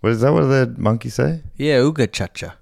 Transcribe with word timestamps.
What 0.00 0.12
is 0.12 0.20
that? 0.20 0.32
What 0.32 0.42
the 0.42 0.74
monkey 0.78 1.08
say? 1.08 1.42
Yeah, 1.56 1.78
Ooga 1.78 2.10
Chacha. 2.12 2.56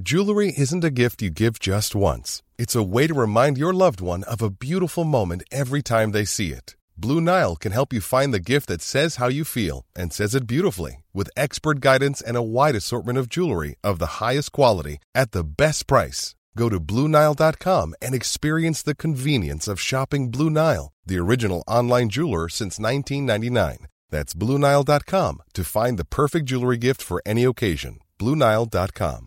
Jewelry 0.00 0.54
isn't 0.56 0.84
a 0.84 0.90
gift 0.90 1.20
you 1.20 1.28
give 1.30 1.58
just 1.58 1.94
once. 1.94 2.42
It's 2.56 2.74
a 2.74 2.82
way 2.82 3.06
to 3.06 3.12
remind 3.12 3.58
your 3.58 3.74
loved 3.74 4.00
one 4.00 4.24
of 4.24 4.40
a 4.40 4.48
beautiful 4.48 5.04
moment 5.04 5.42
every 5.50 5.82
time 5.82 6.12
they 6.12 6.24
see 6.24 6.52
it. 6.52 6.76
Blue 6.96 7.20
Nile 7.20 7.56
can 7.56 7.72
help 7.72 7.92
you 7.92 8.00
find 8.00 8.32
the 8.32 8.40
gift 8.40 8.66
that 8.68 8.80
says 8.80 9.16
how 9.16 9.28
you 9.28 9.44
feel 9.44 9.84
and 9.94 10.12
says 10.12 10.34
it 10.34 10.46
beautifully 10.46 11.04
with 11.12 11.30
expert 11.36 11.80
guidance 11.80 12.22
and 12.22 12.36
a 12.36 12.42
wide 12.42 12.76
assortment 12.76 13.18
of 13.18 13.28
jewelry 13.28 13.74
of 13.82 13.98
the 13.98 14.22
highest 14.24 14.52
quality 14.52 14.98
at 15.14 15.32
the 15.32 15.44
best 15.44 15.86
price. 15.86 16.34
Go 16.56 16.68
to 16.68 16.80
BlueNile.com 16.80 17.94
and 18.02 18.14
experience 18.14 18.82
the 18.82 18.94
convenience 18.94 19.66
of 19.68 19.80
shopping 19.80 20.30
Blue 20.30 20.50
Nile, 20.50 20.92
the 21.10 21.18
original 21.18 21.62
online 21.66 22.08
jeweler 22.08 22.48
since 22.48 22.78
1999. 22.78 23.88
That's 24.10 24.32
BlueNile.com 24.32 25.42
to 25.52 25.64
find 25.64 25.98
the 25.98 26.04
perfect 26.04 26.46
jewelry 26.46 26.78
gift 26.78 27.02
for 27.02 27.20
any 27.26 27.44
occasion. 27.44 27.98
BlueNile.com. 28.18 29.26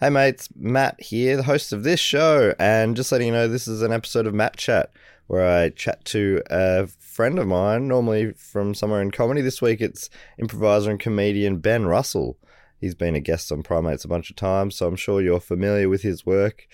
Hey 0.00 0.10
mates, 0.10 0.48
Matt 0.54 1.00
here, 1.00 1.36
the 1.36 1.42
host 1.42 1.72
of 1.72 1.82
this 1.82 2.00
show, 2.00 2.54
and 2.58 2.96
just 2.96 3.10
letting 3.10 3.26
you 3.26 3.32
know 3.32 3.48
this 3.48 3.66
is 3.66 3.82
an 3.82 3.92
episode 3.92 4.26
of 4.26 4.34
Matt 4.34 4.56
Chat 4.56 4.92
where 5.26 5.46
I 5.46 5.70
chat 5.70 6.04
to 6.06 6.40
a 6.48 6.86
friend 6.86 7.38
of 7.38 7.46
mine, 7.46 7.86
normally 7.86 8.32
from 8.32 8.74
somewhere 8.74 9.02
in 9.02 9.10
comedy. 9.10 9.42
This 9.42 9.60
week 9.60 9.80
it's 9.80 10.08
improviser 10.38 10.90
and 10.90 11.00
comedian 11.00 11.58
Ben 11.58 11.84
Russell. 11.84 12.38
He's 12.80 12.94
been 12.94 13.14
a 13.14 13.20
guest 13.20 13.52
on 13.52 13.62
Primates 13.62 14.04
a 14.04 14.08
bunch 14.08 14.30
of 14.30 14.36
times, 14.36 14.76
so 14.76 14.86
I'm 14.86 14.96
sure 14.96 15.20
you're 15.20 15.40
familiar 15.40 15.88
with 15.88 16.02
his 16.02 16.24
work. 16.24 16.68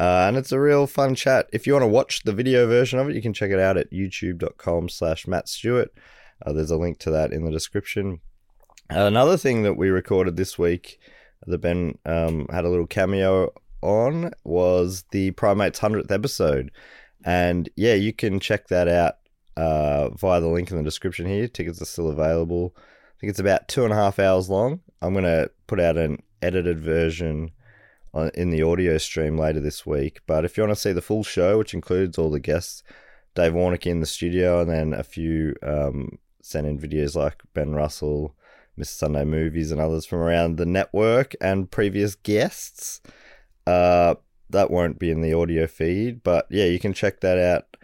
Uh, 0.00 0.24
and 0.26 0.38
it's 0.38 0.50
a 0.50 0.58
real 0.58 0.86
fun 0.86 1.14
chat. 1.14 1.46
If 1.52 1.66
you 1.66 1.74
want 1.74 1.82
to 1.82 1.88
watch 1.88 2.22
the 2.22 2.32
video 2.32 2.66
version 2.66 2.98
of 2.98 3.10
it, 3.10 3.14
you 3.14 3.20
can 3.20 3.34
check 3.34 3.50
it 3.50 3.58
out 3.58 3.76
at 3.76 3.92
youtube.com 3.92 4.88
slash 4.88 5.26
Matt 5.26 5.46
Stewart. 5.46 5.92
Uh, 6.40 6.54
there's 6.54 6.70
a 6.70 6.78
link 6.78 6.98
to 7.00 7.10
that 7.10 7.34
in 7.34 7.44
the 7.44 7.50
description. 7.50 8.20
Another 8.88 9.36
thing 9.36 9.62
that 9.62 9.76
we 9.76 9.90
recorded 9.90 10.38
this 10.38 10.58
week 10.58 10.98
that 11.46 11.58
Ben 11.58 11.98
um, 12.06 12.46
had 12.50 12.64
a 12.64 12.70
little 12.70 12.86
cameo 12.86 13.52
on 13.82 14.30
was 14.42 15.04
the 15.10 15.32
Primates 15.32 15.80
100th 15.80 16.10
episode. 16.10 16.70
And 17.22 17.68
yeah, 17.76 17.92
you 17.92 18.14
can 18.14 18.40
check 18.40 18.68
that 18.68 18.88
out 18.88 19.16
uh, 19.58 20.08
via 20.14 20.40
the 20.40 20.48
link 20.48 20.70
in 20.70 20.78
the 20.78 20.82
description 20.82 21.26
here. 21.26 21.46
Tickets 21.46 21.82
are 21.82 21.84
still 21.84 22.08
available. 22.08 22.74
I 22.74 23.20
think 23.20 23.30
it's 23.32 23.38
about 23.38 23.68
two 23.68 23.84
and 23.84 23.92
a 23.92 23.96
half 23.96 24.18
hours 24.18 24.48
long. 24.48 24.80
I'm 25.02 25.12
going 25.12 25.26
to 25.26 25.50
put 25.66 25.78
out 25.78 25.98
an 25.98 26.22
edited 26.40 26.80
version 26.80 27.50
in 28.34 28.50
the 28.50 28.62
audio 28.62 28.98
stream 28.98 29.38
later 29.38 29.60
this 29.60 29.86
week. 29.86 30.20
But 30.26 30.44
if 30.44 30.56
you 30.56 30.62
want 30.62 30.74
to 30.74 30.80
see 30.80 30.92
the 30.92 31.02
full 31.02 31.24
show, 31.24 31.58
which 31.58 31.74
includes 31.74 32.18
all 32.18 32.30
the 32.30 32.40
guests, 32.40 32.82
Dave 33.34 33.52
Warneke 33.52 33.86
in 33.86 34.00
the 34.00 34.06
studio, 34.06 34.60
and 34.60 34.70
then 34.70 34.92
a 34.92 35.02
few 35.02 35.54
um, 35.62 36.18
sent 36.42 36.66
in 36.66 36.78
videos 36.78 37.14
like 37.14 37.42
Ben 37.54 37.72
Russell, 37.72 38.34
Mr. 38.78 38.86
Sunday 38.86 39.24
Movies, 39.24 39.70
and 39.70 39.80
others 39.80 40.06
from 40.06 40.18
around 40.20 40.56
the 40.56 40.66
network 40.66 41.34
and 41.40 41.70
previous 41.70 42.14
guests. 42.14 43.00
Uh, 43.66 44.14
that 44.48 44.70
won't 44.70 44.98
be 44.98 45.10
in 45.10 45.20
the 45.20 45.32
audio 45.32 45.66
feed, 45.66 46.22
but 46.22 46.46
yeah, 46.50 46.64
you 46.64 46.80
can 46.80 46.92
check 46.92 47.20
that 47.20 47.38
out 47.38 47.76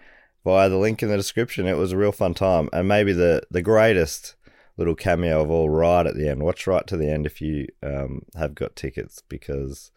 via 0.44 0.68
the 0.68 0.76
link 0.76 1.02
in 1.02 1.08
the 1.08 1.16
description. 1.16 1.66
It 1.66 1.76
was 1.76 1.92
a 1.92 1.96
real 1.96 2.12
fun 2.12 2.34
time, 2.34 2.68
and 2.72 2.88
maybe 2.88 3.12
the 3.12 3.42
the 3.50 3.62
greatest 3.62 4.34
little 4.76 4.94
cameo 4.94 5.42
of 5.42 5.50
all 5.50 5.70
right 5.70 6.06
at 6.06 6.16
the 6.16 6.28
end. 6.28 6.42
Watch 6.42 6.66
right 6.66 6.86
to 6.86 6.96
the 6.96 7.10
end 7.10 7.24
if 7.24 7.40
you 7.40 7.66
um, 7.82 8.22
have 8.34 8.54
got 8.54 8.76
tickets, 8.76 9.22
because 9.28 9.90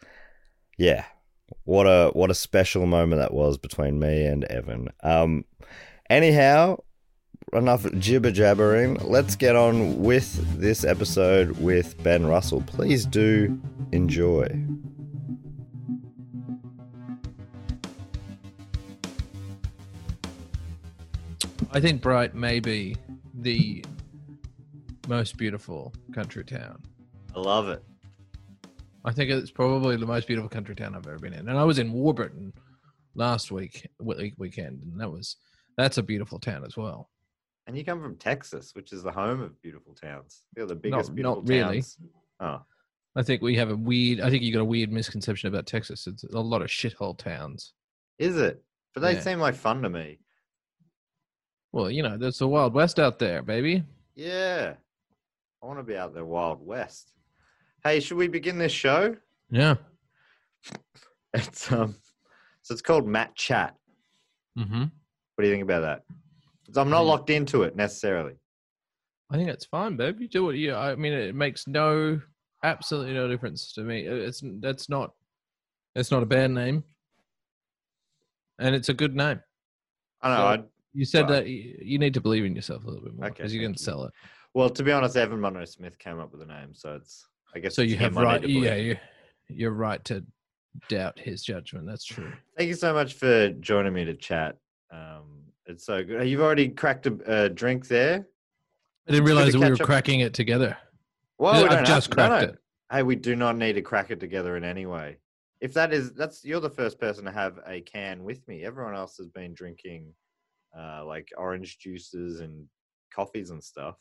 yeah, 0.80 1.04
what 1.64 1.84
a 1.84 2.10
what 2.14 2.30
a 2.30 2.34
special 2.34 2.86
moment 2.86 3.20
that 3.20 3.34
was 3.34 3.58
between 3.58 3.98
me 3.98 4.24
and 4.24 4.44
Evan. 4.44 4.88
Um, 5.02 5.44
anyhow, 6.08 6.78
enough 7.52 7.86
jibber 7.98 8.30
jabbering. 8.30 8.94
Let's 9.02 9.36
get 9.36 9.56
on 9.56 10.02
with 10.02 10.58
this 10.58 10.82
episode 10.82 11.50
with 11.60 12.02
Ben 12.02 12.24
Russell. 12.24 12.62
Please 12.62 13.04
do 13.04 13.60
enjoy. 13.92 14.46
I 21.72 21.80
think 21.80 22.00
Bright 22.00 22.34
may 22.34 22.58
be 22.58 22.96
the 23.34 23.84
most 25.08 25.36
beautiful 25.36 25.92
country 26.14 26.42
town. 26.42 26.80
I 27.36 27.40
love 27.40 27.68
it. 27.68 27.84
I 29.04 29.12
think 29.12 29.30
it's 29.30 29.50
probably 29.50 29.96
the 29.96 30.06
most 30.06 30.26
beautiful 30.26 30.48
country 30.48 30.74
town 30.74 30.94
I've 30.94 31.06
ever 31.06 31.18
been 31.18 31.32
in. 31.32 31.48
And 31.48 31.58
I 31.58 31.64
was 31.64 31.78
in 31.78 31.92
Warburton 31.92 32.52
last 33.14 33.50
week 33.50 33.88
week- 33.98 34.34
weekend, 34.38 34.82
and 34.82 35.00
that 35.00 35.10
was 35.10 35.36
that's 35.76 35.98
a 35.98 36.02
beautiful 36.02 36.38
town 36.38 36.64
as 36.64 36.76
well. 36.76 37.10
And 37.66 37.76
you 37.78 37.84
come 37.84 38.02
from 38.02 38.16
Texas, 38.16 38.74
which 38.74 38.92
is 38.92 39.02
the 39.02 39.12
home 39.12 39.40
of 39.40 39.60
beautiful 39.62 39.94
towns. 39.94 40.42
They're 40.54 40.66
the 40.66 40.74
biggest 40.74 41.10
Not- 41.10 41.14
beautiful 41.14 41.42
not 41.42 41.48
really. 41.48 41.76
towns. 41.82 41.98
Oh, 42.40 42.62
I 43.16 43.22
think 43.22 43.42
we 43.42 43.56
have 43.56 43.70
a 43.70 43.76
weird. 43.76 44.20
I 44.20 44.28
think 44.30 44.42
you 44.42 44.52
got 44.52 44.60
a 44.60 44.64
weird 44.64 44.92
misconception 44.92 45.48
about 45.48 45.66
Texas. 45.66 46.06
It's 46.06 46.24
a 46.24 46.38
lot 46.40 46.62
of 46.62 46.68
shithole 46.68 47.16
towns. 47.16 47.72
is 48.18 48.36
it? 48.36 48.62
But 48.92 49.00
they 49.00 49.14
Yeah. 49.14 49.20
seem 49.20 49.38
like 49.38 49.54
fun 49.54 49.80
to 49.82 49.88
me. 49.88 50.18
Well, 51.72 51.90
you 51.90 52.02
know, 52.02 52.18
there's 52.18 52.38
the 52.38 52.48
Wild 52.48 52.74
West 52.74 52.98
out 52.98 53.18
there, 53.18 53.40
baby. 53.42 53.84
Yeah. 54.14 54.74
I 55.62 55.66
want 55.66 55.78
to 55.78 55.82
be 55.84 55.96
out 55.96 56.12
there 56.12 56.24
Wild 56.24 56.60
West. 56.66 57.12
Hey, 57.84 58.00
should 58.00 58.16
we 58.18 58.28
begin 58.28 58.58
this 58.58 58.72
show? 58.72 59.16
Yeah. 59.50 59.74
It's 61.32 61.70
um 61.70 61.94
so 62.62 62.72
it's 62.72 62.82
called 62.82 63.06
Matt 63.06 63.36
Chat. 63.36 63.76
Mm-hmm. 64.58 64.80
What 64.80 64.90
do 65.38 65.46
you 65.46 65.52
think 65.52 65.62
about 65.62 65.82
that? 65.82 66.02
I'm 66.76 66.90
not 66.90 67.02
Yeah. 67.02 67.08
locked 67.08 67.30
into 67.30 67.62
it 67.62 67.76
necessarily. 67.76 68.34
I 69.30 69.36
think 69.36 69.48
it's 69.48 69.64
fine, 69.64 69.96
babe. 69.96 70.20
You 70.20 70.26
do 70.26 70.44
what 70.44 70.56
you. 70.56 70.74
I 70.74 70.96
mean, 70.96 71.12
it 71.12 71.36
makes 71.36 71.68
no, 71.68 72.20
absolutely 72.64 73.14
no 73.14 73.28
difference 73.28 73.72
to 73.74 73.82
me. 73.82 74.00
It's 74.00 74.42
that's 74.58 74.88
not, 74.88 75.12
it's 75.94 76.10
not 76.10 76.24
a 76.24 76.26
bad 76.26 76.50
name, 76.50 76.82
and 78.58 78.74
it's 78.74 78.88
a 78.88 78.94
good 78.94 79.14
name. 79.14 79.40
I 80.22 80.28
know. 80.56 80.62
So- 80.62 80.68
You 80.94 81.04
said 81.04 81.22
Right. 81.22 81.44
that 81.44 81.46
you, 81.46 81.78
you 81.80 81.98
need 82.00 82.14
to 82.14 82.20
believe 82.20 82.44
in 82.44 82.56
yourself 82.56 82.82
a 82.82 82.88
little 82.88 83.04
bit 83.04 83.14
more 83.14 83.26
Okay, 83.26 83.34
because 83.36 83.54
you 83.54 83.60
can 83.60 83.70
you. 83.74 83.78
sell 83.78 84.02
it. 84.02 84.12
well, 84.52 84.68
to 84.68 84.82
be 84.82 84.90
honest, 84.90 85.16
Evan 85.16 85.40
Munro 85.40 85.64
Smith 85.64 85.96
came 86.00 86.18
up 86.18 86.32
with 86.32 86.40
the 86.40 86.46
name, 86.52 86.74
so 86.74 86.96
it's 86.96 87.24
I 87.54 87.58
guess 87.58 87.74
So 87.74 87.82
you 87.82 87.96
have 87.96 88.16
right. 88.16 88.46
Yeah, 88.46 88.76
you, 88.76 88.96
you're 89.48 89.72
right 89.72 90.04
to 90.04 90.24
doubt 90.88 91.18
his 91.18 91.42
judgment. 91.42 91.86
That's 91.86 92.04
true. 92.04 92.32
Thank 92.56 92.68
you 92.68 92.74
so 92.74 92.94
much 92.94 93.14
for 93.14 93.50
joining 93.50 93.92
me 93.92 94.04
to 94.04 94.14
chat. 94.14 94.56
Um, 94.92 95.42
it's 95.66 95.84
so 95.84 96.02
good. 96.04 96.28
You've 96.28 96.40
already 96.40 96.68
cracked 96.68 97.06
a, 97.06 97.44
a 97.44 97.48
drink 97.48 97.88
there. 97.88 98.26
I 99.08 99.12
didn't 99.12 99.26
realize 99.26 99.52
that 99.52 99.58
we 99.58 99.66
were 99.66 99.74
up- 99.74 99.80
cracking 99.80 100.20
it 100.20 100.34
together. 100.34 100.76
Well, 101.38 101.62
we 101.62 101.68
I've 101.68 101.86
just 101.86 102.10
to- 102.10 102.16
no, 102.16 102.28
cracked 102.28 102.42
no. 102.46 102.52
it. 102.52 102.58
Hey, 102.92 103.02
we 103.02 103.14
do 103.16 103.36
not 103.36 103.56
need 103.56 103.74
to 103.74 103.82
crack 103.82 104.10
it 104.10 104.18
together 104.20 104.56
in 104.56 104.64
any 104.64 104.86
way. 104.86 105.18
If 105.60 105.72
that 105.74 105.92
is, 105.92 106.12
that's 106.12 106.44
you're 106.44 106.60
the 106.60 106.70
first 106.70 106.98
person 106.98 107.24
to 107.24 107.30
have 107.30 107.60
a 107.66 107.80
can 107.82 108.24
with 108.24 108.46
me. 108.48 108.64
Everyone 108.64 108.94
else 108.96 109.16
has 109.18 109.28
been 109.28 109.54
drinking, 109.54 110.12
uh, 110.76 111.04
like 111.04 111.28
orange 111.36 111.78
juices 111.78 112.40
and 112.40 112.66
coffees 113.14 113.50
and 113.50 113.62
stuff. 113.62 113.96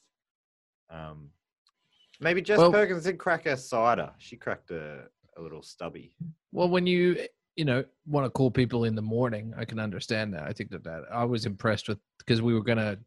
Um, 0.89 1.29
maybe 2.19 2.41
Jess 2.41 2.57
Well- 2.57 2.71
Perkins 2.71 3.03
did 3.03 3.17
crack 3.17 3.45
a 3.45 3.57
cider. 3.57 4.11
She 4.17 4.35
cracked 4.35 4.71
a, 4.71 5.03
a 5.37 5.41
little 5.41 5.61
stubby. 5.61 6.13
Well, 6.51 6.69
when 6.69 6.85
you 6.87 7.25
you 7.55 7.65
know 7.65 7.83
want 8.07 8.25
to 8.25 8.29
call 8.29 8.49
people 8.51 8.85
in 8.85 8.95
the 8.95 9.01
morning, 9.01 9.53
I 9.57 9.65
can 9.65 9.79
understand 9.79 10.33
that. 10.33 10.43
I 10.43 10.53
think 10.53 10.69
that 10.71 10.83
that 10.83 11.03
I 11.11 11.23
was 11.25 11.45
impressed 11.45 11.87
with 11.89 11.99
because 12.19 12.41
we 12.41 12.53
were 12.53 12.63
gonna 12.63 12.97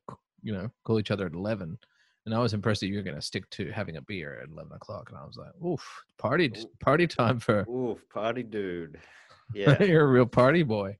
you 0.42 0.52
know 0.52 0.70
call 0.84 0.98
each 0.98 1.10
other 1.10 1.26
at 1.26 1.32
eleven, 1.32 1.78
and 2.26 2.34
I 2.34 2.38
was 2.38 2.52
impressed 2.54 2.80
that 2.80 2.88
you 2.88 2.96
were 2.96 3.02
gonna 3.02 3.22
stick 3.22 3.48
to 3.50 3.70
having 3.70 3.96
a 3.96 4.02
beer 4.02 4.40
at 4.42 4.48
eleven 4.50 4.72
o'clock, 4.72 5.08
and 5.10 5.18
I 5.18 5.24
was 5.24 5.36
like, 5.36 5.52
oof, 5.64 5.82
party 6.18 6.52
party 6.80 7.06
time 7.06 7.38
for 7.40 7.62
oof 7.70 8.06
party 8.08 8.42
dude. 8.42 8.98
Yeah. 9.54 9.82
you're 9.82 10.04
a 10.04 10.10
real 10.10 10.24
party 10.24 10.62
boy. 10.62 10.96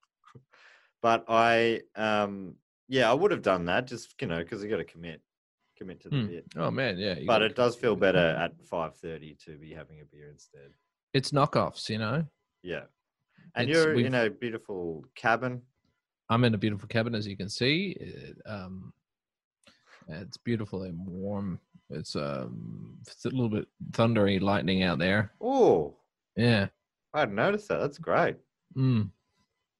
but 1.01 1.25
I, 1.27 1.81
um, 1.97 2.57
yeah, 2.87 3.11
I 3.11 3.15
would 3.15 3.31
have 3.31 3.41
done 3.41 3.65
that 3.67 3.87
just 3.87 4.15
you 4.21 4.27
know 4.27 4.39
because 4.39 4.63
you 4.63 4.69
got 4.69 4.77
to 4.77 4.85
commit, 4.85 5.23
commit 5.83 6.01
to 6.03 6.09
the 6.11 6.21
Hmm. 6.21 6.27
bit. 6.29 6.45
Oh 6.57 6.71
man, 6.71 6.97
yeah. 6.99 7.17
But 7.27 7.43
it 7.43 7.55
does 7.57 7.75
feel 7.77 7.97
better 7.97 8.19
at 8.45 8.53
five 8.67 8.97
thirty 8.97 9.35
to 9.45 9.57
be 9.59 9.73
having 9.73 10.01
a 10.01 10.05
beer 10.05 10.29
instead. 10.31 10.71
it's 11.15 11.31
knockoffs, 11.33 11.89
you 11.91 11.99
know. 11.99 12.25
Yeah. 12.63 12.85
And 13.55 13.69
It's- 13.69 13.85
you're 13.85 13.95
in 14.01 14.15
a 14.15 14.31
beautiful 14.31 15.05
cabin. 15.15 15.61
I'm 16.31 16.45
in 16.45 16.55
a 16.55 16.59
beautiful 16.59 16.89
cabin, 16.89 17.15
as 17.15 17.27
you 17.27 17.37
can 17.37 17.51
see. 17.51 17.91
It, 18.01 18.39
um, 18.47 18.95
it's 20.09 20.39
beautiful 20.39 20.83
and 20.85 21.07
warm. 21.07 21.61
It's 21.91 22.17
um, 22.17 22.97
it's 23.03 23.25
a 23.27 23.29
little 23.29 23.51
bit 23.51 23.69
thundery, 23.91 24.41
lightning 24.41 24.83
out 24.85 24.99
there. 24.99 25.33
Oh, 25.41 25.95
Yeah. 26.37 26.69
I 27.13 27.21
hadn't 27.21 27.35
noticed 27.35 27.69
that. 27.69 27.79
That's 27.81 27.99
great. 27.99 28.37
Mm. 28.75 29.11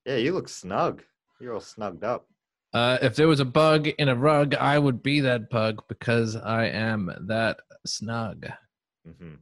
Yeah, 0.05 0.17
you 0.17 0.35
look 0.35 0.49
snug. 0.51 1.03
You're 1.41 1.55
all 1.55 1.61
snugged 1.61 2.05
up. 2.05 2.27
Uh, 2.73 2.99
if 3.03 3.15
there 3.17 3.29
was 3.29 3.41
a 3.41 3.45
bug 3.45 3.89
in 3.89 4.09
a 4.09 4.15
rug, 4.17 4.55
I 4.55 4.79
would 4.79 5.03
be 5.03 5.21
that 5.21 5.51
bug 5.51 5.83
because 5.89 6.37
I 6.37 6.67
am 6.67 7.11
that 7.29 7.61
snug. 7.87 8.47
hmm 9.05 9.35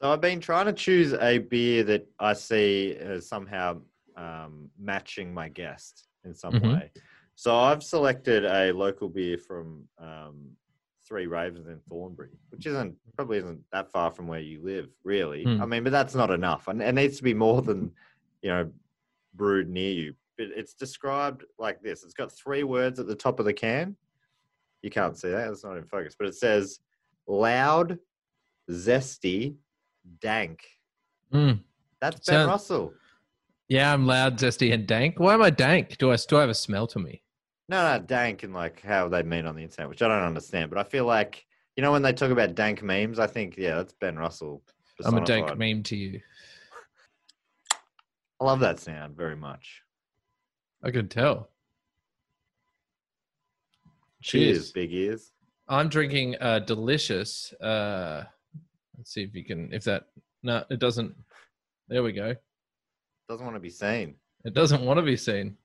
So 0.00 0.12
I've 0.12 0.20
been 0.20 0.40
trying 0.40 0.66
to 0.66 0.72
choose 0.72 1.12
a 1.14 1.38
beer 1.38 1.84
that 1.84 2.06
I 2.18 2.34
see 2.34 2.94
as 2.96 3.28
somehow 3.28 3.80
um, 4.16 4.70
matching 4.78 5.32
my 5.32 5.48
guest 5.48 6.08
in 6.24 6.34
some 6.34 6.54
Mhm. 6.54 6.74
way. 6.74 6.90
So 7.34 7.56
I've 7.56 7.82
selected 7.82 8.44
a 8.44 8.72
local 8.72 9.08
beer 9.08 9.38
from 9.38 9.88
um, 9.98 10.56
Three 11.06 11.26
Ravens 11.26 11.68
in 11.68 11.80
Thornbury, 11.88 12.30
which 12.50 12.66
isn't 12.66 12.96
probably 13.16 13.38
isn't 13.38 13.64
that 13.72 13.90
far 13.90 14.10
from 14.10 14.26
where 14.26 14.40
you 14.40 14.60
live, 14.62 14.90
really. 15.02 15.44
Hmm. 15.44 15.62
I 15.62 15.66
mean, 15.66 15.84
but 15.84 15.92
that's 15.92 16.14
not 16.14 16.30
enough, 16.30 16.68
and 16.68 16.82
it 16.82 16.94
needs 16.94 17.16
to 17.16 17.22
be 17.22 17.32
more 17.34 17.62
than 17.62 17.92
you 18.42 18.50
know 18.50 18.70
brewed 19.34 19.68
near 19.68 19.92
you. 19.92 20.14
But 20.38 20.46
it's 20.56 20.74
described 20.74 21.44
like 21.58 21.82
this: 21.82 22.04
it's 22.04 22.14
got 22.14 22.32
three 22.32 22.62
words 22.62 23.00
at 23.00 23.08
the 23.08 23.14
top 23.14 23.40
of 23.40 23.44
the 23.44 23.52
can. 23.52 23.96
You 24.82 24.90
can't 24.90 25.18
see 25.18 25.28
that; 25.28 25.50
it's 25.50 25.64
not 25.64 25.76
in 25.76 25.84
focus, 25.84 26.14
but 26.16 26.28
it 26.28 26.36
says 26.36 26.78
"loud, 27.26 27.98
zesty, 28.70 29.56
dank." 30.20 30.64
Mm. 31.34 31.60
That's 32.00 32.20
Ben 32.20 32.34
Sound- 32.34 32.48
Russell. 32.48 32.94
Yeah, 33.68 33.92
I'm 33.92 34.06
loud, 34.06 34.38
zesty, 34.38 34.72
and 34.72 34.86
dank. 34.86 35.18
Why 35.18 35.34
am 35.34 35.42
I 35.42 35.50
dank? 35.50 35.98
Do 35.98 36.10
I 36.10 36.16
still 36.16 36.40
have 36.40 36.48
a 36.48 36.54
smell 36.54 36.86
to 36.86 36.98
me? 36.98 37.22
No, 37.68 37.82
no, 37.82 38.02
dank 38.02 38.42
and 38.44 38.54
like 38.54 38.80
how 38.80 39.08
they 39.08 39.22
mean 39.22 39.44
on 39.44 39.56
the 39.56 39.62
internet, 39.62 39.90
which 39.90 40.00
I 40.00 40.08
don't 40.08 40.22
understand. 40.22 40.70
But 40.70 40.78
I 40.78 40.84
feel 40.84 41.04
like 41.04 41.44
you 41.76 41.82
know 41.82 41.92
when 41.92 42.02
they 42.02 42.12
talk 42.12 42.30
about 42.30 42.54
dank 42.54 42.82
memes, 42.82 43.18
I 43.18 43.26
think 43.26 43.56
yeah, 43.58 43.74
that's 43.74 43.92
Ben 43.94 44.16
Russell. 44.16 44.62
I'm 45.04 45.18
a 45.18 45.24
dank 45.24 45.56
meme 45.58 45.82
to 45.84 45.96
you. 45.96 46.20
I 48.40 48.44
love 48.44 48.60
that 48.60 48.78
sound 48.80 49.16
very 49.16 49.36
much. 49.36 49.82
I 50.82 50.90
can 50.90 51.08
tell. 51.08 51.50
Cheers, 54.22 54.58
Cheers. 54.58 54.72
big 54.72 54.92
ears. 54.92 55.32
I'm 55.68 55.88
drinking 55.88 56.36
uh 56.40 56.60
delicious. 56.60 57.52
Uh 57.54 58.24
let's 58.96 59.12
see 59.12 59.22
if 59.22 59.34
you 59.34 59.44
can 59.44 59.72
if 59.72 59.84
that 59.84 60.06
no, 60.42 60.64
it 60.70 60.78
doesn't 60.78 61.14
there 61.88 62.02
we 62.02 62.12
go. 62.12 62.34
Doesn't 63.28 63.44
want 63.44 63.56
to 63.56 63.60
be 63.60 63.70
seen. 63.70 64.14
It 64.44 64.54
doesn't 64.54 64.82
want 64.82 64.98
to 64.98 65.02
be 65.02 65.16
seen. 65.16 65.56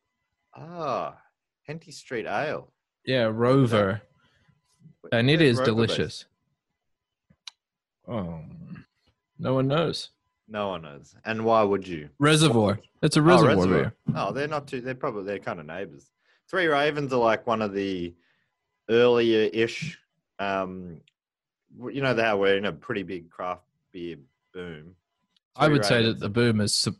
Ah, 0.56 1.18
Henty 1.64 1.92
Street 1.92 2.26
Ale. 2.26 2.72
Yeah, 3.06 3.30
Rover. 3.32 4.02
And 5.12 5.30
it 5.30 5.42
is 5.42 5.58
Rover 5.60 5.66
delicious. 5.72 6.26
Oh 8.08 8.42
no 9.40 9.54
one 9.54 9.68
knows. 9.68 10.10
No 10.54 10.68
one 10.70 10.84
knows. 10.84 11.16
And 11.26 11.44
why 11.44 11.64
would 11.64 11.88
you? 11.88 12.10
Reservoir. 12.20 12.80
It's 13.02 13.18
a 13.18 13.20
Oh, 13.20 13.24
reservoir, 13.24 13.56
Reservoir. 13.56 13.80
beer. 13.82 13.94
Oh, 14.16 14.32
they're 14.32 14.48
not 14.48 14.68
too. 14.68 14.82
They're 14.82 14.94
probably 14.94 15.24
they're 15.24 15.40
kind 15.40 15.60
of 15.60 15.66
neighbors. 15.66 16.12
Three 16.48 16.68
Ravens 16.68 17.12
are 17.12 17.20
like 17.20 17.48
one 17.48 17.64
of 17.64 17.74
the 17.74 18.14
earlier-ish. 18.88 20.00
Um, 20.38 21.02
you 21.90 22.02
know 22.02 22.16
how 22.16 22.38
we're 22.38 22.56
in 22.58 22.66
a 22.66 22.72
pretty 22.72 23.02
big 23.02 23.32
craft 23.32 23.64
beer 23.92 24.18
boom. 24.54 24.96
I 25.56 25.66
Three 25.66 25.74
would 25.74 25.86
say 25.86 26.04
that 26.04 26.20
the 26.20 26.30
boom 26.30 26.60
has 26.60 26.76
sub- 26.76 26.96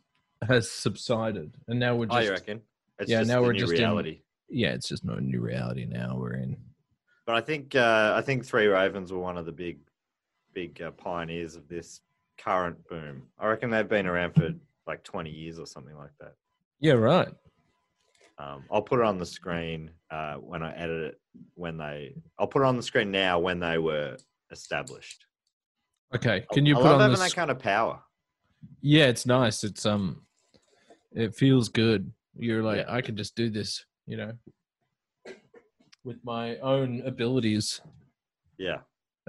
has 0.46 0.68
subsided, 0.68 1.54
and 1.68 1.78
now 1.78 1.94
we're 1.94 2.08
Oh, 2.10 2.18
you 2.18 2.30
just 2.30 2.40
reckon? 2.46 2.60
It's 2.98 3.08
yeah, 3.08 3.20
just 3.20 3.28
now 3.30 3.40
we're 3.40 3.52
new 3.52 3.60
just 3.60 3.72
in- 3.74 4.18
yeah, 4.48 4.72
it's 4.74 4.88
just 4.88 5.04
no 5.04 5.14
new 5.20 5.40
reality 5.40 5.84
now 5.86 6.16
we're 6.18 6.34
in. 6.34 6.56
But 7.24 7.36
I 7.36 7.40
think 7.40 7.76
uh, 7.76 8.14
I 8.16 8.20
think 8.22 8.44
Three 8.44 8.66
Ravens 8.66 9.12
were 9.12 9.20
one 9.20 9.38
of 9.38 9.46
the 9.46 9.52
big, 9.52 9.78
big 10.52 10.82
uh, 10.82 10.90
pioneers 10.90 11.54
of 11.54 11.68
this 11.68 12.00
current 12.38 12.76
boom. 12.88 13.22
I 13.38 13.46
reckon 13.48 13.70
they've 13.70 13.88
been 13.88 14.06
around 14.06 14.34
for 14.34 14.50
like 14.86 15.02
twenty 15.04 15.30
years 15.30 15.58
or 15.58 15.66
something 15.66 15.96
like 15.96 16.10
that. 16.20 16.34
Yeah, 16.80 16.94
right. 16.94 17.28
Um, 18.38 18.64
I'll 18.70 18.82
put 18.82 18.98
it 18.98 19.04
on 19.06 19.18
the 19.18 19.26
screen 19.26 19.90
uh, 20.10 20.34
when 20.34 20.62
I 20.62 20.74
edit 20.76 21.02
it. 21.14 21.20
When 21.54 21.76
they, 21.76 22.14
I'll 22.38 22.46
put 22.48 22.62
it 22.62 22.66
on 22.66 22.76
the 22.76 22.82
screen 22.82 23.10
now 23.10 23.38
when 23.38 23.58
they 23.60 23.78
were 23.78 24.16
established. 24.50 25.26
Okay, 26.14 26.44
can 26.52 26.64
you 26.66 26.74
I 26.76 26.78
put 26.78 26.84
love 26.84 26.94
on 26.94 27.00
having 27.00 27.16
this? 27.18 27.28
that 27.32 27.34
kind 27.36 27.50
of 27.50 27.58
power. 27.58 28.00
Yeah, 28.80 29.06
it's 29.06 29.26
nice. 29.26 29.62
It's 29.64 29.84
um, 29.86 30.22
it 31.12 31.34
feels 31.34 31.68
good. 31.68 32.10
You're 32.36 32.62
like, 32.62 32.78
Yeah. 32.86 32.92
I 32.94 33.00
can 33.00 33.16
just 33.16 33.36
do 33.36 33.50
this, 33.50 33.84
you 34.06 34.16
know, 34.16 34.32
with 36.04 36.18
my 36.24 36.56
own 36.58 37.02
abilities 37.06 37.80
Yeah, 38.58 38.78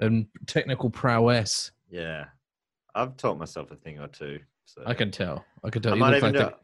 and 0.00 0.26
technical 0.46 0.90
prowess. 0.90 1.70
yeah. 1.90 2.26
I've 2.96 3.16
taught 3.18 3.38
myself 3.38 3.70
a 3.70 3.76
thing 3.76 4.00
or 4.00 4.08
two. 4.08 4.40
So 4.64 4.82
I 4.86 4.94
can 4.94 5.10
tell. 5.10 5.44
I 5.62 5.68
can 5.70 5.82
tell. 5.82 5.92
I 5.92 5.96
you 5.96 6.00
might 6.00 6.08
look 6.08 6.16
even 6.16 6.32
like 6.34 6.44
do 6.50 6.50
the, 6.50 6.56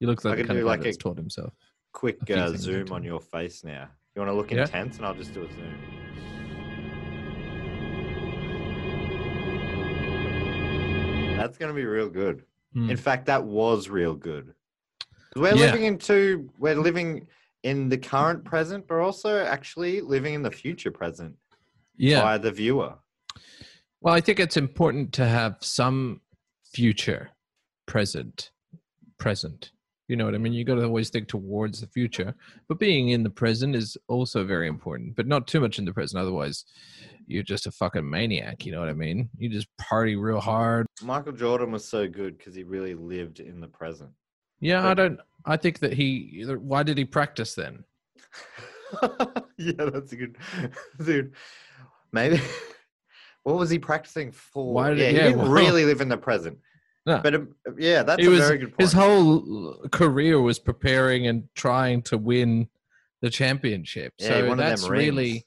you 0.00 0.06
look 0.08 0.24
I 0.24 0.28
like 0.30 0.38
the 0.38 0.44
kind 0.44 0.56
do 0.58 0.60
of 0.62 0.66
like 0.66 0.80
that's 0.82 0.96
taught 0.96 1.18
himself. 1.18 1.52
quick 1.92 2.18
uh, 2.30 2.52
zoom 2.56 2.90
on 2.92 3.04
your 3.04 3.20
face 3.20 3.62
now. 3.62 3.88
You 4.14 4.20
want 4.22 4.30
to 4.30 4.34
look 4.34 4.50
Yeah. 4.50 4.62
intense, 4.62 4.96
and 4.96 5.04
I'll 5.06 5.14
just 5.14 5.34
do 5.34 5.42
a 5.44 5.52
zoom. 5.52 5.74
That's 11.36 11.58
gonna 11.58 11.74
be 11.74 11.84
real 11.84 12.08
good. 12.08 12.42
Hmm. 12.72 12.90
In 12.90 12.96
fact, 12.96 13.26
that 13.26 13.44
was 13.44 13.88
real 13.88 14.14
good. 14.14 14.54
We're 15.36 15.54
Yeah. 15.54 15.66
living 15.66 15.84
into 15.84 16.50
we're 16.58 16.74
living 16.74 17.28
in 17.62 17.88
the 17.88 17.98
current 17.98 18.44
present, 18.44 18.86
but 18.88 18.98
also 18.98 19.44
actually 19.44 20.00
living 20.00 20.34
in 20.34 20.42
the 20.42 20.50
future 20.50 20.90
present 20.90 21.36
Yeah. 21.96 22.22
by 22.22 22.38
the 22.38 22.50
viewer. 22.50 22.94
Well, 24.06 24.14
I 24.14 24.20
think 24.20 24.38
it's 24.38 24.56
important 24.56 25.12
to 25.14 25.26
have 25.26 25.56
some 25.62 26.20
future, 26.72 27.30
present, 27.86 28.52
present. 29.18 29.72
You 30.06 30.14
know 30.14 30.24
what 30.26 30.36
I 30.36 30.38
mean? 30.38 30.52
You 30.52 30.62
got 30.62 30.76
to 30.76 30.84
always 30.84 31.10
think 31.10 31.26
towards 31.26 31.80
the 31.80 31.88
future, 31.88 32.32
but 32.68 32.78
being 32.78 33.08
in 33.08 33.24
the 33.24 33.30
present 33.30 33.74
is 33.74 33.96
also 34.06 34.44
very 34.44 34.68
important. 34.68 35.16
But 35.16 35.26
not 35.26 35.48
too 35.48 35.58
much 35.58 35.80
in 35.80 35.84
the 35.84 35.92
present, 35.92 36.22
otherwise, 36.22 36.64
you're 37.26 37.42
just 37.42 37.66
a 37.66 37.72
fucking 37.72 38.08
maniac. 38.08 38.64
You 38.64 38.70
know 38.70 38.78
what 38.78 38.88
I 38.88 38.92
mean? 38.92 39.28
You 39.38 39.48
just 39.48 39.66
party 39.76 40.14
real 40.14 40.38
hard. 40.38 40.86
Michael 41.02 41.32
Jordan 41.32 41.72
was 41.72 41.84
so 41.84 42.06
good 42.06 42.38
because 42.38 42.54
he 42.54 42.62
really 42.62 42.94
lived 42.94 43.40
in 43.40 43.60
the 43.60 43.66
present. 43.66 44.12
Yeah, 44.60 44.86
I 44.86 44.94
don't. 44.94 45.18
I 45.46 45.56
think 45.56 45.80
that 45.80 45.94
he. 45.94 46.44
Why 46.46 46.84
did 46.84 46.96
he 46.96 47.04
practice 47.04 47.56
then? 47.56 47.82
yeah, 49.58 49.72
that's 49.92 50.12
a 50.12 50.16
good 50.16 50.36
dude. 51.04 51.32
Maybe 52.12 52.40
what 53.46 53.56
was 53.58 53.70
he 53.70 53.78
practicing 53.78 54.32
for? 54.32 54.74
Why 54.74 54.90
did- 54.90 54.98
yeah, 54.98 55.08
he 55.10 55.16
yeah, 55.16 55.22
didn't 55.28 55.42
well- 55.42 55.52
really 55.52 55.84
live 55.84 56.00
in 56.00 56.08
the 56.08 56.16
present. 56.18 56.58
No. 57.08 57.20
But 57.22 57.36
um, 57.36 57.54
yeah, 57.78 58.02
that's 58.02 58.20
He 58.20 58.26
a 58.26 58.30
was- 58.30 58.40
very 58.40 58.58
good 58.58 58.70
point. 58.70 58.80
His 58.80 58.92
whole 58.92 59.86
career 59.92 60.40
was 60.40 60.58
preparing 60.58 61.28
and 61.28 61.44
trying 61.54 62.02
to 62.10 62.18
win 62.18 62.68
the 63.22 63.30
championship. 63.30 64.12
Yeah, 64.18 64.28
so 64.40 64.54
that's 64.56 64.88
really 64.88 65.46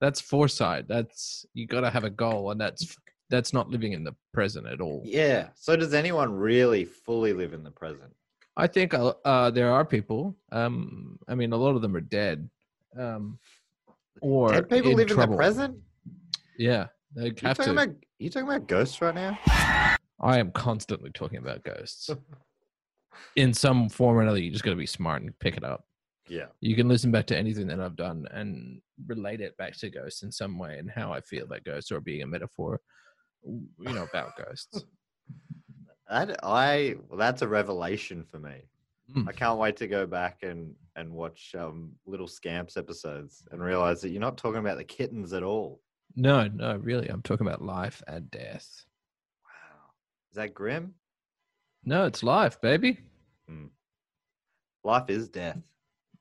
that's 0.00 0.22
foresight. 0.22 0.88
That's 0.88 1.44
you 1.52 1.66
got 1.66 1.82
to 1.82 1.90
have 1.90 2.04
a 2.04 2.08
goal, 2.24 2.52
and 2.52 2.58
that's 2.58 2.96
that's 3.28 3.52
not 3.52 3.68
living 3.68 3.92
in 3.92 4.02
the 4.02 4.14
present 4.32 4.66
at 4.66 4.80
all. 4.80 5.02
yeah. 5.04 5.48
So 5.56 5.76
does 5.76 5.92
anyone 5.92 6.32
really 6.32 6.86
fully 6.86 7.34
live 7.34 7.52
in 7.52 7.64
the 7.64 7.70
present? 7.70 8.14
I 8.56 8.66
think 8.66 8.94
uh, 8.94 9.12
uh, 9.26 9.50
there 9.50 9.70
are 9.70 9.84
people. 9.84 10.34
Um, 10.52 11.18
I 11.28 11.34
mean, 11.34 11.52
a 11.52 11.56
lot 11.58 11.76
of 11.76 11.82
them 11.82 11.94
are 11.94 12.00
dead, 12.00 12.48
um, 12.98 13.38
or 14.22 14.52
Dead 14.52 14.70
people 14.70 14.92
live 14.94 15.08
trouble. 15.08 15.24
in 15.24 15.30
the 15.32 15.36
present. 15.36 15.76
Yeah, 16.56 16.86
they 17.14 17.26
You 17.26 17.34
have 17.42 17.56
talking 17.56 17.74
to. 17.74 17.82
about 17.82 17.94
you 18.18 18.30
talking 18.30 18.48
about 18.48 18.66
ghosts 18.66 19.00
right 19.00 19.14
now? 19.14 19.38
I 20.20 20.38
am 20.38 20.50
constantly 20.52 21.10
talking 21.10 21.38
about 21.38 21.64
ghosts 21.64 22.10
in 23.36 23.52
some 23.52 23.88
form 23.88 24.16
or 24.16 24.22
another. 24.22 24.38
You 24.38 24.50
just 24.50 24.64
got 24.64 24.70
to 24.70 24.76
be 24.76 24.86
smart 24.86 25.22
and 25.22 25.38
pick 25.38 25.56
it 25.56 25.64
up. 25.64 25.84
Yeah. 26.26 26.46
you 26.60 26.74
can 26.74 26.88
listen 26.88 27.10
back 27.12 27.26
to 27.26 27.36
anything 27.36 27.66
that 27.66 27.80
I've 27.80 27.96
done 27.96 28.26
and 28.30 28.80
relate 29.06 29.42
it 29.42 29.54
back 29.58 29.76
to 29.76 29.90
ghosts 29.90 30.22
in 30.22 30.32
some 30.32 30.58
way 30.58 30.78
and 30.78 30.90
how 30.90 31.12
I 31.12 31.20
feel 31.20 31.44
about 31.44 31.64
ghosts 31.64 31.92
or 31.92 32.00
being 32.00 32.22
a 32.22 32.26
metaphor, 32.26 32.80
you 33.44 33.92
know, 33.92 34.04
about 34.04 34.36
ghosts. 34.36 34.84
That 36.08 36.36
I 36.44 36.96
well, 37.08 37.18
that's 37.18 37.40
a 37.42 37.48
revelation 37.48 38.24
for 38.30 38.38
me. 38.38 38.68
Mm. 39.16 39.26
I 39.26 39.32
can't 39.32 39.58
wait 39.58 39.76
to 39.78 39.86
go 39.86 40.06
back 40.06 40.42
and 40.42 40.74
and 40.96 41.10
watch 41.10 41.54
um, 41.58 41.92
Little 42.04 42.28
Scamps 42.28 42.76
episodes 42.76 43.42
and 43.50 43.62
realize 43.62 44.02
that 44.02 44.10
you're 44.10 44.20
not 44.20 44.36
talking 44.36 44.60
about 44.60 44.76
the 44.76 44.84
kittens 44.84 45.32
at 45.32 45.42
all. 45.42 45.80
No, 46.16 46.46
no, 46.48 46.76
really, 46.76 47.08
I'm 47.08 47.22
talking 47.22 47.46
about 47.46 47.62
life 47.62 48.02
and 48.06 48.30
death. 48.30 48.84
Wow, 49.44 49.90
is 50.30 50.36
that 50.36 50.54
grim? 50.54 50.94
No, 51.84 52.04
it's 52.06 52.22
life, 52.22 52.60
baby. 52.60 52.98
Life 54.84 55.08
is 55.08 55.28
death. 55.28 55.58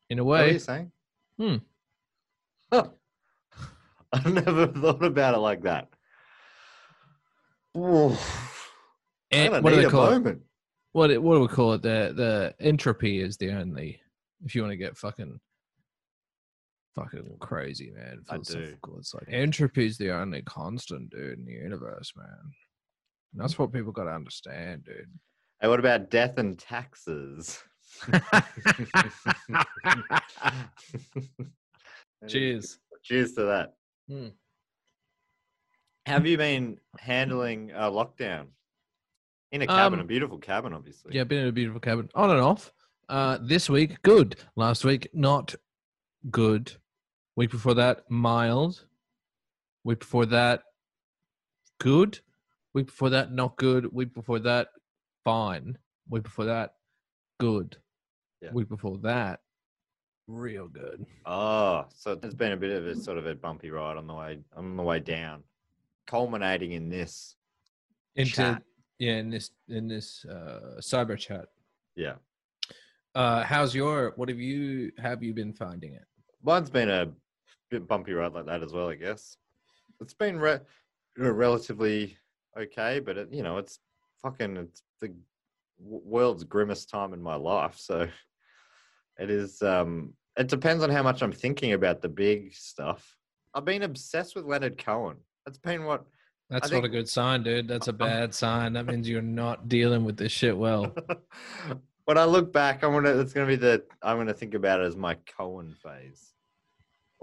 In 0.09 0.19
a 0.19 0.23
way. 0.23 0.39
What 0.39 0.49
are 0.49 0.53
you 0.53 0.59
saying? 0.59 0.91
Hmm. 1.37 1.55
Huh. 2.71 2.87
I've 4.13 4.33
never 4.33 4.67
thought 4.67 5.03
about 5.03 5.35
it 5.35 5.39
like 5.39 5.61
that. 5.63 5.89
Ooh. 7.77 8.15
I'm 9.33 9.63
what 9.63 9.69
do 9.71 9.75
they 9.75 9.85
call 9.89 10.07
it? 10.07 10.11
moment. 10.11 10.41
What 10.91 11.11
it- 11.11 11.21
what 11.21 11.35
do 11.35 11.41
we 11.41 11.47
call 11.47 11.73
it? 11.73 11.81
The 11.81 12.13
the 12.15 12.55
entropy 12.65 13.19
is 13.19 13.35
the 13.37 13.51
only 13.51 13.99
If 14.45 14.53
you 14.55 14.61
want 14.61 14.71
to 14.71 14.77
get 14.77 14.95
fucking 14.97 15.39
fucking 16.95 17.37
crazy, 17.39 17.91
man. 17.91 18.19
I 18.29 18.33
philosophical, 18.35 18.97
It's 18.99 19.13
like 19.13 19.25
entropy 19.27 19.85
is 19.85 19.97
the 19.97 20.11
only 20.11 20.41
constant, 20.43 21.09
dude, 21.11 21.39
in 21.39 21.45
the 21.45 21.53
universe, 21.53 22.13
man. 22.15 22.27
And 23.33 23.41
that's 23.41 23.57
what 23.57 23.73
people 23.73 23.91
got 23.91 24.05
to 24.05 24.11
understand, 24.11 24.85
dude. 24.85 25.09
Hey, 25.59 25.67
what 25.67 25.79
about 25.79 26.09
death 26.09 26.37
and 26.37 26.57
taxes? 26.57 27.61
Cheers. 32.27 32.79
Cheers 33.03 33.33
to 33.33 33.43
that. 33.43 33.73
Hmm. 34.09 34.27
Have 36.05 36.25
you 36.25 36.37
been 36.37 36.77
handling 36.99 37.71
uh, 37.73 37.89
lockdown 37.89 38.47
in 39.51 39.61
a 39.61 39.67
cabin, 39.67 39.99
a 39.99 40.01
Um, 40.01 40.07
beautiful 40.07 40.37
cabin, 40.37 40.73
obviously? 40.73 41.15
Yeah, 41.15 41.23
been 41.23 41.39
in 41.43 41.47
a 41.47 41.51
beautiful 41.53 41.79
cabin, 41.79 42.09
on 42.13 42.29
and 42.29 42.39
off. 42.39 42.71
Uh, 43.09 43.37
this 43.41 43.69
week, 43.69 44.01
good. 44.01 44.37
Last 44.55 44.83
week, 44.83 45.07
not 45.13 45.55
good. 46.29 46.73
Week 47.35 47.49
before 47.49 47.73
that, 47.75 48.09
mild. 48.09 48.85
Week 49.83 49.99
before 49.99 50.25
that, 50.27 50.63
good. 51.79 52.19
Week 52.73 52.85
before 52.87 53.09
that, 53.09 53.31
not 53.31 53.57
good. 53.57 53.91
Week 53.91 54.13
before 54.13 54.39
that, 54.39 54.67
fine. 55.23 55.77
Week 56.09 56.23
before 56.23 56.45
that, 56.45 56.75
good. 57.39 57.77
Yeah. 58.41 58.51
Week 58.51 58.69
before 58.69 58.97
that, 58.99 59.39
real 60.27 60.67
good. 60.67 61.05
Oh, 61.25 61.85
so 61.95 62.19
it's 62.21 62.35
been 62.35 62.51
a 62.51 62.57
bit 62.57 62.71
of 62.71 62.85
a 62.87 62.95
sort 62.95 63.17
of 63.17 63.25
a 63.25 63.35
bumpy 63.35 63.69
ride 63.71 63.97
on 63.97 64.05
the 64.07 64.13
way 64.13 64.39
on 64.55 64.75
the 64.77 64.83
way 64.83 64.99
down, 64.99 65.43
culminating 66.07 66.73
in 66.73 66.89
this. 66.89 67.35
Into 68.15 68.31
Chat. 68.33 68.63
yeah, 68.99 69.13
in 69.15 69.29
this 69.31 69.49
in 69.69 69.87
this 69.87 70.23
uh, 70.25 70.75
cyber 70.79 71.17
chat. 71.17 71.45
Yeah, 71.95 72.15
Uh, 73.15 73.43
how's 73.43 73.73
your? 73.73 74.13
What 74.17 74.29
have 74.29 74.39
you 74.39 74.91
have 74.99 75.23
you 75.23 75.33
been 75.33 75.51
finding 75.53 75.93
it? 75.95 76.03
mine's 76.45 76.69
been 76.69 76.89
a 76.89 77.09
bit 77.73 77.87
bumpy 77.87 78.13
ride 78.13 78.33
like 78.33 78.45
that 78.45 78.61
as 78.63 78.71
well. 78.73 78.89
I 78.89 78.95
guess 78.95 79.37
it's 79.99 80.13
been 80.13 80.39
re- 80.39 80.59
relatively 81.17 82.17
okay, 82.57 82.99
but 82.99 83.17
it, 83.17 83.29
you 83.31 83.41
know, 83.43 83.57
it's 83.57 83.79
fucking 84.21 84.57
it's 84.57 84.83
the 85.01 85.11
world's 85.79 86.43
grimmest 86.43 86.89
time 86.89 87.13
in 87.13 87.21
my 87.21 87.35
life. 87.35 87.77
So 87.77 88.07
it 89.19 89.29
is. 89.29 89.61
um 89.61 90.13
It 90.37 90.47
depends 90.47 90.83
on 90.83 90.89
how 90.89 91.03
much 91.03 91.21
I'm 91.21 91.31
thinking 91.31 91.73
about 91.73 92.01
the 92.01 92.09
big 92.09 92.53
stuff. 92.53 93.17
I've 93.55 93.65
been 93.65 93.83
obsessed 93.83 94.35
with 94.35 94.45
Leonard 94.45 94.77
Cohen. 94.77 95.17
That's 95.45 95.57
been 95.59 95.83
what 95.85 96.05
That's 96.49 96.69
think- 96.69 96.83
not 96.83 96.87
a 96.87 96.91
good 96.91 97.09
sign, 97.09 97.41
dude. 97.43 97.67
That's 97.67 97.87
a 97.87 97.93
bad 98.09 98.33
sign. 98.35 98.73
That 98.73 98.85
means 98.85 99.09
you're 99.09 99.21
not 99.21 99.67
dealing 99.67 100.05
with 100.05 100.17
this 100.17 100.31
shit 100.31 100.55
well. 100.57 100.93
when 102.05 102.17
I 102.17 102.25
look 102.25 102.53
back, 102.53 102.83
I'm 102.83 102.91
gonna 102.93 103.17
it's 103.19 103.33
gonna 103.33 103.47
be 103.47 103.55
the 103.55 103.83
I'm 104.03 104.17
gonna 104.17 104.33
think 104.33 104.53
about 104.53 104.79
it 104.81 104.85
as 104.85 104.95
my 104.95 105.15
Cohen 105.37 105.73
phase. 105.73 106.32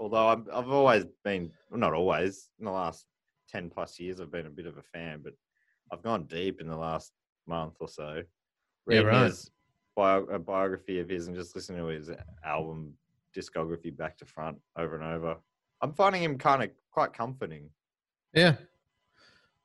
Although 0.01 0.29
I'm, 0.29 0.47
I've 0.51 0.69
always 0.69 1.05
been 1.23 1.51
well, 1.69 1.79
not 1.79 1.93
always 1.93 2.49
in 2.57 2.65
the 2.65 2.71
last 2.71 3.05
ten 3.47 3.69
plus 3.69 3.99
years 3.99 4.19
I've 4.19 4.31
been 4.31 4.47
a 4.47 4.49
bit 4.49 4.65
of 4.65 4.77
a 4.77 4.81
fan, 4.81 5.21
but 5.23 5.33
I've 5.93 6.01
gone 6.01 6.25
deep 6.25 6.59
in 6.59 6.67
the 6.67 6.75
last 6.75 7.11
month 7.47 7.75
or 7.79 7.87
so. 7.87 8.23
Yeah, 8.87 8.97
Reading 8.97 9.05
right. 9.05 9.25
his 9.25 9.51
bio, 9.95 10.23
a 10.23 10.39
biography 10.39 10.99
of 10.99 11.07
his 11.07 11.27
and 11.27 11.35
just 11.35 11.55
listening 11.55 11.81
to 11.81 11.85
his 11.85 12.09
album 12.43 12.93
discography 13.37 13.95
back 13.95 14.17
to 14.17 14.25
front 14.25 14.57
over 14.75 14.95
and 14.95 15.03
over. 15.03 15.37
I'm 15.81 15.93
finding 15.93 16.23
him 16.23 16.39
kind 16.39 16.63
of 16.63 16.71
quite 16.89 17.13
comforting. 17.13 17.69
Yeah. 18.33 18.55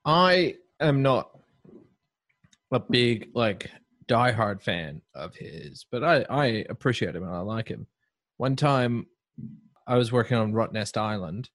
I 0.04 0.56
am 0.80 1.02
not 1.02 1.30
a 2.72 2.80
big, 2.80 3.30
like, 3.34 3.70
diehard 4.06 4.60
fan 4.60 5.00
of 5.14 5.34
his, 5.34 5.86
but 5.90 6.04
I, 6.04 6.26
I 6.28 6.44
appreciate 6.68 7.16
him 7.16 7.22
and 7.22 7.34
I 7.34 7.40
like 7.40 7.68
him. 7.68 7.86
One 8.36 8.54
time 8.54 9.06
I 9.86 9.96
was 9.96 10.12
working 10.12 10.36
on 10.36 10.52
Rottnest 10.52 10.96
Island 10.96 11.48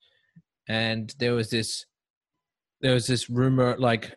and 0.67 1.13
there 1.19 1.33
was 1.33 1.49
this 1.49 1.85
there 2.81 2.93
was 2.93 3.07
this 3.07 3.29
rumor 3.29 3.75
like 3.77 4.15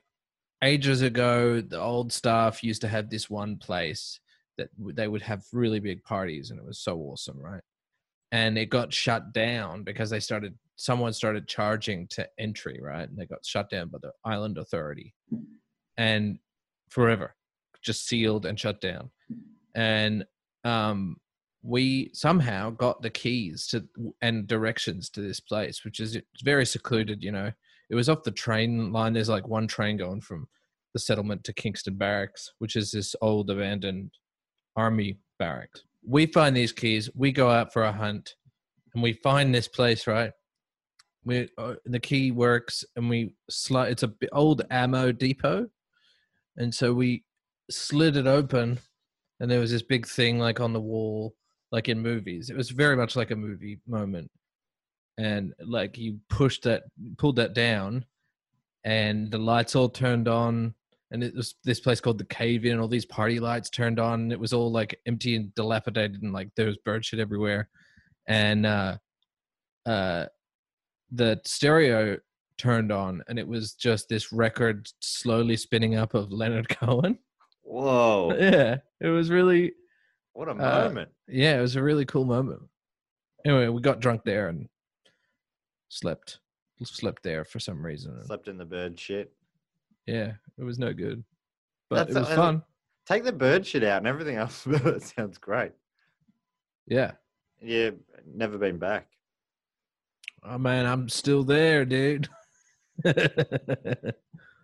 ages 0.63 1.03
ago 1.03 1.61
the 1.61 1.81
old 1.81 2.13
staff 2.13 2.63
used 2.63 2.81
to 2.81 2.89
have 2.89 3.11
this 3.11 3.29
one 3.29 3.57
place 3.57 4.21
that 4.57 4.69
they 4.79 5.09
would 5.09 5.23
have 5.23 5.43
really 5.53 5.81
big 5.81 6.03
parties 6.05 6.51
and 6.51 6.59
it 6.59 6.65
was 6.65 6.79
so 6.79 6.99
awesome 6.99 7.39
right? 7.39 7.63
And 8.33 8.59
it 8.59 8.71
got 8.71 8.93
shut 8.93 9.33
down 9.33 9.83
because 9.83 10.11
they 10.11 10.21
started 10.21 10.55
someone 10.77 11.13
started 11.13 11.47
charging 11.49 12.07
to 12.09 12.29
entry 12.39 12.81
right? 12.83 13.09
And 13.09 13.19
they 13.19 13.27
got 13.27 13.45
shut 13.45 13.71
down 13.71 13.89
by 13.89 13.99
the 14.03 14.13
island 14.25 14.59
authority. 14.59 15.15
And 15.97 16.39
forever 16.89 17.35
just 17.83 18.09
sealed 18.09 18.47
and 18.47 18.59
shut 18.59 18.81
down. 18.81 19.11
And 19.75 20.25
um 20.65 21.17
we 21.65 22.11
somehow 22.13 22.69
got 22.69 23.01
the 23.01 23.09
keys 23.09 23.67
to 23.67 23.83
and 24.21 24.47
directions 24.47 25.09
to 25.09 25.23
this 25.23 25.41
place 25.41 25.83
which 25.83 25.99
is 25.99 26.15
it's 26.15 26.43
very 26.43 26.67
secluded 26.67 27.23
you 27.23 27.33
know. 27.33 27.51
It 27.91 27.95
was 27.95 28.09
off 28.09 28.23
the 28.23 28.31
train 28.31 28.93
line. 28.93 29.13
There's 29.13 29.29
like 29.29 29.47
one 29.47 29.67
train 29.67 29.97
going 29.97 30.21
from 30.21 30.49
the 30.93 30.99
settlement 30.99 31.43
to 31.45 31.55
kingstown 31.55 31.97
barracks 31.97 32.53
which 32.59 32.77
is 32.77 32.93
this 32.93 33.17
old 33.23 33.49
abandoned 33.49 34.11
army 34.77 35.17
barracks. 35.39 35.83
We 36.07 36.27
find 36.27 36.55
these 36.55 36.73
keys 36.73 37.09
we 37.15 37.33
go 37.33 37.51
out 37.51 37.73
for 37.73 37.85
a 37.85 37.93
hunt 37.93 38.35
and 38.93 39.03
we 39.03 39.15
find 39.15 39.55
this 39.55 39.69
place 39.69 40.07
right? 40.07 40.33
We 41.25 41.49
uh, 41.57 41.77
the 41.87 41.99
key 41.99 42.31
works 42.31 42.85
and 42.95 43.09
we 43.09 43.35
slide 43.49 43.91
it's 43.91 44.03
a 44.03 44.09
bi- 44.09 44.29
old 44.33 44.63
ammo 44.71 45.13
depot. 45.13 45.67
And 46.59 46.75
so 46.75 46.93
we 46.93 47.25
slid 47.71 48.19
it 48.19 48.27
open 48.27 48.79
and 49.41 49.51
there 49.51 49.61
was 49.61 49.71
this 49.71 49.83
big 49.83 50.07
thing 50.07 50.39
like 50.39 50.61
on 50.61 50.75
the 50.75 50.81
wall 50.81 51.35
like 51.75 51.89
in 51.89 52.01
movies. 52.01 52.51
It 52.51 52.57
was 52.57 52.71
very 52.71 52.95
much 52.95 53.17
like 53.17 53.33
a 53.33 53.37
movie 53.37 53.81
moment. 53.89 54.31
And 55.19 55.53
like 55.59 55.99
you 55.99 56.21
pushed 56.29 56.63
that 56.63 56.85
pulled 57.19 57.35
that 57.37 57.53
down 57.53 58.05
and 58.85 59.29
the 59.29 59.39
lights 59.39 59.75
all 59.75 59.89
turned 59.89 60.29
on 60.29 60.75
and 61.11 61.25
it 61.25 61.35
was 61.35 61.57
this 61.65 61.81
place 61.81 62.01
called 62.01 62.19
the 62.19 62.27
cave 62.27 62.65
in 62.65 62.79
all 62.79 62.87
these 62.87 63.05
party 63.05 63.41
lights 63.41 63.71
turned 63.71 63.99
on 63.99 64.21
and 64.23 64.33
it 64.33 64.39
was 64.39 64.53
all 64.53 64.71
like 64.71 65.01
empty 65.07 65.35
and 65.35 65.53
dilapidated 65.57 66.23
and 66.23 66.33
like 66.33 66.49
there 66.55 66.67
was 66.67 66.77
bird 66.79 67.05
shit 67.05 67.19
everywhere. 67.19 67.69
And 68.29 68.67
uh 68.67 68.99
uh 69.85 70.27
the 71.11 71.41
stereo 71.45 72.19
turned 72.57 72.93
on 72.93 73.21
and 73.27 73.37
it 73.37 73.49
was 73.49 73.75
just 73.75 74.09
this 74.09 74.33
record 74.33 74.89
slowly 75.01 75.57
spinning 75.57 75.97
up 75.97 76.15
of 76.15 76.31
leonard 76.31 76.69
cohen. 76.81 77.19
Whoa! 77.63 78.33
yeah 78.39 78.77
it 79.01 79.09
was 79.09 79.29
really 79.29 79.73
What 80.35 80.49
a 80.49 80.53
Uh, 80.53 80.55
moment! 80.89 81.11
yeah, 81.29 81.57
it 81.59 81.61
was 81.63 81.77
a 81.77 81.83
really 81.83 82.05
cool 82.05 82.25
moment. 82.27 82.63
Anyway, 83.47 83.69
we 83.69 83.81
got 83.81 84.01
drunk 84.01 84.23
there 84.25 84.49
and 84.49 84.69
slept. 85.89 86.39
Slept 86.83 87.23
there 87.23 87.45
for 87.45 87.61
some 87.61 87.85
reason. 87.87 88.23
Slept 88.25 88.49
in 88.49 88.59
the 88.59 88.65
bird 88.65 88.99
shit. 88.99 89.33
Yeah, 90.07 90.33
it 90.59 90.65
was 90.65 90.79
no 90.79 90.93
good, 90.93 91.25
but 91.89 91.97
That's 91.97 92.17
it 92.17 92.19
was 92.21 92.31
a- 92.31 92.37
fun. 92.37 92.63
Take 93.07 93.25
the 93.25 93.33
bird 93.33 93.67
shit 93.67 93.85
out 93.85 93.99
and 93.99 94.07
everything 94.07 94.37
else. 94.37 94.67
it 94.67 95.03
sounds 95.03 95.39
great. 95.39 95.73
Yeah. 96.87 97.13
Yeah, 97.63 97.91
never 98.27 98.59
been 98.59 98.79
back. 98.79 99.09
Oh 100.43 100.59
man, 100.59 100.85
I'm 100.85 101.09
still 101.09 101.43
there, 101.45 101.85
dude. 101.87 102.29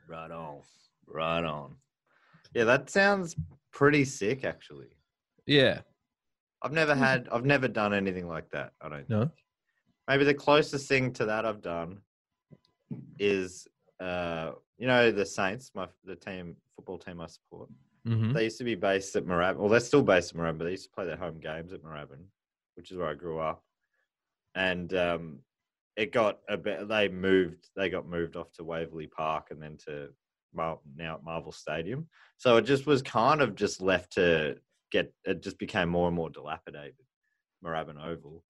Right 0.08 0.30
on. 0.32 0.60
Right 1.06 1.44
on. 1.44 1.76
Yeah, 2.54 2.64
that 2.64 2.90
sounds 2.90 3.36
pretty 3.72 4.04
sick 4.04 4.44
actually. 4.44 4.88
Yeah. 5.46 5.80
I've 6.62 6.72
never 6.72 6.94
had 6.94 7.28
I've 7.32 7.44
never 7.46 7.68
done 7.68 7.94
anything 7.94 8.28
like 8.28 8.50
that. 8.50 8.72
I 8.82 8.88
don't 8.90 9.08
No. 9.08 9.30
maybe 10.08 10.24
the 10.24 10.34
closest 10.34 10.86
thing 10.88 11.12
to 11.14 11.24
that 11.26 11.46
I've 11.46 11.62
done 11.62 12.02
is 13.18 13.66
uh 14.00 14.52
you 14.78 14.86
know 14.86 15.10
the 15.10 15.26
Saints, 15.26 15.70
my 15.74 15.88
the 16.04 16.16
team 16.16 16.56
football 16.76 16.98
team 16.98 17.20
I 17.20 17.26
support. 17.26 17.68
hmm 18.06 18.32
They 18.32 18.44
used 18.44 18.58
to 18.58 18.64
be 18.64 18.74
based 18.74 19.16
at 19.16 19.24
Moorabbin. 19.26 19.56
Well, 19.56 19.68
they're 19.68 19.80
still 19.80 20.02
based 20.02 20.32
at 20.32 20.36
Moorabbin, 20.38 20.58
but 20.58 20.64
they 20.64 20.70
used 20.72 20.84
to 20.84 20.90
play 20.94 21.06
their 21.06 21.16
home 21.16 21.38
games 21.40 21.72
at 21.72 21.82
Moorabbin, 21.82 22.24
which 22.76 22.90
is 22.90 22.96
where 22.96 23.08
I 23.08 23.14
grew 23.14 23.38
up. 23.38 23.62
And 24.54 24.92
um, 24.94 25.38
it 25.96 26.12
got 26.12 26.38
a 26.48 26.56
bit. 26.56 26.88
They 26.88 27.08
moved. 27.08 27.68
They 27.76 27.88
got 27.90 28.08
moved 28.08 28.36
off 28.36 28.52
to 28.52 28.64
Waverley 28.64 29.06
Park 29.06 29.48
and 29.50 29.62
then 29.62 29.76
to 29.86 30.08
Mar- 30.54 30.80
now 30.96 31.16
at 31.16 31.24
Marvel 31.24 31.52
Stadium. 31.52 32.08
So 32.38 32.56
it 32.56 32.62
just 32.62 32.86
was 32.86 33.02
kind 33.02 33.42
of 33.42 33.54
just 33.54 33.80
left 33.82 34.12
to 34.14 34.56
get. 34.90 35.12
It 35.24 35.42
just 35.42 35.58
became 35.58 35.88
more 35.88 36.06
and 36.08 36.16
more 36.16 36.30
dilapidated. 36.30 36.94
Moorabbin 37.64 38.02
Oval, 38.02 38.42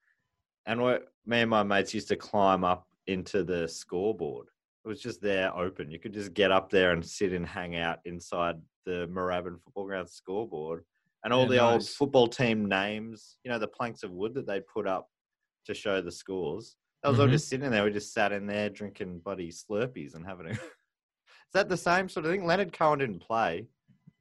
and 0.67 0.81
what 0.81 1.09
me 1.27 1.41
and 1.41 1.51
my 1.51 1.63
mates 1.65 1.93
used 1.93 2.09
to 2.09 2.17
climb 2.17 2.63
up 2.65 2.87
into 3.09 3.43
the 3.43 3.67
scoreboard. 3.67 4.47
It 4.85 4.89
was 4.89 5.01
just 5.01 5.21
there 5.21 5.55
open. 5.57 5.91
You 5.91 5.99
could 5.99 6.15
just 6.15 6.33
get 6.33 6.53
up 6.53 6.71
there 6.71 6.93
and 6.93 7.05
sit 7.05 7.33
and 7.33 7.45
hang 7.45 7.77
out 7.77 7.99
inside 8.05 8.57
the 8.87 9.09
Moorabbin 9.13 9.61
Football 9.61 9.87
Ground 9.87 10.09
scoreboard. 10.09 10.85
And 11.25 11.33
all 11.35 11.43
Yeah, 11.43 11.49
the 11.49 11.59
old 11.59 11.87
football 11.89 12.29
team 12.29 12.67
names, 12.67 13.37
you 13.45 13.51
know, 13.51 13.59
the 13.59 13.67
planks 13.69 14.05
of 14.05 14.13
wood 14.13 14.33
that 14.35 14.47
they 14.47 14.61
put 14.61 14.87
up 14.87 15.09
to 15.67 15.75
show 15.75 16.01
the 16.01 16.13
scores. 16.13 16.77
I 17.03 17.11
was 17.11 17.19
all 17.21 17.27
Mhm. 17.27 17.33
just 17.33 17.49
sitting 17.49 17.71
there. 17.71 17.85
We 17.85 17.91
just 17.91 18.15
sat 18.15 18.31
in 18.33 18.47
there 18.47 18.71
drinking 18.71 19.21
buddy 19.21 19.51
Slurpees 19.51 20.15
and 20.15 20.25
having 20.25 20.47
a. 20.47 20.51
Is 20.53 21.53
that 21.53 21.69
the 21.69 21.77
same 21.77 22.09
sort 22.09 22.27
of 22.27 22.33
thing? 22.33 22.47
Leonard 22.47 22.73
Cohen 22.73 23.01
didn't 23.01 23.19
play, 23.21 23.67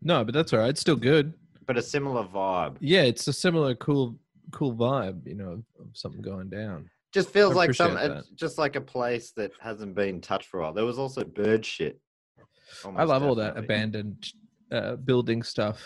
No, 0.02 0.26
but 0.26 0.34
that's 0.34 0.52
all 0.52 0.60
right. 0.60 0.70
It's 0.70 0.82
still 0.82 0.96
good. 0.96 1.34
But 1.70 1.78
a 1.78 1.84
similar 1.84 2.24
vibe. 2.24 2.78
Yeah, 2.80 3.04
it's 3.04 3.28
a 3.28 3.34
similar 3.34 3.76
cool 3.76 4.18
cool 4.52 4.74
vibe, 4.74 5.28
you 5.28 5.36
know, 5.36 5.52
of, 5.52 5.64
of 5.80 5.88
something 5.94 6.20
going 6.20 6.50
down. 6.50 6.90
Just 7.14 7.30
feels 7.30 7.54
I 7.54 7.58
like 7.58 7.76
some, 7.76 7.92
appreciate 7.92 8.12
it's 8.12 8.30
just 8.30 8.58
like 8.58 8.76
a 8.76 8.82
place 8.82 9.34
that 9.34 9.52
hasn't 9.60 9.94
been 9.94 10.20
touched 10.20 10.48
for 10.48 10.62
a 10.62 10.64
while. 10.64 10.74
There 10.74 10.84
was 10.84 10.98
also 10.98 11.24
bird 11.24 11.64
shit. 11.64 12.02
I 12.40 12.88
Almost 12.88 13.08
love 13.08 13.24
all 13.24 13.36
that 13.36 13.56
abandoned 13.56 14.32
uh, 14.72 14.96
building 14.96 15.44
stuff. 15.44 15.80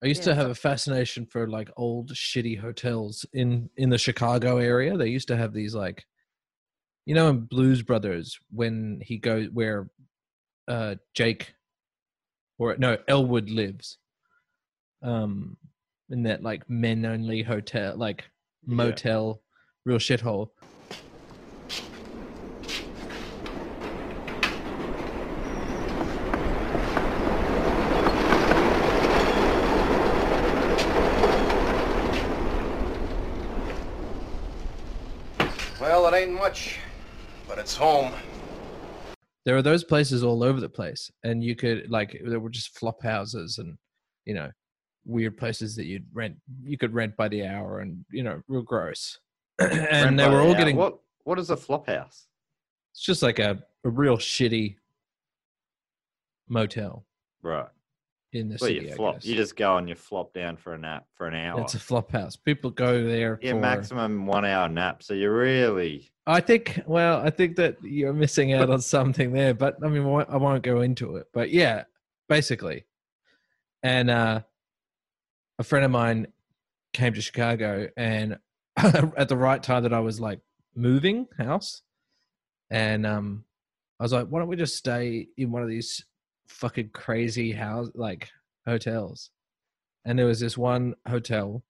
I 0.00 0.06
used 0.06 0.20
Yeah, 0.20 0.26
to 0.26 0.34
have 0.36 0.50
a 0.50 0.54
fascination 0.54 1.26
for 1.26 1.48
like 1.48 1.70
old 1.76 2.12
shitty 2.12 2.60
hotels 2.60 3.26
in 3.32 3.68
in 3.78 3.90
the 3.90 3.98
Chicago 3.98 4.58
area. 4.58 4.96
They 4.96 5.08
used 5.08 5.26
to 5.26 5.36
have 5.36 5.52
these 5.52 5.74
like, 5.74 6.04
you 7.04 7.16
know, 7.16 7.30
in 7.30 7.40
Blues 7.40 7.82
Brothers 7.82 8.38
when 8.52 9.00
he 9.04 9.18
goes 9.18 9.48
where 9.52 9.90
uh, 10.68 10.94
Jake 11.14 11.54
or 12.60 12.76
no 12.76 12.96
Elwood 13.08 13.50
lives, 13.50 13.98
um, 15.02 15.56
in 16.10 16.22
that 16.24 16.42
like 16.42 16.68
men 16.68 17.04
only 17.04 17.42
hotel, 17.42 17.96
like 17.96 18.24
Yeah. 18.66 18.74
motel, 18.74 19.42
real 19.84 19.98
shithole. 19.98 20.50
Well, 35.80 36.06
it 36.06 36.14
ain't 36.16 36.32
much, 36.32 36.78
but 37.48 37.58
it's 37.58 37.74
home. 37.74 38.12
there 39.46 39.56
are 39.56 39.62
those 39.62 39.82
places 39.84 40.22
all 40.22 40.42
over 40.44 40.60
the 40.60 40.68
place 40.68 41.10
and 41.24 41.42
you 41.42 41.56
could 41.56 41.90
like 41.90 42.14
there 42.26 42.38
were 42.38 42.50
just 42.50 42.78
flop 42.78 43.02
houses 43.02 43.56
and 43.56 43.78
you 44.26 44.34
know 44.34 44.50
weird 45.10 45.36
places 45.36 45.74
that 45.76 45.86
you'd 45.86 46.06
rent 46.12 46.36
you 46.62 46.78
could 46.78 46.94
rent 46.94 47.16
by 47.16 47.28
the 47.28 47.44
hour 47.44 47.80
and 47.80 48.04
you 48.10 48.22
know 48.22 48.40
real 48.48 48.62
gross 48.62 49.18
and 49.58 50.18
they 50.18 50.28
were 50.28 50.40
all 50.40 50.54
getting 50.54 50.76
What 50.76 50.98
What 51.24 51.38
is 51.38 51.50
a 51.50 51.56
flop 51.56 51.86
house? 51.86 52.26
it's 52.92 53.02
just 53.02 53.22
like 53.22 53.38
a, 53.38 53.62
a 53.84 53.88
real 53.90 54.16
shitty 54.16 54.76
motel 56.48 57.04
Right. 57.42 57.68
in 58.32 58.48
the 58.48 58.58
Well, 58.60 58.68
city 58.68 58.86
you 58.86 58.94
flop. 58.94 59.24
You 59.24 59.34
just 59.34 59.56
go 59.56 59.76
and 59.78 59.88
you 59.88 59.94
flop 59.94 60.32
down 60.34 60.56
for 60.56 60.74
a 60.74 60.78
nap 60.78 61.06
for 61.14 61.26
an 61.26 61.34
hour. 61.34 61.60
it's 61.62 61.74
a 61.74 61.78
flop 61.80 62.12
house 62.12 62.36
people 62.36 62.70
go 62.70 63.04
there 63.04 63.38
yeah, 63.42 63.52
for 63.52 63.60
maximum 63.60 64.26
one 64.26 64.44
hour 64.44 64.68
nap. 64.68 65.02
So 65.02 65.14
you 65.14 65.30
really 65.30 66.10
I 66.26 66.40
think, 66.40 66.80
well, 66.86 67.20
I 67.20 67.30
think 67.30 67.56
that 67.56 67.76
you're 67.82 68.12
missing 68.12 68.52
out 68.52 68.70
on 68.70 68.80
something 68.80 69.32
there, 69.32 69.52
but 69.54 69.76
I 69.82 69.88
mean, 69.88 70.02
I 70.28 70.36
won't 70.36 70.62
go 70.62 70.82
into 70.82 71.16
it. 71.16 71.26
But 71.32 71.50
yeah, 71.50 71.84
basically. 72.28 72.84
And 73.82 74.10
uh, 74.10 74.42
a 75.60 75.62
friend 75.62 75.84
of 75.84 75.90
mine 75.90 76.26
came 76.94 77.12
to 77.12 77.20
Chicago, 77.20 77.86
and 77.96 78.38
at 78.76 79.28
the 79.28 79.36
right 79.36 79.62
time 79.62 79.82
that 79.82 79.92
I 79.92 80.00
was 80.00 80.18
like 80.18 80.40
moving 80.74 81.26
house, 81.36 81.82
and 82.70 83.04
um, 83.04 83.44
I 84.00 84.02
was 84.02 84.12
like, 84.12 84.26
why 84.28 84.40
don't 84.40 84.48
we 84.48 84.56
just 84.56 84.76
stay 84.76 85.28
in 85.36 85.52
one 85.52 85.62
of 85.62 85.68
these 85.68 86.02
fucking 86.48 86.90
crazy 86.94 87.52
house 87.52 87.90
like 87.94 88.30
hotels? 88.66 89.30
And 90.06 90.18
there 90.18 90.26
was 90.26 90.40
this 90.40 90.56
one 90.56 90.94
hotel 91.06 91.62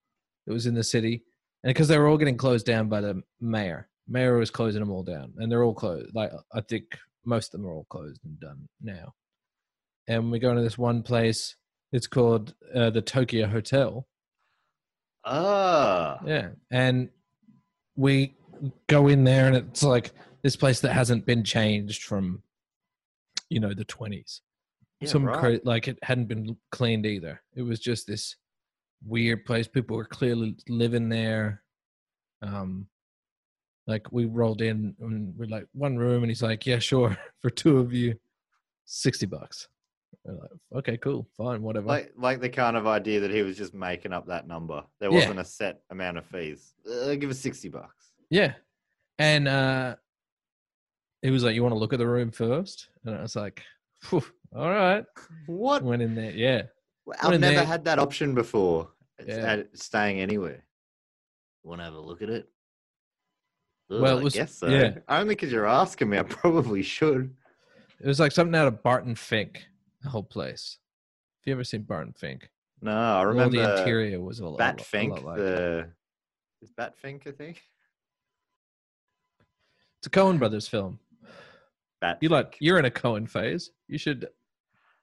that 0.47 0.53
was 0.53 0.67
in 0.67 0.75
the 0.75 0.85
city, 0.85 1.25
and 1.65 1.71
because 1.71 1.89
they 1.89 1.99
were 1.99 2.07
all 2.07 2.17
getting 2.17 2.37
closed 2.37 2.67
down 2.67 2.89
by 2.89 3.01
the 3.01 3.21
mayor, 3.41 3.89
mayor 4.07 4.39
was 4.39 4.53
closing 4.53 4.79
them 4.79 4.93
all 4.93 5.03
down, 5.03 5.35
and 5.39 5.51
they're 5.51 5.65
all 5.65 5.75
closed. 5.75 6.15
Like 6.15 6.31
I 6.55 6.61
think 6.61 6.85
most 7.25 7.53
of 7.53 7.61
them 7.61 7.69
are 7.69 7.75
all 7.75 7.87
closed 7.91 8.21
and 8.25 8.39
done 8.39 8.69
now. 8.81 9.15
And 10.07 10.31
we 10.31 10.39
go 10.39 10.51
into 10.51 10.63
this 10.63 10.79
one 10.79 11.03
place. 11.03 11.57
It's 11.93 12.07
called 12.07 12.55
uh, 12.75 12.91
the 12.91 13.03
Tokyo 13.03 13.47
Hotel. 13.47 14.07
ah 15.25 16.21
Yeah, 16.25 16.51
and 16.71 17.09
we 17.97 18.37
go 18.89 19.09
in 19.09 19.25
there, 19.25 19.47
and 19.47 19.57
it's 19.57 19.83
like 19.83 20.13
this 20.43 20.57
place 20.57 20.81
that 20.81 20.93
hasn't 20.93 21.27
been 21.27 21.45
changed 21.45 22.05
from, 22.05 22.43
you 23.49 23.61
know, 23.61 23.75
the 23.75 23.85
twenties. 23.85 24.41
Yeah, 25.01 25.09
Some 25.09 25.25
right. 25.25 25.39
cra- 25.39 25.61
like 25.65 25.89
it 25.89 25.99
hadn't 26.03 26.27
been 26.27 26.57
cleaned 26.73 27.07
either. 27.07 27.41
It 27.55 27.63
was 27.63 27.81
just 27.81 28.07
this 28.07 28.37
weird 29.05 29.45
place. 29.47 29.67
People 29.67 29.97
were 29.97 30.05
clearly 30.05 30.57
living 30.69 31.09
there. 31.09 31.63
Um, 32.43 32.87
like 33.87 34.13
we 34.13 34.27
rolled 34.27 34.63
in 34.63 34.95
and 35.01 35.35
we're 35.37 35.49
like 35.49 35.67
one 35.73 35.97
room, 35.97 36.23
and 36.23 36.31
he's 36.31 36.43
like, 36.43 36.67
"Yeah, 36.67 36.79
sure, 36.79 37.17
for 37.43 37.51
two 37.51 37.79
of 37.79 37.93
you, 37.93 38.15
sixty 38.85 39.27
bucks." 39.27 39.69
Like, 40.25 40.51
"Okay, 40.77 40.97
cool, 40.99 41.27
fine, 41.37 41.63
whatever." 41.63 41.87
like 41.87 42.13
like 42.17 42.41
the 42.41 42.49
kind 42.49 42.77
of 42.77 42.87
idea 42.87 43.21
that 43.21 43.31
he 43.31 43.43
was 43.43 43.57
just 43.57 43.75
making 43.75 44.13
up 44.13 44.27
that 44.27 44.47
number. 44.47 44.83
There 45.01 45.11
wasn't 45.11 45.41
a 45.41 45.45
set 45.45 45.81
amount 45.91 46.19
of 46.19 46.27
fees. 46.27 46.75
Uh, 46.91 47.15
give 47.15 47.31
us 47.31 47.39
sixty 47.39 47.69
bucks. 47.69 48.13
Yeah. 48.29 48.55
And 49.19 49.49
uh 49.49 49.97
he 51.23 51.31
was 51.31 51.43
like, 51.45 51.55
You 51.55 51.63
want 51.63 51.75
to 51.75 51.79
look 51.79 51.93
at 51.93 51.99
the 51.99 52.07
room 52.07 52.31
first? 52.31 52.89
And 53.05 53.15
I 53.17 53.23
was 53.23 53.37
like, 53.37 53.63
all 54.13 54.23
right. 54.71 55.05
What? 55.47 55.83
Went 55.83 56.01
in 56.03 56.15
there. 56.15 56.31
Yeah. 56.33 56.63
I've 57.23 57.39
never 57.41 57.55
there- 57.57 57.65
had 57.65 57.85
that 57.85 57.99
option 57.99 58.35
before. 58.35 58.89
Yeah. 59.27 59.63
Staying 59.75 60.21
anywhere. 60.21 60.65
Want 61.63 61.81
to 61.81 61.85
have 61.85 61.95
a 61.95 62.01
look 62.01 62.23
at 62.23 62.31
it? 62.31 62.49
Ugh, 63.91 64.01
Well, 64.01 64.19
it 64.19 64.27
I 64.27 64.39
guess 64.39 64.55
so. 64.55 64.69
yeah. 64.69 64.99
Only 65.09 65.35
because 65.35 65.53
you're 65.53 65.67
asking 65.67 66.09
me, 66.09 66.19
I 66.19 66.23
probably 66.23 66.83
should. 66.83 67.35
It 68.01 68.07
was 68.07 68.19
like 68.21 68.33
something 68.33 68.55
out 68.55 68.67
of 68.69 68.83
Barton 68.83 69.15
Fink, 69.15 69.63
the 70.03 70.09
whole 70.09 70.23
place. 70.23 70.79
Have 71.41 71.47
you 71.47 71.53
ever 71.55 71.65
seen 71.65 71.83
Barton 71.83 72.13
Fink? 72.13 72.51
No, 72.83 72.93
I 72.93 73.23
remember. 73.23 73.61
All 73.61 73.67
the 73.67 73.79
interior 73.81 74.21
was 74.21 74.41
a 74.41 74.47
lot, 74.47 74.59
Bat 74.59 74.81
Fink. 74.83 75.23
like 75.23 75.37
the 75.37 75.89
is 76.63 76.71
Bat 76.71 76.97
Fink, 76.97 77.27
I 77.27 77.33
think. 77.33 77.63
It's 79.99 80.07
a 80.07 80.11
Coen 80.11 80.39
Brothers 80.39 80.67
film. 80.69 80.99
Bat. 82.01 82.19
You 82.23 82.31
like 82.31 82.57
you're 82.61 82.79
in 82.79 82.87
a 82.87 82.91
Cohen 82.91 83.27
phase. 83.27 83.71
You 83.89 83.99
should 83.99 84.29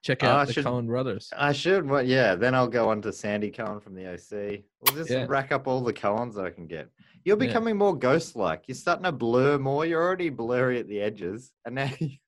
check 0.01 0.23
Oh, 0.23 0.27
out 0.27 0.39
I 0.39 0.45
the 0.45 0.53
should- 0.53 0.65
Coen 0.65 0.87
Brothers. 0.87 1.31
I 1.37 1.51
should, 1.51 1.87
but 1.87 2.07
yeah, 2.07 2.33
then 2.33 2.55
I'll 2.55 2.67
go 2.67 2.89
on 2.89 3.01
to 3.03 3.13
Sandy 3.13 3.51
Cohen 3.51 3.79
from 3.79 3.93
the 3.93 4.07
OC. 4.07 4.63
We'll 4.81 4.95
just 4.95 5.11
Yeah. 5.11 5.25
rack 5.29 5.51
up 5.51 5.67
all 5.67 5.81
the 5.81 5.93
Cohens 5.93 6.33
that 6.35 6.45
I 6.45 6.49
can 6.49 6.65
get. 6.65 6.89
You're 7.23 7.37
Yeah. 7.39 7.47
becoming 7.47 7.77
more 7.77 7.95
ghost-like. 7.95 8.63
You're 8.67 8.75
starting 8.75 9.03
to 9.03 9.11
blur 9.11 9.59
more. 9.59 9.85
You're 9.85 10.01
already 10.01 10.29
blurry 10.29 10.79
at 10.79 10.87
the 10.87 10.99
edges, 11.01 11.51
and 11.65 11.75
now 11.75 11.89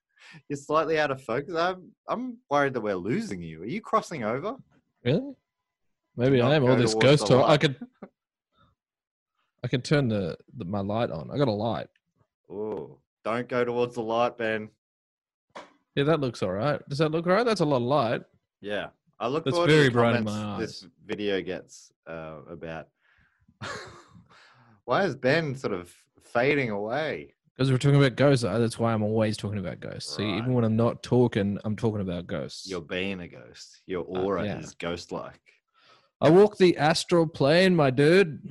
you're 0.47 0.57
slightly 0.57 0.99
out 0.99 1.11
of 1.11 1.21
focus. 1.21 1.55
I'm 1.55 1.91
I'm 2.07 2.37
worried 2.49 2.73
that 2.73 2.81
we're 2.81 2.95
losing 2.95 3.41
you. 3.41 3.63
Are 3.63 3.67
you 3.67 3.81
crossing 3.81 4.23
over? 4.23 4.55
Really? 5.03 5.35
Maybe 6.15 6.41
I 6.41 6.55
am. 6.55 6.65
All 6.65 6.75
this 6.75 6.95
ghost 6.95 7.27
talk. 7.27 7.49
I 7.49 7.57
could 7.57 7.75
I 9.63 9.67
can 9.67 9.81
turn 9.81 10.07
the, 10.07 10.37
the 10.57 10.65
my 10.65 10.79
light 10.79 11.11
on. 11.11 11.29
I 11.31 11.37
got 11.37 11.47
a 11.47 11.51
light. 11.51 11.87
Oh, 12.51 12.97
don't 13.23 13.47
go 13.47 13.63
towards 13.63 13.95
the 13.95 14.01
light, 14.01 14.37
Ben. 14.37 14.69
Yeah, 15.95 16.03
that 16.05 16.19
looks 16.19 16.41
all 16.41 16.51
right. 16.51 16.81
Does 16.87 16.99
that 16.99 17.11
look 17.11 17.27
all 17.27 17.33
right? 17.33 17.45
That's 17.45 17.61
a 17.61 17.65
lot 17.65 17.77
of 17.77 17.83
light. 17.83 18.21
Yeah, 18.61 18.87
I 19.19 19.27
look 19.27 19.43
That's 19.43 19.55
forward 19.55 19.67
to 19.67 19.73
very 19.73 19.87
the 19.87 19.91
bright 19.91 20.15
in 20.15 20.23
my 20.23 20.59
this 20.59 20.85
video 21.05 21.41
gets 21.41 21.91
uh, 22.07 22.37
about. 22.49 22.87
Why 24.85 25.03
is 25.03 25.15
Ben 25.15 25.55
sort 25.55 25.73
of 25.73 25.93
fading 26.23 26.69
away? 26.69 27.35
Because 27.59 27.73
we're 27.73 27.77
talking 27.77 27.97
about 28.01 28.15
ghosts. 28.15 28.45
uh, 28.45 28.57
That's 28.57 28.79
why 28.79 28.93
I'm 28.93 29.03
always 29.03 29.35
talking 29.35 29.59
about 29.59 29.81
ghosts. 29.81 30.15
See, 30.15 30.23
Right. 30.23 30.37
even 30.37 30.53
when 30.53 30.63
I'm 30.63 30.77
not 30.77 31.03
talking, 31.03 31.59
I'm 31.65 31.75
talking 31.75 31.99
about 31.99 32.25
ghosts. 32.25 32.69
You're 32.69 32.79
being 32.79 33.19
a 33.19 33.27
ghost. 33.27 33.81
Your 33.85 34.05
Uh, 34.05 34.21
aura 34.21 34.45
yeah. 34.45 34.59
is 34.59 34.75
ghost-like. 34.75 35.41
I 36.21 36.29
walk 36.29 36.55
the 36.55 36.77
astral 36.77 37.27
plane, 37.27 37.75
my 37.75 37.89
dude. 37.89 38.49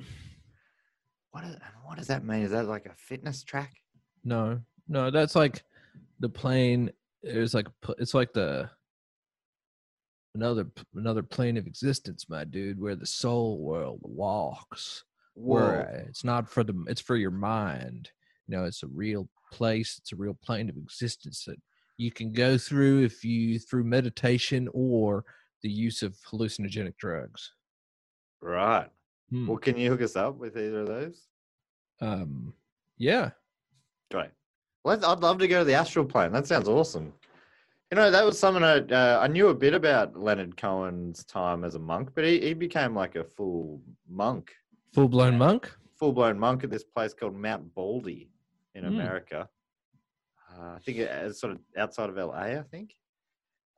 What, 1.31 1.43
is, 1.45 1.57
what 1.87 1.97
does 1.97 2.09
that 2.09 2.23
mean? 2.23 2.43
Is 2.43 2.51
that 2.51 2.67
like 2.67 2.85
a 2.85 2.93
fitness 2.97 3.43
track? 3.45 3.73
No, 4.25 4.61
no, 4.89 5.11
that's 5.11 5.35
like 5.35 5.63
the 6.21 6.29
plane. 6.29 6.91
It's 7.23 7.55
like 7.55 7.69
it's 7.99 8.13
like 8.13 8.35
the 8.35 8.69
another 10.35 10.71
another 10.95 11.23
plane 11.23 11.57
of 11.57 11.67
existence, 11.67 12.29
my 12.29 12.45
dude, 12.45 12.79
where 12.79 12.95
the 12.95 13.07
soul 13.07 13.59
world 13.59 14.01
walks. 14.03 15.05
Where 15.33 15.89
uh, 15.89 16.09
it's 16.11 16.25
not 16.25 16.47
for 16.51 16.63
the 16.63 16.75
it's 16.89 17.01
for 17.01 17.17
your 17.17 17.31
mind. 17.31 18.11
You 18.49 18.57
know, 18.57 18.65
it's 18.65 18.83
a 18.83 18.89
real 18.89 19.29
place. 19.53 19.99
It's 20.01 20.13
a 20.13 20.17
real 20.17 20.37
plane 20.43 20.69
of 20.69 20.77
existence 20.77 21.45
that 21.47 21.57
you 21.97 22.11
can 22.11 22.33
go 22.33 22.59
through 22.59 23.05
if 23.05 23.25
you 23.25 23.59
through 23.59 23.85
meditation 23.85 24.69
or 24.73 25.25
the 25.63 25.71
use 25.71 26.03
of 26.03 26.17
hallucinogenic 26.31 26.97
drugs. 26.97 27.53
Right. 28.41 28.89
Hmm. 29.31 29.47
Well, 29.47 29.59
can 29.59 29.77
you 29.77 29.91
hook 29.91 30.03
us 30.03 30.17
up 30.17 30.37
with 30.37 30.57
either 30.57 30.81
of 30.81 30.87
those? 30.87 31.27
Um, 32.01 32.55
yeah, 32.97 33.31
Great. 34.11 34.31
Well, 34.85 35.05
I'd 35.05 35.21
love 35.21 35.39
to 35.39 35.49
go 35.49 35.59
to 35.59 35.65
the 35.65 35.75
astral 35.75 36.05
plane. 36.05 36.33
That 36.33 36.47
sounds 36.47 36.69
awesome. 36.69 37.13
You 37.91 37.97
know, 37.97 38.11
that 38.11 38.25
was 38.25 38.39
something 38.39 38.63
I, 38.63 38.79
uh, 38.79 39.21
I 39.21 39.27
knew 39.29 39.49
a 39.49 39.55
bit 39.55 39.75
about 39.75 40.19
Leonard 40.19 40.57
Cohen's 40.57 41.25
time 41.25 41.65
as 41.65 41.75
a 41.75 41.79
monk, 41.79 42.11
but 42.15 42.25
he, 42.25 42.41
he 42.41 42.55
became 42.55 42.95
like 42.95 43.17
a 43.17 43.25
full 43.25 43.81
monk, 44.09 44.53
full 44.95 45.09
blown 45.09 45.37
monk. 45.37 45.71
full 45.99 46.13
blown 46.13 46.39
monk 46.39 46.65
at 46.65 46.71
this 46.71 46.85
place 46.85 47.13
called 47.15 47.35
Mount 47.35 47.75
Baldy 47.75 48.31
in 48.79 48.85
Hmm. 48.85 48.95
America. 49.01 49.49
Uh, 50.51 50.75
I 50.77 50.79
think 50.79 50.99
it's 50.99 51.41
sort 51.41 51.53
of 51.53 51.61
outside 51.77 52.09
of 52.09 52.17
LA, 52.17 52.59
I 52.59 52.63
think. 52.63 52.95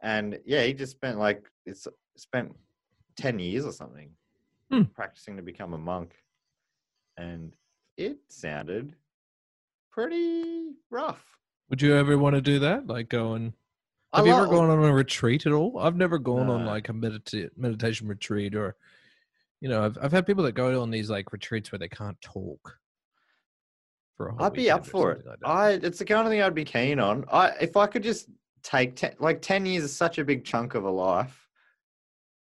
And 0.02 0.38
yeah, 0.46 0.62
he 0.62 0.72
just 0.72 0.92
spent 0.92 1.18
like 1.18 1.50
it's 1.66 1.86
spent 2.16 2.54
ten 3.16 3.38
years 3.38 3.64
or 3.66 3.72
something 3.72 4.10
Hmm. 4.70 4.84
practicing 4.94 5.36
to 5.36 5.42
become 5.42 5.72
a 5.74 5.78
monk. 5.78 6.14
and 7.16 7.54
it 7.98 8.18
sounded 8.28 8.94
pretty 9.90 10.72
rough. 10.90 11.22
Would 11.68 11.82
you 11.82 11.94
ever 11.94 12.16
want 12.16 12.34
to 12.36 12.40
do 12.40 12.58
that? 12.60 12.86
Like 12.86 13.08
go 13.10 13.34
and 13.34 13.52
I 14.12 14.18
have 14.18 14.26
you 14.26 14.32
ever 14.32 14.46
gone 14.46 14.70
on 14.70 14.82
a 14.84 14.92
retreat 14.94 15.44
at 15.44 15.52
all? 15.52 15.78
I've 15.78 15.96
never 15.96 16.18
gone 16.18 16.48
on 16.48 16.64
like 16.64 16.88
a 16.88 16.92
medita- 16.92 17.50
meditation 17.56 18.08
retreat 18.08 18.54
or 18.54 18.76
you 19.60 19.68
know, 19.68 19.84
I've 19.84 19.98
I've 20.00 20.12
had 20.12 20.24
people 20.26 20.44
that 20.44 20.52
go 20.52 20.80
on 20.80 20.90
these 20.90 21.10
like 21.10 21.30
retreats 21.32 21.70
where 21.70 21.78
they 21.78 21.88
can't 21.88 22.18
talk. 22.22 22.78
For 24.20 24.28
a 24.28 24.32
whole 24.34 24.42
I'd 24.44 24.52
be 24.52 24.70
up 24.70 24.84
for 24.84 25.12
it. 25.12 25.24
like. 25.26 25.38
I 25.46 25.70
it's 25.70 25.98
the 25.98 26.04
kind 26.04 26.26
of 26.26 26.30
thing 26.30 26.42
I'd 26.42 26.54
be 26.54 26.62
keen 26.62 27.00
on. 27.00 27.24
I 27.32 27.52
if 27.58 27.74
I 27.78 27.86
could 27.86 28.02
just 28.02 28.28
take 28.62 28.94
ten, 28.94 29.14
like 29.18 29.40
ten 29.40 29.64
years 29.64 29.82
is 29.84 29.96
such 29.96 30.18
a 30.18 30.24
big 30.26 30.44
chunk 30.44 30.74
of 30.74 30.84
a 30.84 30.90
life. 30.90 31.48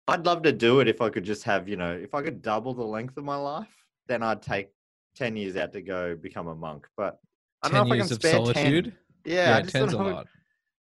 I'd 0.08 0.24
love 0.24 0.40
to 0.44 0.52
do 0.52 0.80
it 0.80 0.88
if 0.88 1.02
I 1.02 1.10
could 1.10 1.22
just 1.22 1.42
have 1.44 1.68
you 1.68 1.76
know 1.76 1.92
if 1.92 2.14
I 2.14 2.22
could 2.22 2.40
double 2.40 2.72
the 2.72 2.82
length 2.82 3.18
of 3.18 3.24
my 3.24 3.36
life, 3.36 3.68
then 4.08 4.22
I'd 4.22 4.40
take 4.40 4.70
ten 5.14 5.36
years 5.36 5.54
out 5.58 5.74
to 5.74 5.82
go 5.82 6.16
become 6.16 6.46
a 6.48 6.54
monk. 6.54 6.88
But 6.96 7.18
I 7.62 7.68
don't 7.68 7.86
know 7.86 7.94
if 7.94 8.00
I 8.04 8.06
can 8.08 8.16
spare 8.16 8.32
solitude. 8.32 8.84
ten. 8.86 8.94
Yeah, 9.26 9.58
I 9.58 9.60
just 9.60 9.74
don't 9.74 9.82
ten's 9.82 9.92
a 9.92 9.98
lot. 10.02 10.28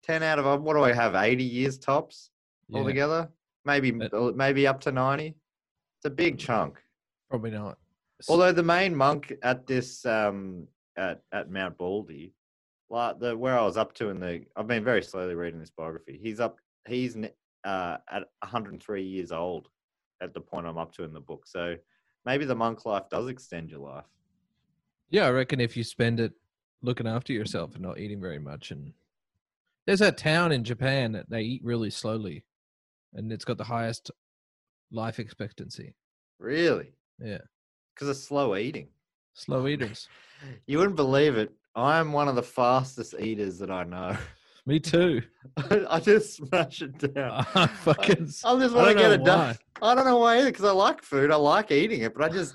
Ten 0.04 0.22
out 0.22 0.38
of 0.38 0.46
uh, 0.46 0.56
what 0.56 0.74
do 0.74 0.84
I 0.84 0.92
have? 0.92 1.16
Eighty 1.16 1.42
years 1.42 1.78
tops 1.78 2.30
Yeah, 2.68 2.78
altogether. 2.78 3.28
Maybe 3.64 3.90
But- 3.90 4.36
maybe 4.36 4.68
up 4.68 4.80
to 4.82 4.92
ninety. 4.92 5.34
It's 5.98 6.04
a 6.04 6.10
big 6.10 6.38
chunk. 6.38 6.78
probably 7.28 7.50
not. 7.50 7.76
Although 8.28 8.52
the 8.52 8.62
main 8.62 8.94
monk 8.94 9.32
at 9.42 9.66
this 9.66 10.04
um 10.04 10.66
at 10.96 11.22
at 11.32 11.50
Mount 11.50 11.78
Baldy, 11.78 12.34
like 12.88 13.18
the 13.18 13.36
where 13.36 13.58
I 13.58 13.64
was 13.64 13.76
up 13.76 13.94
to 13.94 14.08
in 14.08 14.20
the 14.20 14.44
I've 14.56 14.66
been 14.66 14.84
very 14.84 15.02
slowly 15.02 15.34
reading 15.34 15.60
this 15.60 15.70
biography. 15.70 16.18
He's 16.22 16.40
up 16.40 16.58
he's 16.86 17.16
uh 17.64 17.96
at 18.10 18.22
103 18.40 19.02
years 19.02 19.32
old 19.32 19.68
at 20.20 20.34
the 20.34 20.40
point 20.40 20.66
I'm 20.66 20.78
up 20.78 20.92
to 20.94 21.04
in 21.04 21.12
the 21.12 21.20
book. 21.20 21.46
So 21.46 21.76
maybe 22.24 22.44
the 22.44 22.54
monk 22.54 22.84
life 22.84 23.08
does 23.10 23.28
extend 23.28 23.70
your 23.70 23.80
life. 23.80 24.04
Yeah, 25.08 25.26
I 25.26 25.30
reckon 25.30 25.60
if 25.60 25.76
you 25.76 25.84
spend 25.84 26.20
it 26.20 26.32
looking 26.82 27.06
after 27.06 27.32
yourself 27.32 27.74
and 27.74 27.82
not 27.82 27.98
eating 27.98 28.20
very 28.20 28.38
much, 28.38 28.70
and 28.70 28.92
there's 29.86 29.98
that 29.98 30.16
town 30.16 30.52
in 30.52 30.62
Japan 30.62 31.12
that 31.12 31.28
they 31.28 31.42
eat 31.42 31.64
really 31.64 31.90
slowly, 31.90 32.44
and 33.14 33.32
it's 33.32 33.44
got 33.44 33.58
the 33.58 33.64
highest 33.64 34.10
life 34.92 35.18
expectancy. 35.18 35.94
Really? 36.38 36.92
Yeah, 37.18 37.38
Because 37.94 38.08
of 38.08 38.16
slow 38.16 38.56
eating. 38.56 38.88
slow 39.34 39.66
eaters. 39.68 40.08
You 40.66 40.78
wouldn't 40.78 40.96
believe 40.96 41.36
it. 41.36 41.50
I'm 41.74 42.12
one 42.12 42.28
of 42.28 42.34
the 42.34 42.42
fastest 42.42 43.14
eaters 43.18 43.58
that 43.58 43.70
I 43.70 43.84
know. 43.84 44.16
Me 44.66 44.78
too. 44.78 45.22
I 45.88 46.00
just 46.00 46.36
smash 46.36 46.82
it 46.82 46.98
down. 47.14 47.46
I 47.54 47.66
fucking. 47.66 48.24
s- 48.24 48.42
I 48.44 48.58
just 48.58 48.74
I 48.74 48.78
want 48.78 48.88
to 48.90 48.94
get 48.94 49.12
it 49.12 49.24
done. 49.24 49.56
I 49.80 49.94
don't 49.94 50.04
know 50.04 50.18
why 50.18 50.38
either, 50.38 50.50
because 50.50 50.64
I 50.66 50.72
like 50.72 51.02
food. 51.02 51.30
I 51.30 51.36
like 51.36 51.70
eating 51.70 52.02
it, 52.02 52.14
but 52.14 52.22
I 52.24 52.28
just 52.28 52.54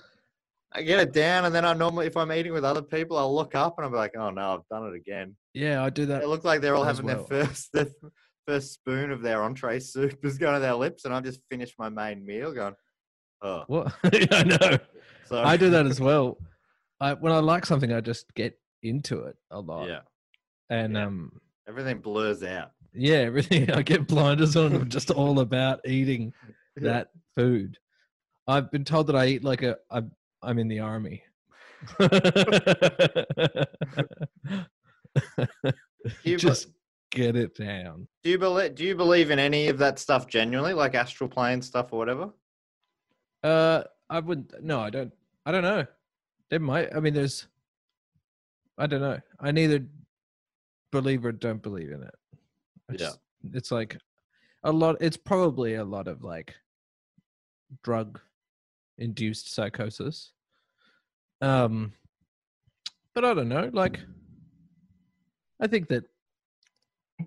I 0.72 0.82
get 0.84 1.00
it 1.00 1.14
down, 1.14 1.46
and 1.46 1.56
then 1.56 1.66
I 1.66 1.74
normally, 1.74 2.06
if 2.06 2.16
I'm 2.16 2.32
eating 2.32 2.54
with 2.54 2.64
other 2.64 2.82
people, 2.84 3.18
I'll 3.18 3.34
look 3.34 3.56
up 3.56 3.76
and 3.78 3.86
I'll 3.86 3.92
be 3.92 3.98
like, 3.98 4.14
"Oh 4.18 4.30
no, 4.30 4.54
I've 4.56 4.68
done 4.70 4.88
it 4.88 4.96
again." 4.96 5.36
Yeah, 5.54 5.84
I 5.84 5.90
do 5.90 6.06
that. 6.06 6.22
It 6.22 6.28
looks 6.28 6.46
like 6.46 6.62
they're 6.62 6.76
all 6.76 6.84
having 6.84 7.06
well. 7.08 7.26
their 7.28 7.46
first 7.46 7.72
their 7.74 7.88
first 8.48 8.74
spoon 8.74 9.12
of 9.12 9.22
their 9.24 9.42
entree 9.42 9.80
soup 9.80 10.24
is 10.24 10.38
going 10.38 10.54
to 10.54 10.60
their 10.60 10.76
lips, 10.76 11.06
and 11.06 11.14
I've 11.14 11.24
just 11.24 11.40
finished 11.50 11.76
my 11.80 11.90
main 11.90 12.24
meal, 12.26 12.54
going, 12.54 12.76
"Oh." 13.42 13.64
What? 13.68 13.94
I 14.04 14.44
know. 14.44 14.78
So 15.26 15.42
I 15.44 15.58
do 15.58 15.70
that 15.72 15.86
as 15.86 16.00
well. 16.10 16.38
I 17.02 17.14
when 17.14 17.32
I 17.34 17.40
like 17.40 17.66
something, 17.66 17.92
I 17.92 18.02
just 18.02 18.34
get 18.36 18.58
into 18.84 19.24
it 19.24 19.36
a 19.52 19.60
lot. 19.60 19.88
Yeah, 19.88 20.00
And 20.70 20.94
yeah. 20.94 21.06
um, 21.06 21.42
everything 21.68 22.00
blurs 22.00 22.44
out. 22.44 22.72
yeah, 22.94 23.18
everything. 23.18 23.72
I 23.80 23.82
get 23.82 24.08
blinders 24.08 24.56
on. 24.56 24.74
I'm 24.74 24.90
just 24.90 25.12
all 25.12 25.40
about 25.40 25.82
eating 25.88 26.34
that 26.78 27.10
food. 27.36 27.78
I've 28.48 28.70
been 28.72 28.86
told 28.86 29.08
that 29.08 29.16
I 29.16 29.26
eat 29.28 29.44
like 29.44 29.64
a. 29.64 29.78
I'm, 29.90 30.12
I'm 30.44 30.60
in 30.60 30.68
the 30.68 30.80
army. 30.80 31.24
You 36.24 36.38
just 36.38 36.68
get 37.12 37.36
it 37.36 37.56
down. 37.56 38.08
Do 38.24 38.30
you 38.30 38.38
believe? 38.38 38.76
Do 38.76 38.84
you 38.86 38.96
believe 38.96 39.32
in 39.32 39.40
any 39.40 39.68
of 39.68 39.78
that 39.80 39.98
stuff 40.00 40.28
genuinely, 40.28 40.74
like 40.74 40.94
astral 40.96 41.30
plane 41.30 41.62
stuff 41.62 41.92
or 41.92 42.00
whatever? 42.00 42.30
Uh, 43.44 43.84
I 44.10 44.20
wouldn't. 44.20 44.64
No, 44.64 44.80
I 44.80 44.90
don't. 44.90 45.12
I 45.46 45.52
don't 45.52 45.64
know. 45.64 45.86
There 46.50 46.60
might. 46.60 46.96
I 46.96 47.00
mean, 47.00 47.14
there's. 47.14 47.48
I 48.78 48.88
don't 48.88 49.02
know. 49.02 49.20
I 49.40 49.52
neither 49.52 49.86
believe 50.92 51.26
or 51.26 51.32
don't 51.32 51.62
believe 51.62 51.92
in 51.92 52.04
it. 52.04 52.16
I 52.90 52.96
Yeah. 53.00 53.12
It's 53.54 53.72
like 53.72 53.98
a 54.64 54.72
lot. 54.72 54.98
It's 55.02 55.18
probably 55.18 55.76
a 55.76 55.84
lot 55.84 56.08
of 56.08 56.24
like 56.24 56.56
drug 57.84 58.20
induced 58.98 59.54
psychosis. 59.54 60.32
Um, 61.42 61.94
but 63.14 63.26
I 63.26 63.34
don't 63.34 63.50
know. 63.50 63.70
Like, 63.74 64.00
I 65.60 65.68
think 65.68 65.88
that 65.90 66.06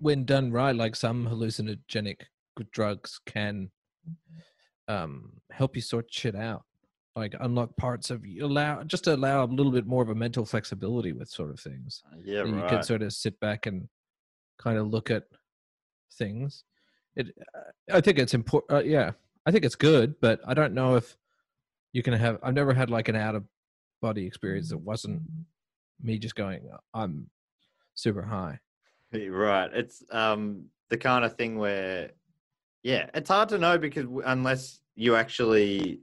when 0.01 0.25
done 0.25 0.51
right, 0.51 0.75
like 0.75 0.95
some 0.95 1.27
hallucinogenic 1.27 2.21
drugs 2.73 3.21
can 3.25 3.71
um 4.89 5.31
help 5.49 5.77
you 5.77 5.81
sort 5.81 6.11
shit 6.11 6.35
out 6.35 6.65
like 7.15 7.35
unlock 7.39 7.75
parts 7.75 8.09
of 8.09 8.25
you 8.25 8.45
allow 8.45 8.83
just 8.83 9.03
to 9.05 9.15
allow 9.15 9.43
a 9.43 9.45
little 9.45 9.71
bit 9.71 9.85
more 9.85 10.03
of 10.03 10.09
a 10.09 10.15
mental 10.15 10.45
flexibility 10.45 11.11
with 11.11 11.29
sort 11.29 11.49
of 11.49 11.59
things. 11.59 12.03
Yeah, 12.23 12.43
that 12.43 12.49
you 12.49 12.63
can 12.69 12.83
sort 12.83 13.01
of 13.01 13.13
sit 13.13 13.39
back 13.39 13.65
and 13.65 13.87
kind 14.57 14.77
of 14.77 14.87
look 14.87 15.11
at 15.11 15.23
things. 16.17 16.63
It 17.15 17.27
uh, 17.55 17.95
i 17.97 18.01
think 18.01 18.19
it's 18.19 18.35
important 18.35 18.71
uh, 18.71 18.83
yeah 18.83 19.11
i 19.47 19.51
think 19.51 19.65
it's 19.65 19.73
good 19.73 20.13
but 20.21 20.39
i 20.45 20.53
don't 20.53 20.75
know 20.75 20.95
if 20.95 21.17
you 21.91 22.03
can 22.03 22.13
have 22.13 22.37
i've 22.43 22.53
never 22.53 22.71
had 22.71 22.91
like 22.91 23.09
an 23.09 23.15
out 23.15 23.33
of 23.33 23.43
body 23.99 24.27
experience 24.27 24.69
that 24.69 24.77
wasn't 24.77 25.19
me 25.99 26.19
just 26.19 26.35
going 26.35 26.69
i'm 26.93 27.27
super 27.99 28.23
high. 28.23 28.59
Right. 29.11 29.71
It's 29.73 30.03
um 30.11 30.65
the 30.89 30.97
kind 30.97 31.25
of 31.25 31.35
thing 31.35 31.57
where, 31.57 32.11
yeah, 32.83 33.09
it's 33.15 33.29
hard 33.29 33.49
to 33.49 33.57
know 33.57 33.79
because 33.79 34.05
unless 34.23 34.81
you 34.95 35.15
actually 35.15 36.01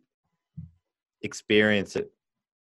experience 1.26 1.96
it, 1.96 2.10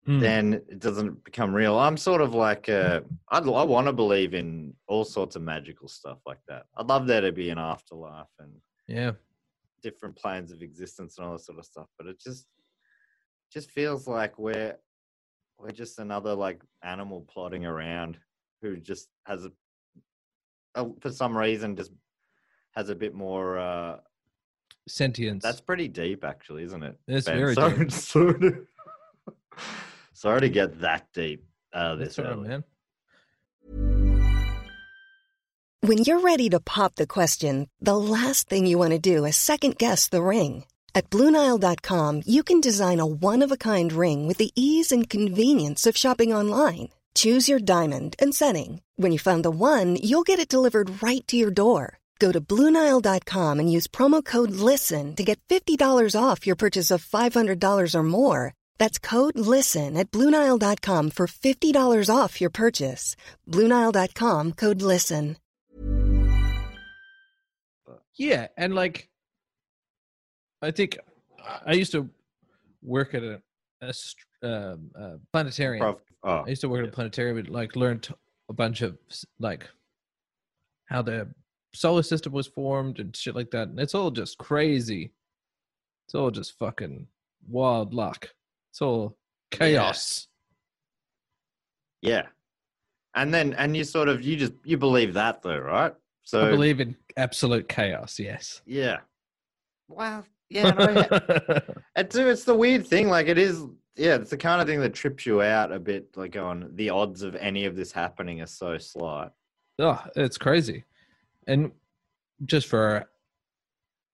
Hmm. 0.05 0.19
then 0.19 0.53
it 0.67 0.79
doesn't 0.79 1.23
become 1.23 1.53
real. 1.55 1.79
I'm 1.79 1.95
sort 1.95 2.19
of 2.19 2.33
like, 2.33 2.67
uh, 2.67 2.99
I'd, 3.29 3.47
I 3.47 3.63
want 3.63 3.87
to 3.87 3.93
believe 3.93 4.33
in 4.33 4.73
all 4.85 5.05
sorts 5.05 5.37
of 5.37 5.41
magical 5.43 5.87
stuff 5.87 6.19
like 6.25 6.41
that. 6.49 6.65
I'd 6.75 6.87
love 6.87 7.07
there 7.07 7.21
to 7.21 7.31
be 7.31 7.49
an 7.51 7.57
afterlife 7.57 8.33
and 8.39 8.51
yeah 8.87 9.13
different 9.81 10.15
planes 10.17 10.51
of 10.51 10.61
existence 10.61 11.17
and 11.17 11.25
all 11.25 11.33
that 11.33 11.45
sort 11.45 11.57
of 11.59 11.65
stuff. 11.65 11.87
But 11.97 12.07
it 12.07 12.19
just, 12.19 12.47
just 13.49 13.71
feels 13.71 14.05
like 14.05 14.37
we're, 14.37 14.75
we're 15.57 15.71
just 15.71 15.99
another 15.99 16.33
like 16.35 16.61
animal 16.83 17.21
plodding 17.33 17.65
around 17.65 18.17
who 18.61 18.75
just 18.75 19.07
has 19.25 19.45
a, 19.45 19.51
a 20.75 20.89
for 20.99 21.11
some 21.11 21.37
reason 21.37 21.77
just 21.77 21.93
has 22.75 22.89
a 22.89 22.95
bit 22.95 23.13
more. 23.13 23.57
uh 23.57 23.97
sentience 24.87 25.43
That's 25.43 25.61
pretty 25.61 25.87
deep, 25.87 26.23
actually, 26.23 26.63
isn't 26.63 26.83
it? 26.83 26.97
It's 27.07 27.25
Ben? 27.25 27.37
very 27.37 27.55
sorry, 27.55 27.77
deep. 27.79 27.91
sorry, 27.91 28.39
to, 28.39 28.67
sorry 30.13 30.41
to 30.41 30.49
get 30.49 30.81
that 30.81 31.07
deep 31.13 31.45
uh, 31.73 31.77
out 31.77 31.91
of 31.93 31.99
this 31.99 32.19
all 32.19 32.25
right, 32.25 32.33
early. 32.33 32.47
man 32.49 32.63
When 35.81 35.97
you're 35.99 36.21
ready 36.21 36.49
to 36.49 36.59
pop 36.59 36.95
the 36.95 37.07
question, 37.07 37.69
the 37.81 37.97
last 37.97 38.47
thing 38.47 38.65
you 38.65 38.77
want 38.77 38.91
to 38.91 38.99
do 38.99 39.25
is 39.25 39.35
second 39.35 39.77
guess 39.77 40.07
the 40.07 40.23
ring. 40.23 40.63
At 40.95 41.09
Bluenile.com, 41.09 42.21
you 42.25 42.43
can 42.43 42.61
design 42.61 42.99
a 42.99 43.05
one 43.05 43.41
of 43.41 43.51
a 43.51 43.57
kind 43.57 43.91
ring 43.91 44.27
with 44.27 44.37
the 44.37 44.51
ease 44.55 44.91
and 44.91 45.09
convenience 45.09 45.85
of 45.87 45.97
shopping 45.97 46.33
online. 46.33 46.89
Choose 47.15 47.49
your 47.49 47.59
diamond 47.59 48.15
and 48.19 48.33
setting. 48.33 48.81
When 48.95 49.11
you 49.11 49.19
find 49.19 49.43
the 49.43 49.51
one, 49.51 49.97
you'll 49.97 50.23
get 50.23 50.39
it 50.39 50.47
delivered 50.47 51.03
right 51.03 51.27
to 51.27 51.35
your 51.35 51.51
door. 51.51 51.99
Go 52.23 52.31
to 52.31 52.39
Bluenile.com 52.39 53.59
and 53.59 53.69
use 53.69 53.85
promo 53.85 54.23
code 54.23 54.51
LISTEN 54.51 55.13
to 55.17 55.25
get 55.25 55.41
$50 55.49 56.15
off 56.15 56.47
your 56.47 56.55
purchase 56.55 56.89
of 56.89 57.03
$500 57.03 57.95
or 57.95 58.03
more. 58.03 58.53
That's 58.77 58.97
code 58.97 59.37
LISTEN 59.37 59.97
at 59.97 60.09
Bluenile.com 60.09 61.09
for 61.11 61.27
$50 61.27 62.15
off 62.15 62.39
your 62.39 62.49
purchase. 62.49 63.17
Bluenile.com 63.49 64.53
code 64.53 64.81
LISTEN. 64.81 65.35
Yeah, 68.15 68.47
and 68.55 68.73
like, 68.73 69.09
I 70.61 70.71
think 70.71 70.99
I 71.65 71.73
used 71.73 71.91
to 71.91 72.09
work 72.81 73.15
at 73.15 73.23
a, 73.23 73.41
a 73.81 73.93
um, 74.47 74.91
uh, 74.97 75.17
planetarium. 75.33 75.81
Prof- 75.81 76.01
oh, 76.23 76.43
I 76.45 76.49
used 76.49 76.61
to 76.61 76.69
work 76.69 76.83
at 76.83 76.89
a 76.89 76.95
planetarium 76.95 77.37
and 77.39 77.49
like 77.49 77.75
learned 77.75 78.07
a 78.47 78.53
bunch 78.53 78.81
of 78.81 78.97
like 79.39 79.67
how 80.85 81.01
the 81.01 81.27
solar 81.73 82.03
system 82.03 82.33
was 82.33 82.47
formed 82.47 82.99
and 82.99 83.15
shit 83.15 83.35
like 83.35 83.51
that. 83.51 83.67
And 83.69 83.79
it's 83.79 83.95
all 83.95 84.11
just 84.11 84.37
crazy. 84.37 85.11
It's 86.07 86.15
all 86.15 86.31
just 86.31 86.57
fucking 86.59 87.07
wild 87.47 87.93
luck. 87.93 88.29
It's 88.71 88.81
all 88.81 89.17
chaos. 89.51 90.27
yeah. 92.01 92.23
And 93.15 93.31
then, 93.33 93.53
and 93.53 93.77
you 93.77 93.83
sort 93.83 94.09
of, 94.09 94.23
you 94.23 94.35
just, 94.35 94.53
you 94.63 94.77
believe 94.77 95.13
that 95.13 95.41
though, 95.43 95.59
right? 95.59 95.93
So 96.23 96.47
I 96.47 96.49
believe 96.49 96.79
in 96.79 96.95
absolute 97.17 97.69
chaos. 97.69 98.17
Yes. 98.17 98.61
Yeah. 98.65 98.99
Well, 99.87 100.25
Yeah, 100.49 100.71
no, 100.71 101.05
it's 101.95 102.15
it's 102.15 102.43
the 102.43 102.55
weird 102.55 102.87
thing. 102.87 103.09
Like 103.09 103.27
it 103.27 103.37
is. 103.37 103.63
Yeah, 103.95 104.15
it's 104.15 104.31
the 104.31 104.37
kind 104.37 104.59
of 104.61 104.67
thing 104.67 104.79
that 104.81 104.93
trips 104.93 105.25
you 105.25 105.41
out 105.43 105.71
a 105.71 105.79
bit. 105.79 106.07
Like 106.15 106.35
on 106.35 106.71
the 106.75 106.89
odds 106.89 107.21
of 107.21 107.35
any 107.35 107.65
of 107.65 107.75
this 107.75 107.91
happening 107.91 108.41
are 108.41 108.47
so 108.47 108.77
slight. 108.77 109.29
oh, 109.79 110.03
it's 110.15 110.37
crazy. 110.37 110.83
And 111.47 111.71
just 112.45 112.67
for 112.67 113.07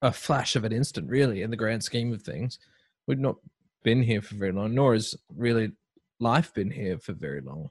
a, 0.01 0.11
flash 0.11 0.55
of 0.55 0.63
an 0.63 0.71
instant, 0.71 1.09
really, 1.09 1.41
in 1.41 1.49
the 1.49 1.57
grand 1.57 1.83
scheme 1.83 2.13
of 2.13 2.21
things, 2.21 2.59
we've 3.07 3.19
not 3.19 3.35
been 3.83 4.03
here 4.03 4.21
for 4.21 4.35
very 4.35 4.51
long, 4.51 4.73
nor 4.73 4.93
has 4.93 5.15
really 5.35 5.71
life 6.19 6.53
been 6.53 6.71
here 6.71 6.97
for 6.99 7.13
very 7.13 7.41
long. 7.41 7.69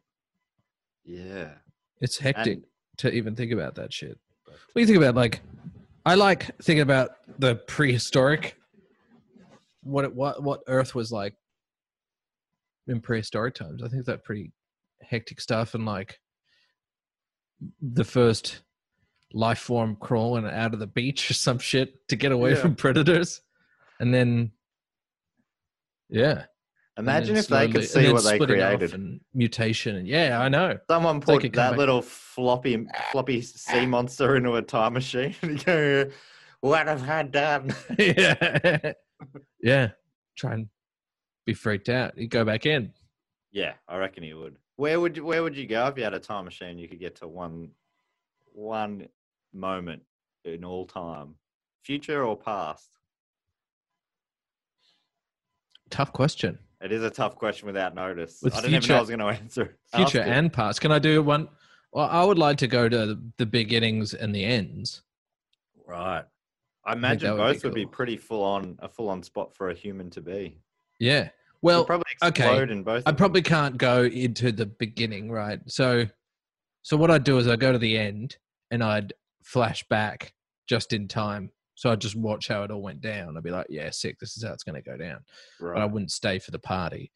Yeah. 1.05 1.51
It's 2.01 2.18
hectic 2.18 2.59
And 2.59 2.64
to 2.99 3.12
even 3.12 3.35
think 3.35 3.53
about 3.53 3.75
that 3.77 3.92
shit. 3.92 4.18
What 4.44 4.57
do 4.75 4.81
you 4.81 4.87
think 4.87 4.99
about 4.99 5.14
like? 5.14 5.40
I 6.05 6.14
like 6.14 6.57
thinking 6.62 6.81
about 6.81 7.11
the 7.38 7.57
prehistoric. 7.57 8.57
What 9.83 10.05
it, 10.05 10.14
what 10.14 10.42
what 10.42 10.61
Earth 10.66 10.94
was 10.94 11.11
like 11.12 11.35
in 12.87 13.01
prehistoric 13.01 13.55
times. 13.55 13.83
I 13.83 13.88
think 13.88 14.05
that 14.07 14.25
pretty 14.25 14.53
hectic 15.03 15.40
stuff, 15.40 15.75
and 15.75 15.85
like 15.85 16.21
the 17.81 18.05
first 18.05 18.61
life 19.33 19.59
form 19.59 19.97
crawling 20.01 20.47
out 20.47 20.73
of 20.75 20.81
the 20.81 20.87
beach 20.87 21.31
or 21.31 21.35
some 21.35 21.59
shit 21.59 22.09
to 22.09 22.17
get 22.17 22.33
away 22.33 22.51
Yeah. 22.51 22.57
from 22.57 22.75
predators, 22.75 23.41
and 24.01 24.12
then 24.14 24.53
yeah. 26.09 26.45
imagine 26.99 27.37
if 27.37 27.47
they 27.49 27.69
could 27.69 27.85
see 27.85 28.11
what 28.12 28.25
they 28.25 28.38
created. 28.38 28.95
and 28.95 29.21
mutation 29.35 29.97
and 29.97 30.09
yeah, 30.09 30.41
I 30.41 30.49
know. 30.49 30.79
Someone 30.91 31.21
put 31.21 31.43
that 31.43 31.53
back. 31.53 31.77
little 31.77 32.03
floppy 32.03 32.87
floppy 33.12 33.43
sea 33.43 33.87
monster 33.87 34.37
into 34.37 34.55
a 34.57 34.62
time 34.62 34.95
machine 34.95 35.35
go, 35.64 36.11
"What 36.61 36.87
have 36.87 37.09
I 37.09 37.23
done?" 37.25 37.75
yeah. 37.99 38.93
yeah. 39.62 39.88
Try 40.37 40.55
and 40.55 40.69
be 41.47 41.55
freaked 41.55 41.88
out. 41.88 42.17
You 42.17 42.29
go 42.29 42.45
back 42.45 42.64
in. 42.67 42.93
Yeah, 43.53 43.75
I 43.88 43.97
reckon 43.99 44.23
he 44.23 44.35
would. 44.35 44.57
Where 44.77 45.01
would 45.01 45.17
you, 45.17 45.25
where 45.25 45.43
would 45.43 45.57
you 45.57 45.67
go 45.67 45.87
if 45.88 45.97
you 45.99 46.05
had 46.05 46.14
a 46.14 46.21
time 46.21 46.45
machine? 46.45 46.79
You 46.79 46.88
could 46.88 47.01
get 47.01 47.17
to 47.17 47.29
one 47.29 47.71
one 48.53 49.09
moment 49.59 50.03
in 50.44 50.64
all 50.64 50.87
time, 50.87 51.35
future 51.83 52.25
or 52.25 52.37
past. 52.37 52.88
Tough 55.90 56.12
question. 56.12 56.59
It 56.81 56.92
is 56.92 57.03
a 57.03 57.11
tough 57.11 57.37
question 57.37 57.66
without 57.66 57.94
notice. 57.94 58.40
With 58.42 58.55
I 58.55 58.61
didn't 58.61 58.71
even 58.71 58.81
future- 58.83 58.92
know 58.92 58.97
I 58.97 59.01
was 59.01 59.09
going 59.09 59.18
to 59.21 59.27
answer. 59.27 59.77
Future 59.97 60.21
and 60.21 60.53
past. 60.53 60.81
Can 60.81 60.92
I 60.92 60.99
do 60.99 61.23
one? 61.23 61.49
Well, 61.92 62.09
I 62.09 62.23
would 62.23 62.38
like 62.38 62.59
to 62.59 62.68
go 62.68 62.88
to 62.88 63.18
the, 63.38 63.47
beginnings 63.47 64.14
and 64.14 64.35
the 64.35 64.44
ends. 64.44 65.03
right. 65.87 66.25
I 66.85 66.92
imagine 66.92 67.37
that 67.37 67.37
would 67.37 67.49
be 67.49 67.53
both 67.55 67.64
would 67.64 67.75
be 67.75 67.85
cool. 67.85 67.92
pretty 67.92 68.16
full 68.16 68.42
on 68.42 68.79
a 68.79 68.88
full 68.88 69.11
on 69.11 69.23
spot 69.23 69.55
for 69.55 69.68
a 69.68 69.75
human 69.75 70.09
to 70.11 70.23
be. 70.23 70.59
Yeah. 70.99 71.29
Well, 71.61 71.85
probably 71.85 72.05
okay. 72.23 72.44
explode 72.44 72.71
in 72.71 72.83
both. 72.83 72.94
I 72.94 72.99
of 72.99 73.05
them. 73.05 73.16
probably 73.16 73.42
can't 73.42 73.77
go 73.77 74.05
into 74.05 74.53
the 74.53 74.64
beginning, 74.66 75.31
right? 75.31 75.61
So, 75.66 76.07
so 76.83 76.97
what 76.97 77.11
I'd 77.11 77.25
do 77.25 77.37
is 77.37 77.47
I'd 77.47 77.61
go 77.61 77.73
to 77.73 77.79
the 77.79 77.99
end 77.99 78.38
and 78.71 78.83
I'd 78.83 79.12
flash 79.49 79.83
back 79.89 80.35
just 80.69 80.93
in 80.93 81.09
time. 81.09 81.51
So 81.75 81.91
I'd 81.91 82.01
just 82.01 82.17
watch 82.17 82.49
how 82.49 82.65
it 82.65 82.71
all 82.71 82.83
went 82.83 83.01
down. 83.01 83.37
I'd 83.37 83.43
be 83.43 83.51
like, 83.51 83.67
yeah, 83.71 83.91
sick. 83.91 84.19
This 84.19 84.37
is 84.37 84.45
how 84.45 84.53
it's 84.53 84.65
going 84.65 84.83
to 84.83 84.91
go 84.91 84.97
down. 84.97 85.21
but 85.61 85.79
I 85.79 85.85
wouldn't 85.85 86.11
stay 86.11 86.39
for 86.39 86.51
the 86.51 86.59
party. 86.59 87.11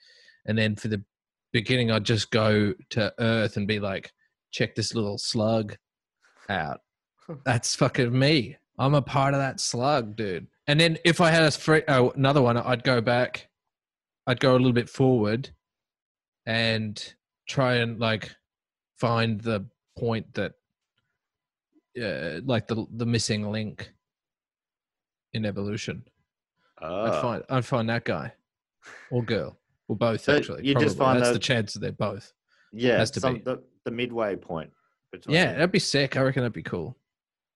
And 0.46 0.56
then 0.56 0.76
for 0.76 0.88
the 0.88 1.04
beginning, 1.52 1.90
I'd 1.90 2.04
just 2.04 2.30
go 2.30 2.72
to 2.90 3.12
Earth 3.18 3.56
and 3.56 3.68
be 3.68 3.80
like, 3.80 4.12
check 4.50 4.74
this 4.74 4.94
little 4.94 5.18
slug 5.18 5.76
out. 6.48 6.80
That's 7.44 7.74
fucking 7.74 8.16
me. 8.16 8.56
I'm 8.78 8.94
a 8.94 9.02
part 9.02 9.34
of 9.34 9.40
that 9.40 9.60
slug, 9.60 10.16
dude. 10.16 10.46
And 10.66 10.80
then 10.80 10.98
if 11.04 11.20
I 11.20 11.30
had 11.30 11.42
a 11.42 11.50
free, 11.50 11.82
oh, 11.88 12.08
uh, 12.08 12.12
another 12.12 12.40
one, 12.40 12.56
I'd 12.56 12.84
go 12.84 13.00
back. 13.00 13.48
I'd 14.26 14.40
go 14.40 14.52
a 14.52 14.58
little 14.58 14.72
bit 14.72 14.88
forward 14.88 15.50
and 16.46 17.14
try 17.48 17.74
and 17.74 17.98
like 17.98 18.30
find 18.98 19.40
the 19.40 19.66
point 19.98 20.34
that, 20.34 20.52
uh, 22.00 22.40
like 22.44 22.66
the 22.68 22.86
the 22.96 23.06
missing 23.06 23.50
link 23.50 23.92
in 25.32 25.44
evolution. 25.44 26.04
I'd 26.78 26.86
Oh. 26.88 27.22
find 27.22 27.42
I'd 27.48 27.64
find 27.64 27.88
that 27.88 28.04
guy 28.04 28.32
or 29.10 29.22
girl 29.34 29.58
or 29.88 29.96
both 29.96 30.22
So 30.22 30.36
actually. 30.36 30.66
you 30.66 30.74
just 30.74 30.96
find 30.98 31.18
that's 31.18 31.28
the- 31.28 31.34
the 31.34 31.38
chance 31.40 31.72
that 31.74 31.80
they're 31.80 31.92
both. 31.92 32.32
yeah, 32.72 32.98
has 32.98 33.10
to 33.12 33.20
some, 33.20 33.34
be. 33.34 33.40
The, 33.40 33.62
the 33.84 33.90
midway 33.90 34.36
point. 34.36 34.70
Between 35.10 35.34
Yeah, 35.34 35.52
that'd 35.52 35.72
be 35.72 35.78
sick. 35.78 36.16
I 36.16 36.22
reckon 36.22 36.42
that'd 36.42 36.52
be 36.54 36.62
cool. 36.62 36.96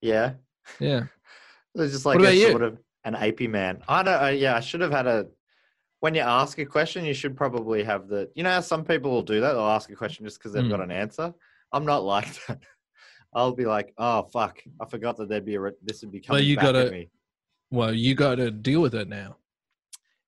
yeah. 0.00 0.34
Yeah. 0.80 1.04
It's 1.78 1.92
just 1.92 2.06
like 2.06 2.18
What 2.18 2.28
a 2.28 2.50
sort 2.50 2.62
of 2.62 2.78
an 3.04 3.14
AP 3.14 3.40
man. 3.50 3.82
I 3.86 4.02
don't. 4.02 4.22
Uh, 4.22 4.28
yeah, 4.28 4.56
I 4.56 4.60
should 4.60 4.80
have 4.80 4.90
had 4.92 5.06
a. 5.06 5.26
When 6.00 6.14
you 6.14 6.22
ask 6.22 6.58
a 6.58 6.64
question, 6.64 7.04
you 7.04 7.12
should 7.12 7.36
probably 7.36 7.84
have 7.84 8.08
the. 8.08 8.30
You 8.34 8.42
know, 8.44 8.50
how 8.50 8.60
some 8.60 8.82
people 8.82 9.10
will 9.10 9.20
do 9.22 9.42
that. 9.42 9.52
They'll 9.52 9.60
ask 9.60 9.90
a 9.90 9.94
question 9.94 10.24
just 10.24 10.38
because 10.38 10.52
they've 10.54 10.64
Mm. 10.64 10.70
got 10.70 10.80
an 10.80 10.90
answer. 10.90 11.34
I'm 11.72 11.84
not 11.84 12.02
like 12.02 12.26
that. 12.46 12.60
I'll 13.36 13.52
be 13.52 13.66
like, 13.66 13.92
oh 13.98 14.22
fuck, 14.22 14.58
I 14.80 14.86
forgot 14.86 15.18
that 15.18 15.28
there'd 15.28 15.44
be 15.44 15.54
a. 15.56 15.60
Re- 15.60 15.72
this 15.84 16.00
would 16.00 16.10
be 16.10 16.20
coming 16.20 16.42
you 16.44 16.56
back 16.56 16.64
gotta- 16.64 16.86
at 16.86 16.92
me. 16.92 17.10
Well, 17.70 17.92
you 17.92 18.14
got 18.14 18.36
to 18.36 18.50
deal 18.50 18.80
with 18.80 18.94
it 18.94 19.08
now. 19.08 19.36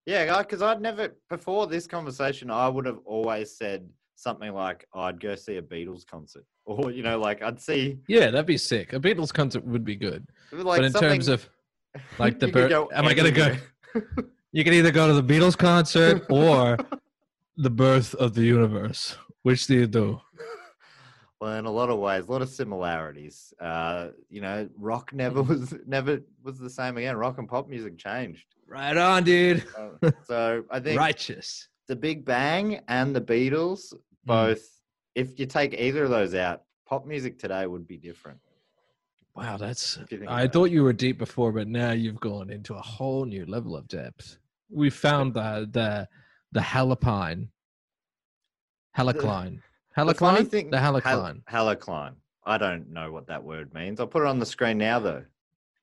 Yeah, 0.07 0.43
because 0.43 0.61
I'd 0.61 0.81
never 0.83 1.15
before 1.31 1.67
this 1.67 1.87
conversation, 1.87 2.51
I 2.51 2.69
would 2.69 2.85
have 2.87 2.99
always 3.05 3.57
said 3.57 3.89
something 4.17 4.53
like, 4.53 4.87
oh, 4.93 5.01
"I'd 5.03 5.21
go 5.21 5.35
see 5.37 5.57
a 5.57 5.63
Beatles 5.63 6.07
concert," 6.07 6.45
or 6.67 6.91
you 6.91 7.03
know, 7.03 7.19
like 7.19 7.43
I'd 7.43 7.61
see 7.61 7.99
Yeah, 8.09 8.27
that'd 8.31 8.47
be 8.47 8.59
sick. 8.59 8.93
A 8.93 9.01
Beatles 9.01 9.33
concert 9.33 9.65
would 9.65 9.85
be 9.85 9.97
good. 9.97 10.27
like 10.53 10.79
but 10.81 10.85
in 10.85 10.93
terms 10.93 11.29
of 11.29 11.49
like 12.19 12.39
the 12.41 12.47
you 12.49 12.53
bir- 12.53 12.87
am 12.93 13.07
I 13.07 13.15
gonna 13.15 13.31
go- 13.31 13.57
you 14.53 14.65
can 14.65 14.75
either 14.75 14.91
go 14.91 15.07
to 15.07 15.15
the 15.15 15.23
Beatles 15.25 15.57
concert 15.57 16.27
or 16.29 16.77
the 17.57 17.71
birth 17.71 18.15
of 18.17 18.35
the 18.35 18.43
universe. 18.43 19.17
Which 19.45 19.67
do 19.67 19.75
you 19.77 19.87
do? 19.87 20.21
Well, 21.41 21.55
in 21.55 21.67
a 21.67 21.71
lot 21.71 21.89
of 21.89 21.99
ways, 22.01 22.27
a 22.27 22.31
lot 22.33 22.43
of 22.43 22.49
similarities. 22.49 23.55
Uh, 23.61 24.09
you 24.29 24.41
know, 24.41 24.69
rock 24.77 25.13
never 25.13 25.43
was 25.51 25.75
never 25.87 26.21
was 26.43 26.59
the 26.59 26.71
same 26.71 26.97
again. 26.97 27.17
Rock 27.17 27.39
and 27.39 27.49
pop 27.49 27.69
music 27.69 27.97
changed. 27.97 28.45
Right 28.67 28.97
on, 28.97 29.25
dude. 29.25 29.65
Uh, 29.77 30.11
so 30.25 30.65
I 30.71 30.81
think 30.81 30.99
Righteous. 30.99 31.69
the 31.87 31.97
Big 31.97 32.25
Bang 32.25 32.81
and 32.89 33.15
the 33.15 33.21
Beatles, 33.21 33.95
both. 34.25 34.61
If 35.15 35.39
you 35.39 35.47
take 35.47 35.75
either 35.79 36.05
of 36.05 36.11
those 36.11 36.35
out, 36.35 36.63
pop 36.87 37.07
music 37.07 37.39
today 37.39 37.67
would 37.67 37.87
be 37.87 37.97
different. 37.97 38.39
Wow, 39.35 39.57
that's. 39.57 39.97
If 39.99 40.11
you 40.11 40.19
think 40.19 40.31
I 40.31 40.49
thought 40.49 40.71
you 40.73 40.83
were 40.83 40.93
deep 40.93 41.19
before, 41.19 41.53
but 41.53 41.69
now 41.69 41.93
you've 41.93 42.21
gone 42.21 42.51
into 42.51 42.75
a 42.75 42.81
whole 42.81 43.25
new 43.25 43.47
level 43.47 43.77
of 43.77 43.87
depth. 43.87 44.39
We 44.71 44.91
found 44.91 45.35
the 45.35 45.69
the 45.71 46.09
the 46.51 46.61
halopine, 46.61 47.49
halocline, 49.99 50.39
The 50.39 50.45
thing- 50.45 50.71
the 50.71 50.77
halocline, 50.79 51.43
halocline. 51.45 52.15
I 52.45 52.57
don't 52.59 52.91
know 52.91 53.13
what 53.13 53.27
that 53.27 53.43
word 53.43 53.75
means. 53.75 54.01
I'll 54.01 54.07
put 54.07 54.23
it 54.23 54.29
on 54.29 54.39
the 54.39 54.47
screen 54.47 54.79
now, 54.79 54.99
though. 54.99 55.25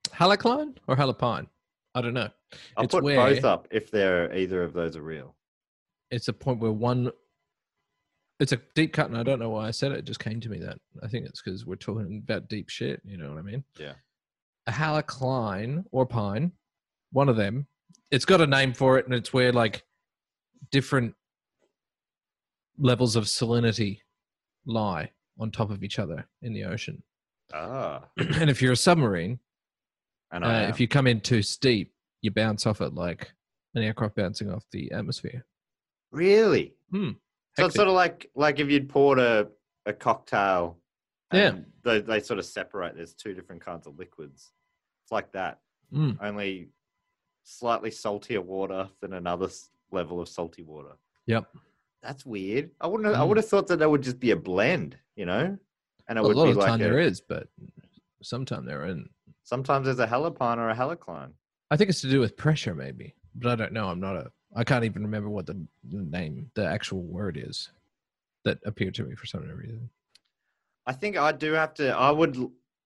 halocline 0.09 0.77
or 0.87 0.95
halopine. 0.95 1.47
I 1.93 2.01
don't 2.01 2.13
know. 2.13 2.29
I'll 2.77 2.85
It's 2.85 2.93
put 2.93 3.03
where- 3.03 3.17
both 3.35 3.43
up 3.43 3.67
if 3.71 3.91
they're 3.91 4.33
either 4.33 4.63
of 4.63 4.73
those 4.73 4.95
are 4.95 5.01
real. 5.01 5.35
It's 6.11 6.27
a 6.27 6.33
point 6.33 6.59
where 6.59 6.71
one. 6.71 7.11
It's 8.39 8.51
a 8.51 8.57
deep 8.75 8.91
cut, 8.93 9.07
and 9.09 9.17
I 9.17 9.23
don't 9.23 9.39
know 9.39 9.49
why 9.49 9.67
I 9.67 9.71
said 9.71 9.93
it. 9.93 9.99
It 9.99 10.05
just 10.05 10.19
came 10.19 10.41
to 10.41 10.49
me 10.49 10.59
that 10.59 10.77
I 11.01 11.07
think 11.07 11.25
it's 11.25 11.41
because 11.41 11.65
we're 11.65 11.75
talking 11.77 12.17
about 12.23 12.49
deep 12.49 12.67
shit. 12.69 13.01
You 13.05 13.17
know 13.17 13.29
what 13.29 13.37
I 13.39 13.41
mean? 13.43 13.63
Yeah. 13.79 13.93
A 14.67 14.71
halocline 14.73 15.85
or 15.91 16.05
pine, 16.05 16.51
one 17.11 17.29
of 17.29 17.37
them. 17.37 17.67
It's 18.11 18.25
got 18.25 18.41
a 18.41 18.47
name 18.47 18.73
for 18.73 18.97
it, 18.97 19.05
and 19.05 19.13
it's 19.13 19.31
where 19.31 19.53
like 19.53 19.83
different 20.69 21.15
levels 22.77 23.15
of 23.15 23.23
salinity 23.25 23.99
lie 24.65 25.11
on 25.39 25.51
top 25.51 25.69
of 25.69 25.83
each 25.83 25.99
other 25.99 26.27
in 26.41 26.53
the 26.53 26.63
ocean. 26.63 27.01
Ah, 27.53 28.01
and 28.17 28.49
if 28.49 28.59
you're 28.59 28.71
a 28.73 28.75
submarine, 28.75 29.37
and 30.31 30.43
uh, 30.43 30.65
if 30.67 30.79
you 30.79 30.87
come 30.87 31.05
in 31.05 31.21
too 31.21 31.43
steep, 31.43 31.93
you 32.21 32.31
bounce 32.31 32.65
off 32.65 32.81
it 32.81 32.95
like 32.95 33.31
an 33.75 33.83
aircraft 33.83 34.15
bouncing 34.15 34.49
off 34.49 34.65
the 34.71 34.91
atmosphere. 34.91 35.45
really. 36.11 36.73
Hmm. 36.91 37.11
So 37.55 37.67
it's 37.67 37.75
sort 37.75 37.87
of 37.87 37.93
like 37.93 38.29
like 38.35 38.59
if 38.59 38.69
you'd 38.69 38.89
poured 38.89 39.19
a, 39.19 39.47
a 39.85 39.93
cocktail. 39.93 40.79
Yeah. 41.31 41.57
They, 41.83 42.01
they 42.01 42.19
sort 42.19 42.39
of 42.39 42.45
separate. 42.45 42.95
There's 42.95 43.13
two 43.13 43.33
different 43.33 43.63
kinds 43.63 43.87
of 43.87 43.97
liquids. 43.97 44.51
It's 45.03 45.11
like 45.11 45.31
that. 45.33 45.59
Mm. 45.93 46.17
Only 46.21 46.69
slightly 47.43 47.91
saltier 47.91 48.41
water 48.41 48.89
than 49.01 49.13
another 49.13 49.49
level 49.91 50.19
of 50.21 50.29
salty 50.29 50.63
water. 50.63 50.93
Yep. 51.27 51.45
That's 52.05 52.25
weird. 52.25 52.69
I 52.79 52.87
wouldn't. 52.87 53.07
Have, 53.07 53.15
I 53.15 53.25
Mm. 53.25 53.29
would 53.29 53.37
have 53.37 53.47
thought 53.47 53.67
that 53.67 53.79
that 53.79 53.89
would 53.89 54.03
just 54.03 54.19
be 54.19 54.31
a 54.31 54.35
blend. 54.35 54.97
You 55.15 55.25
know, 55.25 55.57
and 56.07 56.17
it 56.17 56.21
Well, 56.21 56.31
a 56.31 56.33
lot 56.33 56.45
be 56.45 56.51
of 56.51 56.57
like 56.57 56.67
time 56.67 56.81
a, 56.81 56.83
there 56.83 56.99
is, 56.99 57.19
but 57.21 57.47
sometimes 58.21 58.67
there 58.67 58.85
isn't. 58.85 59.09
sometimes 59.43 59.85
there's 59.85 59.99
a 59.99 60.05
halopine 60.07 60.57
or 60.57 60.69
a 60.69 60.75
halocline. 60.75 61.31
I 61.71 61.77
think 61.77 61.89
it's 61.89 62.01
to 62.01 62.09
do 62.09 62.19
with 62.19 62.37
pressure, 62.37 62.75
maybe, 62.75 63.15
but 63.33 63.51
I 63.51 63.55
don't 63.55 63.73
know. 63.73 63.87
I'm 63.89 63.99
not 63.99 64.15
a. 64.15 64.31
I 64.55 64.63
can't 64.63 64.85
even 64.85 65.01
remember 65.01 65.29
what 65.29 65.47
the, 65.47 65.53
the 65.89 66.03
name, 66.03 66.49
the 66.53 66.65
actual 66.65 67.01
word 67.01 67.37
is, 67.37 67.71
that 68.45 68.59
appeared 68.65 68.93
to 68.95 69.03
me 69.03 69.15
for 69.15 69.25
some 69.25 69.41
reason. 69.41 69.89
I 70.85 70.93
think 70.93 71.17
I 71.17 71.31
do 71.31 71.53
have 71.53 71.73
to. 71.75 71.89
I 71.89 72.11
would. 72.11 72.37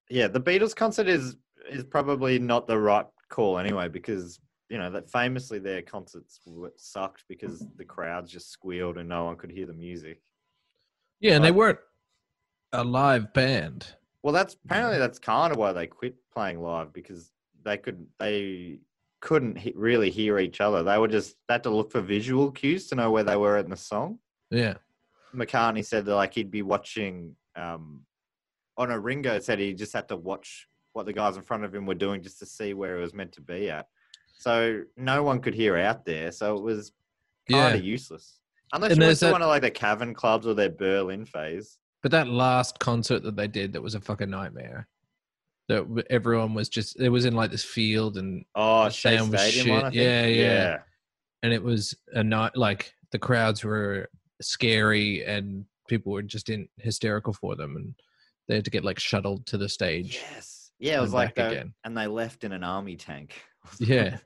Yeah, 0.09 0.27
the 0.29 0.39
Beatles 0.41 0.75
concert 0.75 1.07
is 1.09 1.35
is 1.69 1.83
probably 1.83 2.39
not 2.39 2.67
the 2.67 2.77
right 2.79 3.05
call 3.29 3.59
anyway 3.59 3.89
because 3.89 4.39
you 4.69 4.77
know 4.77 4.89
that 4.91 5.09
famously 5.09 5.59
their 5.59 5.81
concerts 5.81 6.39
sucked 6.77 7.23
because 7.27 7.65
the 7.75 7.85
crowds 7.85 8.31
just 8.31 8.51
squealed 8.51 8.97
and 8.97 9.09
no 9.09 9.25
one 9.25 9.35
could 9.35 9.51
hear 9.51 9.65
the 9.65 9.73
music. 9.73 10.21
Yeah, 11.19 11.35
and 11.35 11.43
they 11.43 11.51
weren't 11.51 11.79
a 12.71 12.83
live 12.83 13.33
band. 13.33 13.87
Well, 14.23 14.33
that's 14.33 14.55
apparently 14.65 14.99
that's 14.99 15.19
kind 15.19 15.51
of 15.51 15.57
why 15.57 15.73
they 15.73 15.87
quit 15.87 16.15
playing 16.31 16.61
live 16.61 16.93
because 16.93 17.31
they 17.63 17.77
could 17.77 18.05
they 18.19 18.79
couldn't 19.21 19.57
he- 19.57 19.73
really 19.75 20.09
hear 20.09 20.39
each 20.39 20.61
other. 20.61 20.83
They 20.83 20.97
were 20.97 21.07
just 21.07 21.35
they 21.47 21.55
had 21.55 21.63
to 21.63 21.69
look 21.69 21.91
for 21.91 22.01
visual 22.01 22.51
cues 22.51 22.87
to 22.87 22.95
know 22.95 23.11
where 23.11 23.23
they 23.23 23.35
were 23.35 23.57
in 23.57 23.69
the 23.69 23.77
song. 23.77 24.19
Yeah. 24.51 24.75
McCartney 25.33 25.85
said 25.85 26.05
that 26.05 26.15
like 26.15 26.33
he'd 26.33 26.51
be 26.51 26.61
watching. 26.61 27.35
Um, 27.55 28.05
oh 28.77 28.85
no, 28.85 28.95
Ringo 28.97 29.39
said 29.39 29.59
he 29.59 29.73
just 29.73 29.93
had 29.93 30.07
to 30.09 30.15
watch 30.15 30.67
what 30.93 31.05
the 31.05 31.13
guys 31.13 31.37
in 31.37 31.43
front 31.43 31.63
of 31.63 31.73
him 31.73 31.85
were 31.85 31.95
doing 31.95 32.21
just 32.21 32.39
to 32.39 32.45
see 32.45 32.73
where 32.73 32.97
it 32.97 33.01
was 33.01 33.13
meant 33.13 33.31
to 33.33 33.41
be 33.41 33.69
at. 33.69 33.87
So 34.39 34.83
no 34.97 35.21
one 35.21 35.41
could 35.41 35.53
hear 35.53 35.77
out 35.77 36.05
there. 36.05 36.31
So 36.31 36.55
it 36.57 36.63
was 36.63 36.91
kind 37.49 37.73
Yeah. 37.73 37.79
of 37.79 37.83
useless. 37.83 38.39
Unless 38.73 38.91
And 38.93 39.01
you 39.01 39.07
went 39.07 39.19
to 39.19 39.25
that- 39.25 39.31
one 39.33 39.41
of 39.41 39.47
like 39.49 39.61
the 39.61 39.69
cavern 39.71 40.13
clubs 40.13 40.47
or 40.47 40.53
their 40.53 40.69
Berlin 40.69 41.25
phase. 41.25 41.77
But 42.01 42.11
that 42.11 42.27
last 42.27 42.79
concert 42.79 43.23
that 43.23 43.35
they 43.35 43.47
did, 43.49 43.73
that 43.73 43.81
was 43.81 43.95
a 43.95 43.99
fucking 44.01 44.29
nightmare. 44.29 44.87
That 45.67 46.05
everyone 46.09 46.53
was 46.53 46.69
just, 46.69 46.99
it 46.99 47.09
was 47.09 47.25
in 47.25 47.35
like 47.35 47.51
this 47.51 47.65
field 47.65 48.17
and 48.17 48.45
Oh, 48.55 48.85
The 48.85 48.89
Shea 48.91 49.17
sound 49.17 49.31
was 49.33 49.41
Stadium 49.41 49.65
shit. 49.65 49.73
one, 49.73 49.91
think. 49.91 49.95
Yeah, 49.95 50.25
yeah. 50.25 50.77
and 51.43 51.53
it 51.53 51.61
was 51.61 51.93
a 52.13 52.23
night 52.23 52.55
like 52.55 52.93
the 53.11 53.19
crowds 53.19 53.63
were 53.63 54.09
scary 54.41 55.25
and 55.25 55.65
people 55.89 56.13
were 56.13 56.21
just 56.21 56.49
in 56.49 56.69
hysterical 56.77 57.33
for 57.33 57.55
them 57.55 57.75
and 57.75 57.93
they 58.47 58.55
had 58.55 58.65
to 58.65 58.71
get 58.71 58.83
like 58.85 58.99
shuttled 58.99 59.45
to 59.47 59.57
the 59.57 59.67
stage. 59.67 60.21
Yes. 60.33 60.71
Yeah, 60.79 60.97
it 60.97 61.01
was 61.01 61.13
like 61.13 61.35
that. 61.35 61.51
again. 61.51 61.73
And 61.83 61.97
they 61.97 62.07
left 62.07 62.45
in 62.45 62.51
an 62.53 62.63
army 62.63 62.95
tank. 62.95 63.43
Yeah. 63.79 64.17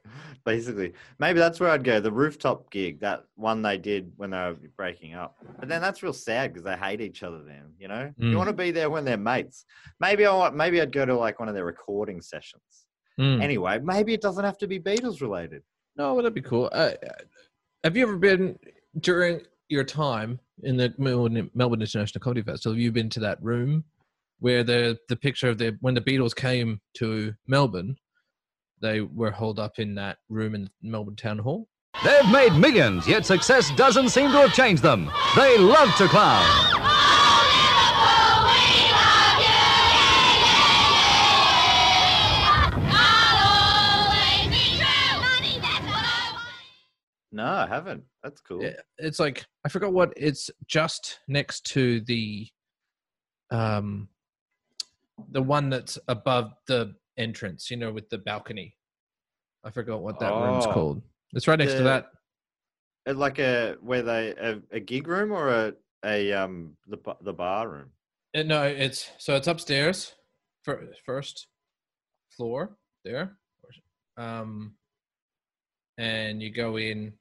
Basically. 0.45 0.91
Maybe 1.19 1.39
that's 1.39 1.62
where 1.62 1.69
I'd 1.69 1.86
go. 1.86 2.01
The 2.01 2.12
rooftop 2.12 2.69
gig, 2.69 2.99
that 2.99 3.23
one 3.36 3.62
they 3.62 3.77
did 3.77 4.12
when 4.17 4.32
they 4.32 4.38
were 4.38 4.58
breaking 4.75 5.13
up. 5.13 5.38
But 5.58 5.69
then 5.69 5.82
that's 5.82 6.03
real 6.03 6.12
sad 6.12 6.51
because 6.51 6.65
they 6.65 6.75
hate 6.75 6.99
each 6.99 7.23
other 7.23 7.41
then, 7.43 7.71
you 7.79 7.88
know? 7.88 8.12
Mm. 8.19 8.32
You 8.32 8.38
want 8.38 8.49
to 8.49 8.53
be 8.53 8.71
there 8.71 8.89
when 8.89 9.06
they're 9.06 9.15
mates. 9.15 9.63
Maybe 10.01 10.25
I 10.25 10.36
want 10.36 10.53
maybe 10.53 10.82
I'd 10.82 10.91
go 10.91 11.06
to 11.06 11.15
like 11.15 11.39
one 11.39 11.47
of 11.47 11.56
their 11.56 11.63
recording 11.63 12.21
sessions. 12.21 12.88
Mm. 13.19 13.41
Anyway, 13.41 13.79
maybe 13.79 14.13
it 14.13 14.21
doesn't 14.21 14.43
have 14.43 14.58
to 14.58 14.67
be 14.67 14.79
Beatles 14.79 15.21
related. 15.21 15.63
No, 15.95 16.15
that'd 16.17 16.34
be 16.34 16.41
cool. 16.41 16.69
Uh, 16.73 16.91
have 17.84 17.95
you 17.95 18.03
ever 18.03 18.17
been 18.17 18.58
during 18.99 19.41
your 19.69 19.84
time 19.84 20.39
in 20.63 20.75
the 20.75 20.93
Melbourne, 20.97 21.49
Melbourne 21.53 21.82
International 21.82 22.21
Comedy 22.21 22.41
Festival? 22.41 22.73
Have 22.73 22.82
you 22.82 22.91
been 22.91 23.10
to 23.12 23.19
that 23.21 23.41
room 23.41 23.84
where 24.39 24.63
the 24.63 24.97
the 25.10 25.15
picture 25.15 25.49
of 25.49 25.58
the 25.58 25.77
when 25.82 25.93
the 25.93 26.01
Beatles 26.01 26.36
came 26.36 26.82
to 26.95 27.34
Melbourne, 27.47 27.95
they 28.84 29.00
were 29.00 29.32
holed 29.32 29.60
up 29.60 29.80
in 29.80 29.96
that 29.96 30.17
room 30.30 30.54
in 30.54 30.69
Melbourne 30.84 31.15
Town 31.15 31.39
Hall? 31.39 31.67
They've 32.04 32.30
made 32.32 32.54
millions, 32.54 33.08
yet 33.08 33.26
success 33.26 33.72
doesn't 33.78 34.10
seem 34.10 34.30
to 34.32 34.38
have 34.38 34.54
changed 34.54 34.84
them. 34.84 35.10
They 35.38 35.58
love 35.58 35.96
to 35.96 36.08
clown. 36.08 36.69
No, 47.32 47.46
I 47.46 47.65
haven't. 47.67 48.04
That's 48.22 48.41
cool. 48.41 48.62
Yeah, 48.62 48.74
it's 48.98 49.19
like 49.19 49.46
I 49.65 49.69
forgot 49.69 49.91
what 49.93 50.13
it's 50.15 50.52
just 50.67 51.19
next 51.28 51.65
to 51.72 52.02
the 52.02 52.48
um 53.50 54.10
the 55.32 55.41
one 55.41 55.69
that's 55.69 55.98
above 56.08 56.52
the 56.67 56.96
entrance, 57.17 57.69
you 57.71 57.78
know, 57.78 57.91
with 57.91 58.10
the 58.10 58.17
balcony. 58.17 58.76
I 59.63 59.71
forgot 59.71 60.02
what 60.02 60.19
that 60.19 60.32
room's 60.34 60.65
Oh. 60.65 60.73
called. 60.73 61.02
It's 61.34 61.47
right 61.47 61.58
next 61.60 61.73
to 61.76 61.84
that. 61.84 62.12
Uh, 63.08 63.13
Like 63.13 63.39
a 63.39 63.76
where 63.82 64.02
they 64.02 64.30
a, 64.32 64.62
a 64.71 64.80
gig 64.80 65.08
room 65.08 65.32
or 65.32 65.49
a 65.49 65.73
a 66.06 66.32
um 66.34 66.76
the 66.88 66.97
the 67.21 67.34
bar 67.34 67.69
room. 67.69 67.91
Uh, 68.36 68.43
no, 68.43 68.63
it's 68.63 69.10
so 69.17 69.36
it's 69.36 69.47
upstairs, 69.47 70.15
fir- 70.63 70.91
first 71.06 71.47
floor 72.30 72.78
there, 73.06 73.38
um, 74.17 74.76
and 75.97 76.41
you 76.41 76.49
go 76.49 76.78
in, 76.78 77.13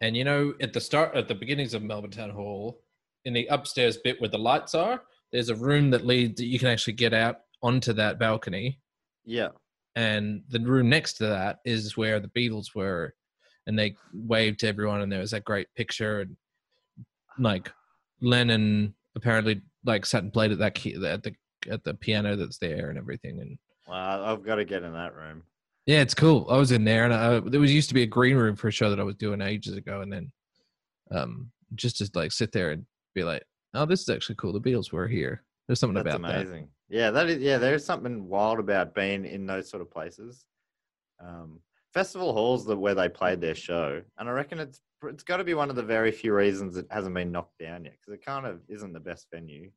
and 0.00 0.16
you 0.16 0.24
know 0.24 0.54
at 0.60 0.72
the 0.72 0.80
start 0.80 1.14
at 1.14 1.28
the 1.28 1.34
beginnings 1.34 1.74
of 1.74 1.82
Melbourne 1.82 2.10
Town 2.10 2.30
Hall, 2.30 2.80
in 3.24 3.32
the 3.32 3.46
upstairs 3.46 3.96
bit 3.98 4.20
where 4.20 4.30
the 4.30 4.38
lights 4.38 4.74
are, 4.74 5.02
there's 5.32 5.48
a 5.48 5.54
room 5.56 5.90
that 5.90 6.06
leads 6.06 6.36
that 6.40 6.46
you 6.46 6.58
can 6.58 6.68
actually 6.68 6.92
get 6.94 7.12
out 7.14 7.40
onto 7.62 7.92
that 7.94 8.18
balcony, 8.18 8.80
Yeah. 9.24 9.48
and 9.96 10.42
the 10.48 10.60
room 10.60 10.88
next 10.88 11.14
to 11.14 11.26
that 11.26 11.58
is 11.64 11.96
where 11.96 12.20
the 12.20 12.28
Beatles 12.28 12.74
were, 12.74 13.14
and 13.66 13.78
they 13.78 13.94
waved 14.14 14.60
to 14.60 14.68
everyone, 14.68 15.00
and 15.00 15.10
there 15.12 15.20
was 15.20 15.32
that 15.32 15.44
great 15.44 15.68
picture, 15.76 16.20
and 16.20 16.36
like 17.38 17.70
Lennon 18.20 18.94
apparently 19.16 19.60
like 19.84 20.04
sat 20.06 20.22
and 20.22 20.32
played 20.32 20.52
at 20.52 20.58
that 20.58 20.74
key 20.74 20.94
at 21.04 21.22
the 21.22 21.34
at 21.70 21.84
the 21.84 21.94
piano 21.94 22.36
that's 22.36 22.58
there 22.58 22.88
and 22.90 22.98
everything, 22.98 23.40
and 23.40 23.58
Well, 23.86 24.24
I've 24.24 24.44
got 24.44 24.56
to 24.56 24.64
get 24.64 24.82
in 24.82 24.92
that 24.92 25.14
room. 25.14 25.42
yeah, 25.86 26.00
it's 26.00 26.14
cool. 26.14 26.46
I 26.50 26.56
was 26.56 26.72
in 26.72 26.84
there, 26.84 27.04
and 27.04 27.12
I, 27.14 27.40
there 27.40 27.60
was 27.60 27.72
used 27.74 27.88
to 27.88 27.94
be 27.94 28.02
a 28.02 28.06
green 28.06 28.36
room 28.36 28.56
for 28.56 28.68
a 28.68 28.72
show 28.72 28.90
that 28.90 29.00
I 29.00 29.04
was 29.04 29.16
doing 29.16 29.40
ages 29.40 29.76
ago, 29.76 30.00
and 30.02 30.12
then 30.12 30.32
um 31.10 31.50
just 31.74 31.98
to 31.98 32.10
like 32.14 32.32
sit 32.32 32.52
there 32.52 32.70
and 32.70 32.84
be 33.14 33.24
like, 33.24 33.42
oh, 33.74 33.84
this 33.86 34.00
is 34.02 34.08
actually 34.08 34.36
cool. 34.36 34.52
The 34.52 34.60
Beatles 34.60 34.92
were 34.92 35.06
here. 35.08 35.42
There's 35.66 35.80
something 35.80 36.02
That's 36.02 36.16
about 36.16 36.28
that. 36.28 36.42
amazing. 36.42 36.68
Yeah, 36.88 37.10
that 37.10 37.28
is. 37.28 37.38
Yeah, 37.42 37.58
there's 37.58 37.84
something 37.84 38.28
wild 38.28 38.58
about 38.58 38.94
being 38.94 39.24
in 39.24 39.46
those 39.46 39.68
sort 39.68 39.82
of 39.82 39.90
places. 39.90 40.46
Um, 41.22 41.60
festival 41.92 42.32
halls 42.32 42.64
that 42.66 42.76
where 42.76 42.94
they 42.94 43.08
played 43.08 43.40
their 43.40 43.54
show, 43.54 44.00
and 44.18 44.28
I 44.28 44.32
reckon 44.32 44.58
it's 44.58 44.80
it's 45.04 45.22
got 45.22 45.36
to 45.36 45.44
be 45.44 45.54
one 45.54 45.70
of 45.70 45.76
the 45.76 45.82
very 45.82 46.10
few 46.10 46.34
reasons 46.34 46.76
it 46.76 46.86
hasn't 46.90 47.14
been 47.14 47.30
knocked 47.30 47.58
down 47.58 47.84
yet 47.84 47.94
because 48.00 48.14
it 48.18 48.24
kind 48.24 48.46
of 48.46 48.60
isn't 48.68 48.92
the 48.92 49.00
best 49.00 49.26
venue. 49.32 49.70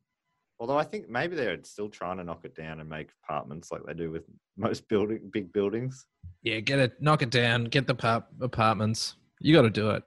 Although 0.58 0.78
I 0.78 0.84
think 0.84 1.08
maybe 1.08 1.34
they're 1.36 1.58
still 1.64 1.88
trying 1.88 2.16
to 2.18 2.24
knock 2.24 2.44
it 2.44 2.54
down 2.54 2.80
and 2.80 2.88
make 2.88 3.08
apartments 3.24 3.70
like 3.72 3.82
they 3.84 3.94
do 3.94 4.10
with 4.10 4.22
most 4.56 4.86
building 4.88 5.28
big 5.32 5.52
buildings. 5.52 6.06
Yeah, 6.42 6.60
get 6.60 6.78
it, 6.78 7.00
knock 7.00 7.22
it 7.22 7.30
down, 7.30 7.64
get 7.64 7.86
the 7.86 7.94
pap- 7.94 8.28
apartments. 8.40 9.16
You 9.40 9.54
got 9.54 9.62
to 9.62 9.70
do 9.70 9.90
it. 9.90 10.02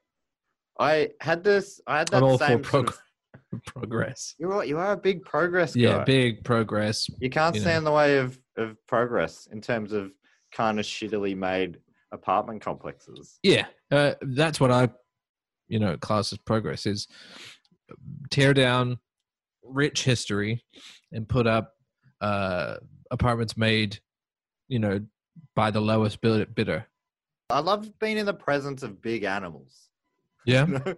I 0.79 1.09
had 1.21 1.43
this. 1.43 1.81
I 1.87 1.99
had 1.99 2.07
that 2.09 2.17
I'm 2.17 2.23
all 2.23 2.37
for 2.37 2.45
same 2.47 2.63
sort 2.63 2.89
of- 2.89 2.99
progress. 3.65 4.35
You're. 4.39 4.63
You 4.63 4.77
are 4.77 4.93
a 4.93 4.97
big 4.97 5.23
progress 5.23 5.75
guy. 5.75 5.81
Yeah, 5.81 6.03
big 6.03 6.43
progress. 6.43 7.07
You 7.19 7.29
can't 7.29 7.55
you 7.55 7.61
know. 7.61 7.65
stand 7.65 7.77
in 7.79 7.83
the 7.83 7.91
way 7.91 8.17
of, 8.17 8.39
of 8.57 8.77
progress 8.87 9.47
in 9.51 9.61
terms 9.61 9.91
of 9.91 10.11
kind 10.51 10.79
of 10.79 10.85
shittily 10.85 11.35
made 11.35 11.77
apartment 12.11 12.61
complexes. 12.61 13.39
Yeah, 13.43 13.65
uh, 13.91 14.13
that's 14.21 14.59
what 14.59 14.71
I, 14.71 14.89
you 15.67 15.79
know, 15.79 15.97
class 15.97 16.31
as 16.31 16.39
progress 16.39 16.85
is 16.85 17.07
tear 18.31 18.53
down 18.53 18.99
rich 19.63 20.03
history 20.03 20.63
and 21.11 21.27
put 21.27 21.47
up 21.47 21.73
uh, 22.21 22.75
apartments 23.11 23.57
made, 23.57 23.99
you 24.67 24.79
know, 24.79 24.99
by 25.55 25.71
the 25.71 25.81
lowest 25.81 26.21
bidder. 26.21 26.87
I 27.49 27.59
love 27.59 27.87
being 27.99 28.17
in 28.17 28.25
the 28.25 28.33
presence 28.33 28.83
of 28.83 29.01
big 29.01 29.23
animals. 29.23 29.89
Yeah, 30.45 30.65
you 30.67 30.73
know? 30.73 30.95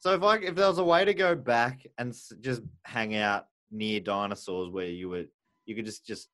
So 0.00 0.14
if 0.14 0.22
I 0.22 0.36
if 0.38 0.54
there 0.54 0.66
was 0.68 0.78
a 0.78 0.84
way 0.84 1.04
to 1.04 1.14
go 1.14 1.34
back 1.34 1.86
and 1.98 2.10
s- 2.10 2.32
just 2.40 2.62
hang 2.84 3.14
out 3.16 3.46
near 3.70 4.00
dinosaurs 4.00 4.68
where 4.70 4.86
you 4.86 5.08
would 5.10 5.28
you 5.66 5.74
could 5.76 5.84
just 5.84 6.04
just 6.06 6.28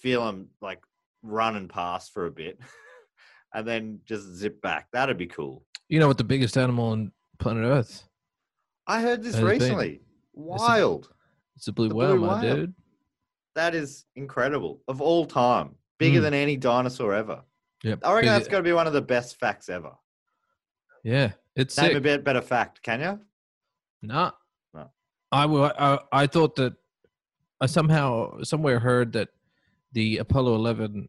feel 0.00 0.24
them 0.24 0.48
like 0.60 0.80
running 1.22 1.66
past 1.68 2.12
for 2.12 2.26
a 2.26 2.30
bit, 2.30 2.58
and 3.54 3.66
then 3.66 4.00
just 4.04 4.26
zip 4.34 4.60
back, 4.62 4.86
that'd 4.92 5.16
be 5.18 5.26
cool. 5.26 5.64
you 5.88 5.98
know 5.98 6.06
what 6.08 6.18
the 6.18 6.24
biggest 6.24 6.56
animal 6.58 6.90
on 6.90 7.10
planet 7.38 7.64
Earth? 7.64 8.04
I 8.86 9.00
heard 9.00 9.22
this 9.22 9.36
recently. 9.38 10.00
Wild. 10.34 11.08
It's 11.56 11.66
a 11.68 11.72
blue 11.72 11.88
whale, 11.88 12.16
blue 12.18 12.26
my 12.26 12.40
dude. 12.42 12.74
That 13.54 13.74
is 13.74 14.04
incredible. 14.14 14.82
Of 14.86 15.00
all 15.00 15.24
time, 15.24 15.74
bigger 15.98 16.18
Mm. 16.20 16.22
than 16.24 16.34
any 16.34 16.56
dinosaur 16.58 17.14
ever. 17.14 17.42
Yep. 17.82 18.00
I 18.04 18.12
reckon 18.12 18.28
that's 18.28 18.46
got 18.48 18.58
to 18.58 18.62
be 18.62 18.72
one 18.74 18.86
of 18.86 18.92
the 18.92 19.00
best 19.00 19.40
facts 19.40 19.68
ever. 19.70 19.92
Yeah, 21.02 21.32
it's 21.56 21.76
Name 21.78 21.88
sick. 21.88 21.96
a 21.96 22.00
bit 22.00 22.24
better 22.24 22.40
fact, 22.42 22.82
can 22.82 23.00
you? 23.00 23.20
Nah. 24.02 24.32
No. 24.74 24.90
I, 25.32 25.46
wa- 25.46 25.72
I 25.78 25.98
I 26.12 26.26
thought 26.26 26.54
that 26.56 26.74
I 27.60 27.66
somehow 27.66 28.42
somewhere 28.42 28.78
heard 28.78 29.12
that 29.14 29.28
the 29.92 30.18
Apollo 30.18 30.54
11 30.56 31.08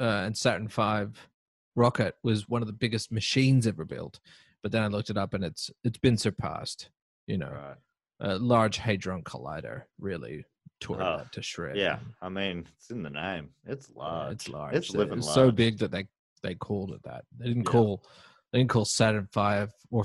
uh, 0.00 0.04
and 0.04 0.36
Saturn 0.36 0.68
5 0.68 1.28
rocket 1.76 2.14
was 2.22 2.48
one 2.48 2.62
of 2.62 2.66
the 2.66 2.72
biggest 2.72 3.10
machines 3.12 3.66
ever 3.66 3.84
built. 3.84 4.20
But 4.62 4.72
then 4.72 4.82
I 4.82 4.86
looked 4.88 5.10
it 5.10 5.16
up 5.18 5.34
and 5.34 5.44
it's 5.44 5.70
it's 5.84 5.98
been 5.98 6.16
surpassed. 6.16 6.90
You 7.26 7.38
know, 7.38 7.50
Right. 7.50 7.76
a 8.20 8.38
large 8.38 8.76
hadron 8.78 9.22
collider 9.22 9.82
really 9.98 10.44
tore 10.80 11.02
Oh, 11.02 11.18
that 11.18 11.32
to 11.32 11.42
shreds. 11.42 11.78
Yeah, 11.78 11.98
I 12.22 12.28
mean, 12.28 12.66
it's 12.76 12.90
in 12.90 13.02
the 13.02 13.10
name. 13.10 13.50
It's 13.66 13.88
Yeah, 13.94 14.02
large. 14.02 14.32
it's 14.32 14.48
large. 14.48 14.74
It's 14.74 14.90
living 14.94 15.18
it's 15.18 15.26
large. 15.26 15.34
so 15.34 15.50
big 15.50 15.78
that 15.78 15.90
they 15.90 16.06
they 16.42 16.54
called 16.54 16.92
it 16.92 17.02
that. 17.04 17.24
They 17.38 17.46
didn't 17.48 17.64
Yeah. 17.66 17.72
call 17.72 18.04
they 18.52 18.58
didn't 18.58 18.70
call 18.70 18.84
Saturn 18.84 19.28
5 19.32 19.72
or 19.90 20.04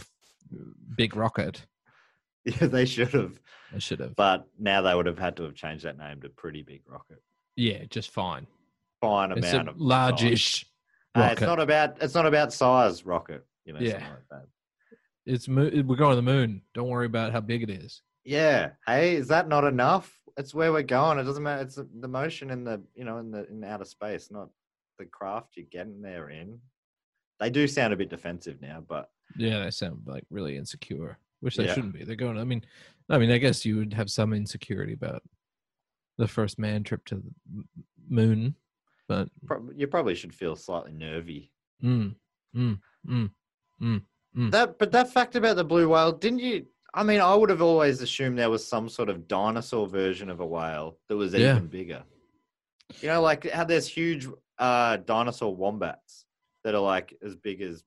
Big 0.95 1.15
Rocket. 1.15 1.65
Yeah, 2.47 2.67
they 2.67 2.85
should 2.85 3.11
have. 3.13 3.39
They 3.73 3.79
should 3.79 3.99
have. 3.99 4.15
But 4.15 4.45
now 4.59 4.83
they 4.83 4.93
would 4.93 5.07
have 5.07 5.17
had 5.17 5.35
to 5.37 5.43
have 5.45 5.55
changed 5.55 5.83
that 5.83 5.97
name 5.97 6.21
to 6.21 6.29
Pretty 6.29 6.61
Big 6.61 6.83
Rocket. 6.87 7.19
yeah, 7.55 7.85
just 7.89 8.11
fine. 8.11 8.45
Fine 9.01 9.31
It's 9.31 9.47
amount 9.51 9.69
a 9.69 9.71
of 9.71 9.77
largish 9.81 10.63
Uh, 11.15 11.29
it's 11.31 11.41
not 11.41 11.59
about 11.59 11.97
it's 12.03 12.13
not 12.13 12.27
about 12.27 12.53
size, 12.53 13.03
rocket. 13.03 13.43
You 13.65 13.73
know, 13.73 13.79
Yeah. 13.79 13.93
like 13.97 14.27
that. 14.29 14.45
It's 15.25 15.47
mo- 15.47 15.71
we're 15.73 15.95
going 15.95 16.11
to 16.11 16.15
the 16.17 16.21
moon. 16.21 16.61
Don't 16.75 16.87
worry 16.89 17.07
about 17.07 17.31
how 17.31 17.41
big 17.41 17.63
it 17.63 17.71
is. 17.71 18.03
Yeah. 18.23 18.73
Hey, 18.85 19.15
is 19.15 19.27
that 19.29 19.47
not 19.47 19.63
enough? 19.63 20.15
It's 20.37 20.53
where 20.53 20.71
we're 20.71 20.83
going. 20.83 21.17
It 21.17 21.23
doesn't 21.23 21.41
matter. 21.41 21.63
It's 21.63 21.75
the- 21.77 21.89
the 21.99 22.07
motion 22.07 22.51
in 22.51 22.63
the 22.63 22.79
you 22.93 23.05
know 23.05 23.17
in 23.17 23.31
the 23.31 23.49
in 23.49 23.63
outer 23.63 23.85
space, 23.85 24.29
not 24.29 24.49
the 24.99 25.05
craft 25.05 25.57
you're 25.57 25.65
getting 25.71 25.99
there 26.03 26.29
in. 26.29 26.59
They 27.39 27.49
do 27.49 27.67
sound 27.67 27.93
a 27.93 27.97
bit 27.97 28.09
defensive 28.09 28.61
now, 28.61 28.83
but 28.88 29.09
Yeah, 29.36 29.63
they 29.63 29.71
sound 29.71 30.01
like 30.05 30.23
really 30.29 30.57
insecure, 30.57 31.17
which 31.41 31.57
they 31.57 31.65
Yeah. 31.65 31.73
shouldn't 31.73 31.93
be. 31.93 32.03
They're 32.03 32.15
going. 32.15 32.38
I 32.38 32.43
mean, 32.43 32.63
I 33.09 33.17
mean, 33.17 33.31
I 33.31 33.38
guess 33.38 33.65
you 33.65 33.77
would 33.77 33.93
have 33.93 34.09
some 34.09 34.33
insecurity 34.33 34.93
about 34.93 35.21
the 36.17 36.27
first 36.27 36.57
man 36.57 36.83
trip 36.83 37.03
to 37.05 37.15
the 37.15 37.63
moon, 38.09 38.55
but 39.07 39.29
you 39.75 39.88
probably 39.88 40.15
should 40.15 40.33
feel 40.33 40.55
slightly 40.55 40.93
nervy. 40.93 41.51
mm, 41.83 42.15
mm, 42.55 42.79
mm, 43.07 43.31
mm. 43.81 44.51
That 44.51 44.79
but 44.79 44.91
that 44.91 45.11
fact 45.11 45.36
about 45.36 45.57
the 45.57 45.63
blue 45.65 45.89
whale, 45.89 46.13
didn't 46.13 46.39
you? 46.39 46.67
I 46.93 47.03
mean, 47.03 47.19
I 47.19 47.36
would 47.36 47.49
have 47.49 47.61
always 47.61 48.01
assumed 48.01 48.38
there 48.39 48.49
was 48.49 48.65
some 48.65 48.88
sort 48.88 49.09
of 49.09 49.27
dinosaur 49.27 49.88
version 49.88 50.29
of 50.29 50.39
a 50.39 50.45
whale 50.45 50.97
that 51.09 51.17
was 51.17 51.33
Yeah. 51.33 51.57
even 51.57 51.67
bigger. 51.67 52.03
You 53.01 53.09
know, 53.09 53.21
like 53.21 53.49
how 53.51 53.65
there's 53.65 53.88
huge 53.88 54.27
uh, 54.57 54.97
dinosaur 54.97 55.53
wombats 55.53 56.24
that 56.66 56.74
are 56.74 56.82
like 56.82 57.16
as 57.24 57.36
big 57.36 57.61
as 57.61 57.84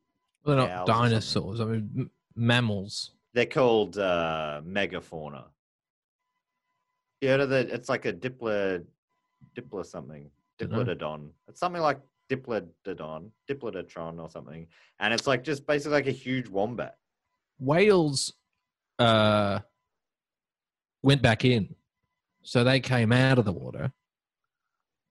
They're 0.47 0.57
not 0.57 0.69
cows 0.69 0.89
or 0.89 0.93
something. 0.95 1.11
dinosaurs. 1.11 1.61
I 1.61 1.65
mean, 1.65 1.91
m- 1.99 2.11
mammals. 2.35 3.11
they're 3.35 3.45
called 3.45 3.99
uh, 3.99 4.63
megafauna. 4.65 5.45
Of? 7.21 7.53
It's 7.53 7.89
like 7.89 8.07
a 8.07 8.13
diplo, 8.13 8.85
diplo 9.57 9.85
something, 9.85 10.31
Dunno. 10.59 10.85
diplododon. 10.85 11.31
It's 11.49 11.59
something 11.59 11.83
like 11.83 11.99
diplododon, 12.31 13.31
diplodotron 13.51 14.23
or 14.23 14.31
something, 14.31 14.69
and 15.01 15.13
it's 15.13 15.27
like 15.27 15.43
just 15.43 15.67
basically 15.67 15.95
like 15.95 16.07
a 16.07 16.13
huge 16.13 16.49
wombat. 16.49 16.97
Whales 17.59 18.33
uh, 19.01 19.59
went 21.03 21.21
back 21.21 21.45
in, 21.45 21.75
so 22.43 22.63
they 22.63 22.79
came 22.79 23.11
out 23.11 23.41
of 23.41 23.45
the 23.45 23.53
water. 23.53 23.93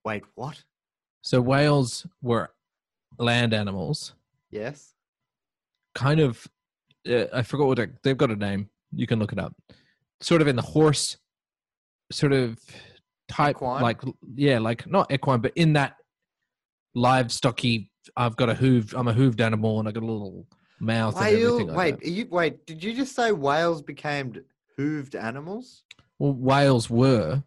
Wait, 0.06 0.22
what? 0.36 0.64
So 1.20 1.42
whales 1.42 2.06
were 2.22 2.48
land 3.18 3.52
animals, 3.54 4.14
Yes. 4.50 4.94
kind 5.94 6.20
of. 6.20 6.46
Uh, 7.08 7.26
I 7.32 7.42
forgot 7.42 7.66
what 7.66 7.76
they- 7.78 7.92
they've 8.02 8.16
got 8.18 8.30
a 8.30 8.36
name. 8.36 8.70
You 8.92 9.06
can 9.06 9.18
look 9.18 9.32
it 9.32 9.38
up. 9.38 9.54
Sort 10.20 10.42
of 10.42 10.48
in 10.48 10.56
the 10.56 10.62
horse, 10.62 11.16
sort 12.10 12.32
of 12.32 12.58
type, 13.28 13.56
Equine? 13.56 13.82
like 13.82 14.00
yeah, 14.34 14.58
like 14.58 14.86
not 14.86 15.10
equine, 15.12 15.40
but 15.40 15.52
in 15.56 15.74
that 15.74 15.96
livestocky. 16.96 17.90
I've 18.16 18.36
got 18.36 18.48
a 18.48 18.54
hooved. 18.54 18.94
I'm 18.98 19.08
a 19.08 19.12
hooved 19.14 19.40
animal, 19.40 19.78
and 19.78 19.88
I 19.88 19.92
got 19.92 20.02
a 20.02 20.06
little 20.06 20.46
mouth. 20.80 21.16
and 21.16 21.24
Whale, 21.26 21.66
like 21.66 21.76
wait, 21.76 22.06
you, 22.06 22.26
wait, 22.30 22.66
did 22.66 22.82
you 22.82 22.94
just 22.94 23.14
say 23.14 23.32
whales 23.32 23.82
became 23.82 24.34
hooved 24.78 25.14
animals? 25.14 25.84
Well, 26.18 26.32
whales 26.32 26.88
were 26.88 27.42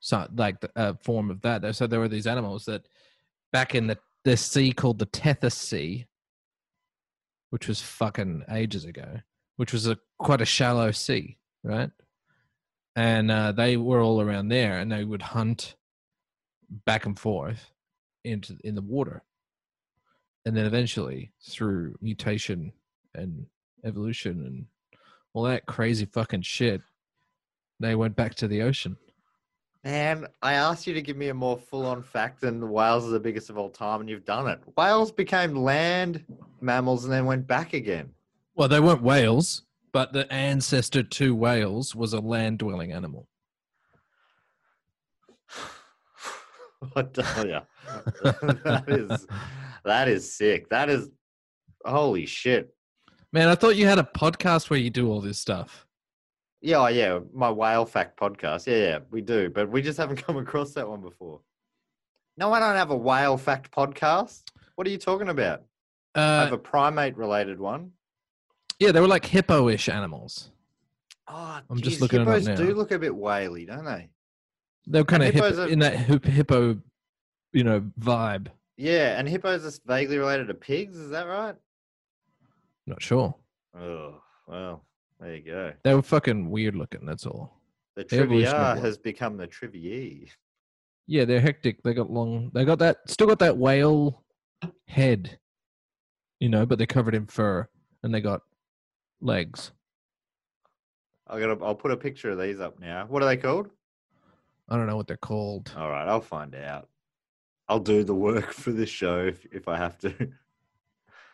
so 0.00 0.28
like 0.36 0.56
a 0.76 0.96
form 0.98 1.30
of 1.30 1.40
that. 1.42 1.74
So 1.74 1.86
there 1.86 2.00
were 2.00 2.08
these 2.08 2.26
animals 2.26 2.64
that 2.66 2.86
back 3.52 3.74
in 3.74 3.86
the 3.86 3.98
the 4.24 4.36
sea 4.36 4.72
called 4.72 4.98
the 4.98 5.06
Tethys 5.06 5.52
Sea, 5.52 6.06
which 7.50 7.68
was 7.68 7.80
fucking 7.80 8.44
ages 8.50 8.84
ago, 8.84 9.20
which 9.56 9.72
was 9.72 9.86
a 9.86 9.98
quite 10.18 10.40
a 10.40 10.46
shallow 10.46 10.90
sea, 10.90 11.38
right? 11.62 11.90
And 12.96 13.30
uh, 13.30 13.52
they 13.52 13.76
were 13.76 14.00
all 14.00 14.20
around 14.20 14.48
there, 14.48 14.78
and 14.78 14.90
they 14.90 15.04
would 15.04 15.22
hunt 15.22 15.76
back 16.84 17.06
and 17.06 17.18
forth 17.18 17.70
into 18.24 18.56
in 18.64 18.74
the 18.74 18.82
water, 18.82 19.22
and 20.44 20.56
then 20.56 20.64
eventually 20.66 21.32
through 21.48 21.96
mutation 22.00 22.72
and 23.14 23.46
evolution 23.84 24.44
and 24.46 24.66
all 25.34 25.42
that 25.42 25.66
crazy 25.66 26.06
fucking 26.06 26.42
shit, 26.42 26.80
they 27.80 27.94
went 27.94 28.16
back 28.16 28.34
to 28.36 28.48
the 28.48 28.62
ocean. 28.62 28.96
Man, 29.84 30.26
I 30.40 30.54
asked 30.54 30.86
you 30.86 30.94
to 30.94 31.02
give 31.02 31.18
me 31.18 31.28
a 31.28 31.34
more 31.34 31.58
full-on 31.58 32.02
fact 32.02 32.40
than 32.40 32.58
the 32.58 32.66
whales 32.66 33.06
are 33.06 33.10
the 33.10 33.20
biggest 33.20 33.50
of 33.50 33.58
all 33.58 33.68
time, 33.68 34.00
and 34.00 34.08
you've 34.08 34.24
done 34.24 34.48
it. 34.48 34.58
Whales 34.78 35.12
became 35.12 35.54
land 35.54 36.24
mammals 36.62 37.04
and 37.04 37.12
then 37.12 37.26
went 37.26 37.46
back 37.46 37.74
again. 37.74 38.08
Well, 38.54 38.68
they 38.68 38.80
weren't 38.80 39.02
whales, 39.02 39.62
but 39.92 40.14
the 40.14 40.30
ancestor 40.32 41.02
to 41.02 41.34
whales 41.34 41.94
was 41.94 42.14
a 42.14 42.20
land 42.20 42.60
dwelling 42.60 42.92
animal. 42.92 43.28
I 46.96 47.02
tell 47.02 47.46
ya, 47.46 47.60
that 48.22 48.84
is 48.88 49.26
that 49.84 50.08
is 50.08 50.34
sick. 50.34 50.70
That 50.70 50.88
is 50.88 51.10
holy 51.84 52.24
shit. 52.24 52.74
Man, 53.32 53.48
I 53.48 53.54
thought 53.54 53.76
you 53.76 53.86
had 53.86 53.98
a 53.98 54.08
podcast 54.16 54.70
where 54.70 54.78
you 54.78 54.88
do 54.88 55.10
all 55.10 55.20
this 55.20 55.38
stuff. 55.38 55.86
Yeah, 56.64 56.78
oh, 56.78 56.86
yeah, 56.86 57.18
my 57.34 57.50
whale 57.50 57.84
fact 57.84 58.18
podcast. 58.18 58.66
Yeah, 58.66 58.76
yeah, 58.78 58.98
we 59.10 59.20
do, 59.20 59.50
but 59.50 59.68
we 59.68 59.82
just 59.82 59.98
haven't 59.98 60.16
come 60.26 60.38
across 60.38 60.72
that 60.72 60.88
one 60.88 61.02
before. 61.02 61.40
No, 62.38 62.50
I 62.54 62.58
don't 62.58 62.74
have 62.76 62.90
a 62.90 62.96
whale 62.96 63.36
fact 63.36 63.70
podcast. 63.70 64.44
What 64.74 64.86
are 64.86 64.90
you 64.90 64.96
talking 64.96 65.28
about? 65.28 65.62
I 66.14 66.20
Uh, 66.20 66.44
have 66.44 66.52
a 66.54 66.58
primate 66.58 67.18
related 67.18 67.60
one. 67.60 67.92
yeah, 68.80 68.92
they 68.92 69.00
were 69.00 69.06
like 69.08 69.26
hippo 69.26 69.68
ish 69.68 69.90
animals. 69.90 70.50
Oh, 71.28 71.60
I'm 71.68 71.76
just 71.76 71.90
geez, 71.96 72.00
looking 72.00 72.22
it 72.22 72.28
up 72.28 72.34
hippos 72.34 72.46
now. 72.48 72.56
do 72.56 72.74
look 72.74 72.92
a 72.92 72.98
bit 72.98 73.14
whaley, 73.14 73.66
don't 73.66 73.84
they? 73.84 74.08
They're 74.86 75.04
kind 75.04 75.22
of 75.22 75.34
hippos 75.34 75.50
hippo, 75.50 75.64
are- 75.64 75.68
in 75.68 75.78
that 75.80 75.96
hip- 75.96 76.24
hippo, 76.24 76.78
you 77.52 77.64
know, 77.64 77.80
vibe. 78.00 78.46
Yeah, 78.78 79.18
and 79.18 79.28
hippos 79.28 79.66
are 79.66 79.80
vaguely 79.86 80.16
related 80.16 80.48
to 80.48 80.54
pigs. 80.54 80.96
Is 80.96 81.10
that 81.10 81.26
right? 81.26 81.56
Not 82.86 83.02
sure. 83.02 83.34
Oh, 83.78 84.20
well, 84.48 84.82
there 85.20 85.36
you 85.36 85.42
go. 85.42 85.72
They 85.82 85.94
were 85.94 86.02
fucking 86.02 86.50
weird 86.50 86.74
looking. 86.74 87.06
That's 87.06 87.26
all. 87.26 87.60
The 87.96 88.04
trivia 88.04 88.76
has 88.76 88.98
become 88.98 89.36
the 89.36 89.46
trivia. 89.46 90.26
Yeah, 91.06 91.24
they're 91.24 91.40
hectic. 91.40 91.82
They 91.82 91.94
got 91.94 92.10
long. 92.10 92.50
They 92.54 92.64
got 92.64 92.78
that. 92.80 92.98
Still 93.06 93.26
got 93.26 93.38
that 93.38 93.56
whale 93.56 94.24
head, 94.88 95.38
you 96.40 96.48
know, 96.48 96.66
but 96.66 96.78
they're 96.78 96.86
covered 96.86 97.14
in 97.14 97.26
fur, 97.26 97.68
and 98.02 98.14
they 98.14 98.20
got 98.20 98.40
legs. 99.20 99.72
I'll 101.26 101.38
got. 101.38 101.62
I'll 101.62 101.74
put 101.74 101.92
a 101.92 101.96
picture 101.96 102.30
of 102.30 102.38
these 102.38 102.60
up 102.60 102.80
now. 102.80 103.06
What 103.06 103.22
are 103.22 103.26
they 103.26 103.36
called? 103.36 103.70
I 104.68 104.76
don't 104.76 104.86
know 104.86 104.96
what 104.96 105.06
they're 105.06 105.16
called. 105.16 105.72
All 105.76 105.90
right, 105.90 106.08
I'll 106.08 106.20
find 106.20 106.54
out. 106.54 106.88
I'll 107.68 107.80
do 107.80 108.02
the 108.02 108.14
work 108.14 108.52
for 108.52 108.72
this 108.72 108.90
show 108.90 109.26
if, 109.26 109.46
if 109.52 109.68
I 109.68 109.76
have 109.76 109.98
to. 109.98 110.14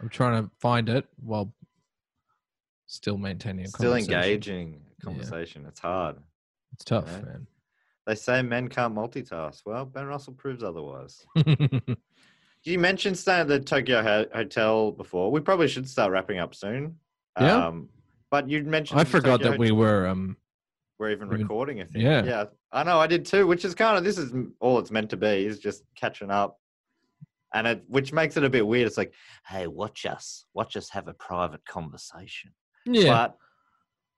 I'm 0.01 0.09
trying 0.09 0.43
to 0.43 0.51
find 0.59 0.89
it 0.89 1.07
while 1.17 1.53
still 2.91 3.17
maintaining 3.17 3.65
a 3.67 3.69
Still 3.69 3.95
engaging 3.95 4.81
conversation. 5.03 5.65
It's 5.67 5.81
hard. 5.81 6.17
It's 6.73 6.85
tough, 6.85 7.07
Yeah. 7.09 7.23
man. 7.23 7.47
They 8.07 8.15
say 8.17 8.43
men 8.43 8.69
can't 8.69 8.95
multitask. 8.95 9.63
Well, 9.65 9.85
Ben 9.85 10.07
Russell 10.07 10.33
proves 10.35 10.63
otherwise. 10.63 11.25
You 12.63 12.79
mentioned 12.79 13.17
staying 13.17 13.41
at 13.41 13.49
the 13.49 13.59
Tokyo 13.59 14.03
ho- 14.03 14.27
Hotel 14.35 14.93
before. 14.93 15.31
We 15.33 15.41
probably 15.41 15.67
should 15.67 15.89
start 15.89 16.13
wrapping 16.13 16.39
up 16.39 16.55
soon. 16.55 16.97
Yeah. 17.41 17.69
Um, 17.69 17.89
but 18.31 18.51
you 18.51 18.63
mentioned 18.65 19.01
I 19.01 19.05
forgot 19.05 19.41
that 19.41 19.59
we 19.59 19.71
were. 19.71 20.07
Um, 20.07 20.37
we're 20.99 21.11
even 21.11 21.31
we've 21.31 21.41
recording. 21.41 21.81
I 21.81 21.85
think. 21.85 22.05
Yeah. 22.05 22.23
Yeah. 22.23 22.45
I 22.71 22.83
know. 22.85 22.99
I 23.01 23.07
did 23.07 23.25
too. 23.25 23.47
Which 23.47 23.65
is 23.65 23.75
kind 23.75 23.97
of 23.97 24.05
this 24.05 24.19
is 24.19 24.35
all 24.61 24.79
it's 24.79 24.91
meant 24.91 25.09
to 25.09 25.17
be 25.17 25.47
is 25.47 25.59
just 25.59 25.85
catching 25.97 26.31
up, 26.31 26.59
and 27.55 27.67
it 27.67 27.83
which 27.89 28.13
makes 28.13 28.37
it 28.37 28.45
a 28.45 28.51
bit 28.51 28.67
weird. 28.67 28.87
It's 28.87 28.99
like, 28.99 29.15
hey, 29.47 29.67
watch 29.67 30.05
us, 30.05 30.45
watch 30.53 30.77
us 30.77 30.91
have 30.91 31.09
a 31.09 31.15
private 31.15 31.65
conversation. 31.65 32.51
Yeah, 32.87 33.05
But 33.11 33.37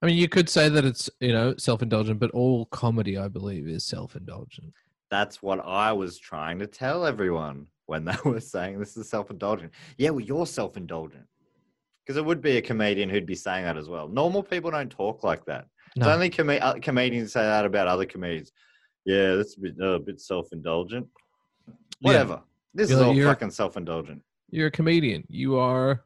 I 0.03 0.07
mean, 0.07 0.17
you 0.17 0.29
could 0.29 0.49
say 0.49 0.69
that 0.69 0.85
it's 0.85 1.09
you 1.21 1.33
know 1.33 1.55
self-indulgent, 1.57 2.19
but 2.21 2.31
all 2.33 2.67
comedy, 2.67 3.17
I 3.19 3.29
believe, 3.29 3.67
is 3.69 3.85
self-indulgent. 3.85 4.73
that's 5.11 5.43
what 5.43 5.61
I 5.65 5.93
was 5.93 6.19
trying 6.19 6.59
to 6.61 6.67
tell 6.67 7.05
everyone 7.07 7.67
when 7.87 8.05
they 8.05 8.15
were 8.25 8.41
saying 8.41 8.79
this 8.79 8.97
is 8.97 9.09
self-indulgent. 9.09 9.73
Yeah, 9.99 10.11
well, 10.11 10.21
you're 10.21 10.47
self-indulgent. 10.47 11.27
Because 12.05 12.17
it 12.17 12.25
would 12.25 12.41
be 12.41 12.57
a 12.57 12.63
comedian 12.63 13.09
who'd 13.09 13.27
be 13.27 13.35
saying 13.37 13.65
that 13.65 13.77
as 13.77 13.89
well. 13.89 14.09
Normal 14.09 14.43
people 14.43 14.71
don't 14.73 14.91
talk 14.91 15.23
like 15.23 15.45
that. 15.45 15.67
It's 15.95 16.07
only 16.07 16.31
com- 16.31 16.49
uh, 16.51 16.75
comedians 16.81 17.33
say 17.33 17.43
that 17.43 17.65
about 17.65 17.87
other 17.87 18.07
comedians. 18.07 18.51
Yeah, 19.05 19.35
that's 19.37 19.57
a 19.57 19.61
bit, 19.61 19.75
uh, 19.81 19.85
a 19.87 19.99
bit 20.01 20.21
self-indulgent. 20.21 21.07
Whatever. 22.01 22.41
This 22.75 22.91
is 22.91 22.97
You're- 22.97 23.05
all 23.07 23.15
you're- 23.15 23.29
fucking 23.31 23.51
self-indulgent. 23.51 24.23
You're 24.51 24.67
a 24.69 24.71
comedian. 24.71 25.25
You 25.29 25.59
are. 25.59 26.03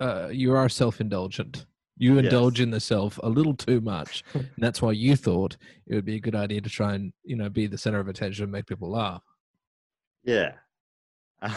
Uh, 0.00 0.28
you 0.32 0.54
are 0.54 0.68
self-indulgent. 0.68 1.66
You 1.98 2.14
Yes. 2.16 2.24
indulge 2.24 2.60
in 2.60 2.70
the 2.70 2.80
self 2.80 3.18
a 3.22 3.28
little 3.28 3.54
too 3.54 3.80
much, 3.82 4.24
and 4.34 4.48
that's 4.58 4.80
why 4.80 4.92
you 4.92 5.14
thought 5.16 5.56
it 5.86 5.94
would 5.94 6.06
be 6.06 6.16
a 6.16 6.20
good 6.20 6.34
idea 6.34 6.60
to 6.62 6.70
try 6.70 6.94
and 6.94 7.12
you 7.24 7.36
know 7.36 7.50
be 7.50 7.66
the 7.66 7.76
center 7.76 8.00
of 8.00 8.08
attention 8.08 8.44
and 8.44 8.52
make 8.52 8.66
people 8.66 8.90
laugh. 8.90 9.22
Yeah. 10.24 10.52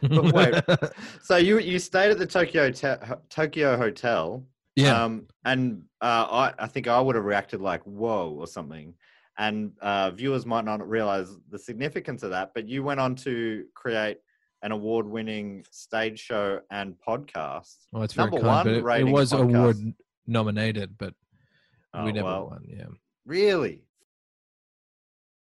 But 0.00 0.32
wait. 0.32 0.54
so 1.22 1.36
you 1.38 1.58
you 1.58 1.80
stayed 1.80 2.12
at 2.12 2.18
the 2.18 2.26
Tokyo 2.26 2.70
te- 2.70 3.04
Tokyo 3.28 3.76
Hotel. 3.76 4.46
yeah, 4.76 5.04
Um, 5.04 5.26
and 5.44 5.82
uh, 6.00 6.26
I, 6.30 6.64
I 6.64 6.66
think 6.68 6.86
I 6.86 7.00
would 7.00 7.16
have 7.16 7.24
reacted 7.24 7.60
like, 7.60 7.82
whoa, 7.82 8.30
or 8.38 8.46
something. 8.46 8.94
And 9.38 9.72
uh, 9.82 10.12
viewers 10.12 10.46
might 10.46 10.64
not 10.64 10.88
realize 10.88 11.36
the 11.50 11.58
significance 11.58 12.22
of 12.22 12.30
that, 12.30 12.52
but 12.54 12.68
you 12.68 12.84
went 12.84 13.00
on 13.00 13.16
to 13.16 13.64
create 13.74 14.18
an 14.62 14.72
award-winning 14.72 15.64
stage 15.70 16.18
show 16.18 16.60
and 16.70 16.94
podcast. 17.06 17.76
Well, 17.92 18.02
it's 18.02 18.14
very 18.14 18.30
Number 18.30 18.46
kind, 18.46 18.82
one 18.82 18.98
it, 18.98 19.00
it 19.08 19.12
was 19.12 19.32
podcast. 19.32 19.40
award 19.54 19.76
nominated, 20.26 20.98
but 20.98 21.14
Oh, 21.94 22.04
we 22.04 22.12
never 22.12 22.26
well, 22.26 22.48
won. 22.50 22.64
Yeah. 22.68 22.84
Really? 23.24 23.82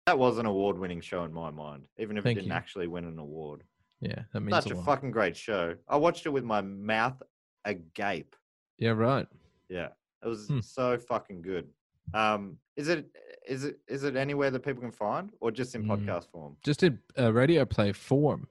That 0.07 0.19
was 0.19 0.39
an 0.39 0.47
award-winning 0.47 1.01
show 1.03 1.25
in 1.25 1.33
my 1.33 1.51
mind, 1.51 1.85
even 1.99 2.17
if 2.17 2.25
Thank 2.25 2.39
it 2.39 2.41
didn't 2.43 2.53
you. 2.53 2.57
actually 2.57 2.87
win 2.89 3.05
an 3.05 3.19
award. 3.19 3.63
Yeah, 4.01 4.23
that 4.33 4.41
means 4.41 4.65
Such 4.65 4.73
a 4.73 4.79
a 4.79 4.83
fucking 4.83 5.11
great 5.11 5.37
show. 5.37 5.75
I 5.87 5.97
watched 5.97 6.25
it 6.27 6.31
with 6.31 6.45
my 6.45 6.63
mouth 6.63 7.23
agape. 7.67 8.35
Yeah, 8.79 8.91
right. 8.91 9.27
Yeah, 9.69 9.89
it 10.25 10.29
was 10.29 10.49
Hmm. 10.49 10.61
so 10.61 10.97
fucking 10.99 11.43
good. 11.43 11.69
Um, 12.15 12.57
is 12.77 12.89
it 12.89 13.11
is 13.47 13.65
it 13.65 13.79
is 13.87 14.05
it 14.05 14.17
anywhere 14.17 14.51
that 14.51 14.61
people 14.65 14.81
can 14.81 14.91
find, 14.91 15.31
or 15.41 15.51
just 15.51 15.75
in 15.75 15.85
Mm. 15.85 15.89
podcast 16.07 16.29
form? 16.31 16.57
Just 16.65 16.83
in 16.83 16.99
uh, 17.19 17.33
radio 17.33 17.65
play 17.67 17.93
form. 17.93 18.49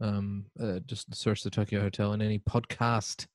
Um, 0.00 0.46
uh, 0.60 0.80
just 0.86 1.14
search 1.14 1.42
the 1.42 1.50
Tokyo 1.50 1.80
Hotel 1.80 2.12
in 2.14 2.20
any 2.22 2.38
podcast 2.40 3.26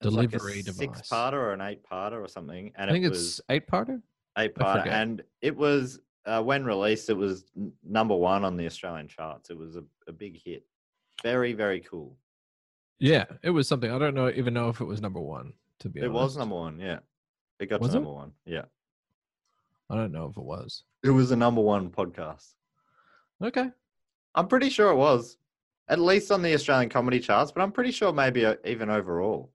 It's 0.00 0.12
like 0.14 0.28
a 0.28 0.30
delivery 0.38 0.62
device. 0.62 0.78
six-parter 0.78 1.32
or 1.32 1.52
an 1.52 1.60
eight-parter 1.62 2.22
or 2.22 2.28
something, 2.28 2.72
and 2.76 2.90
I 2.90 2.92
think 2.92 3.04
it 3.04 3.08
it's 3.08 3.18
was 3.18 3.40
eight 3.48 3.66
parter. 3.66 4.02
eight-parter, 4.38 4.86
and 4.86 5.22
it 5.40 5.56
was 5.56 5.98
uh, 6.26 6.42
when 6.42 6.64
released, 6.64 7.08
it 7.10 7.16
was 7.16 7.44
n- 7.56 7.72
number 7.82 8.14
one 8.14 8.44
on 8.44 8.56
the 8.56 8.66
Australian 8.66 9.08
charts. 9.08 9.50
It 9.50 9.56
was 9.58 9.76
a, 9.76 9.84
a 10.06 10.12
big 10.12 10.40
hit. 10.42 10.64
Very 11.22 11.52
very 11.54 11.80
cool. 11.80 12.16
Yeah, 12.98 13.24
it 13.42 13.50
was 13.50 13.66
something. 13.66 13.90
I 13.90 13.98
don't 13.98 14.14
know 14.14 14.28
even 14.30 14.52
know 14.54 14.68
if 14.68 14.80
it 14.80 14.84
was 14.84 15.00
number 15.00 15.20
one. 15.20 15.52
To 15.80 15.88
be 15.88 16.00
It 16.00 16.04
honest, 16.04 16.14
was 16.22 16.36
number 16.36 16.54
one. 16.54 16.78
Yeah, 16.78 16.98
it 17.60 17.66
got 17.66 17.80
Was 17.80 17.90
to 17.90 17.96
it? 17.96 18.00
number 18.00 18.12
one. 18.12 18.32
Yeah, 18.46 18.64
I 19.90 19.96
don't 19.96 20.12
know 20.12 20.26
if 20.26 20.36
it 20.36 20.44
was. 20.44 20.84
it 21.02 21.10
was 21.10 21.30
a 21.30 21.36
number 21.36 21.60
one 21.62 21.88
podcast. 21.90 22.52
Okay. 23.42 23.70
I'm 24.34 24.48
pretty 24.48 24.68
sure 24.70 24.90
it 24.90 24.96
was, 24.96 25.36
at 25.88 25.98
least 26.00 26.30
on 26.32 26.42
the 26.42 26.54
Australian 26.54 26.88
comedy 26.90 27.20
charts, 27.20 27.52
but 27.52 27.62
I'm 27.62 27.72
pretty 27.72 27.90
sure 27.92 28.12
maybe 28.12 28.44
uh, 28.44 28.56
even 28.64 28.90
overall. 28.90 29.50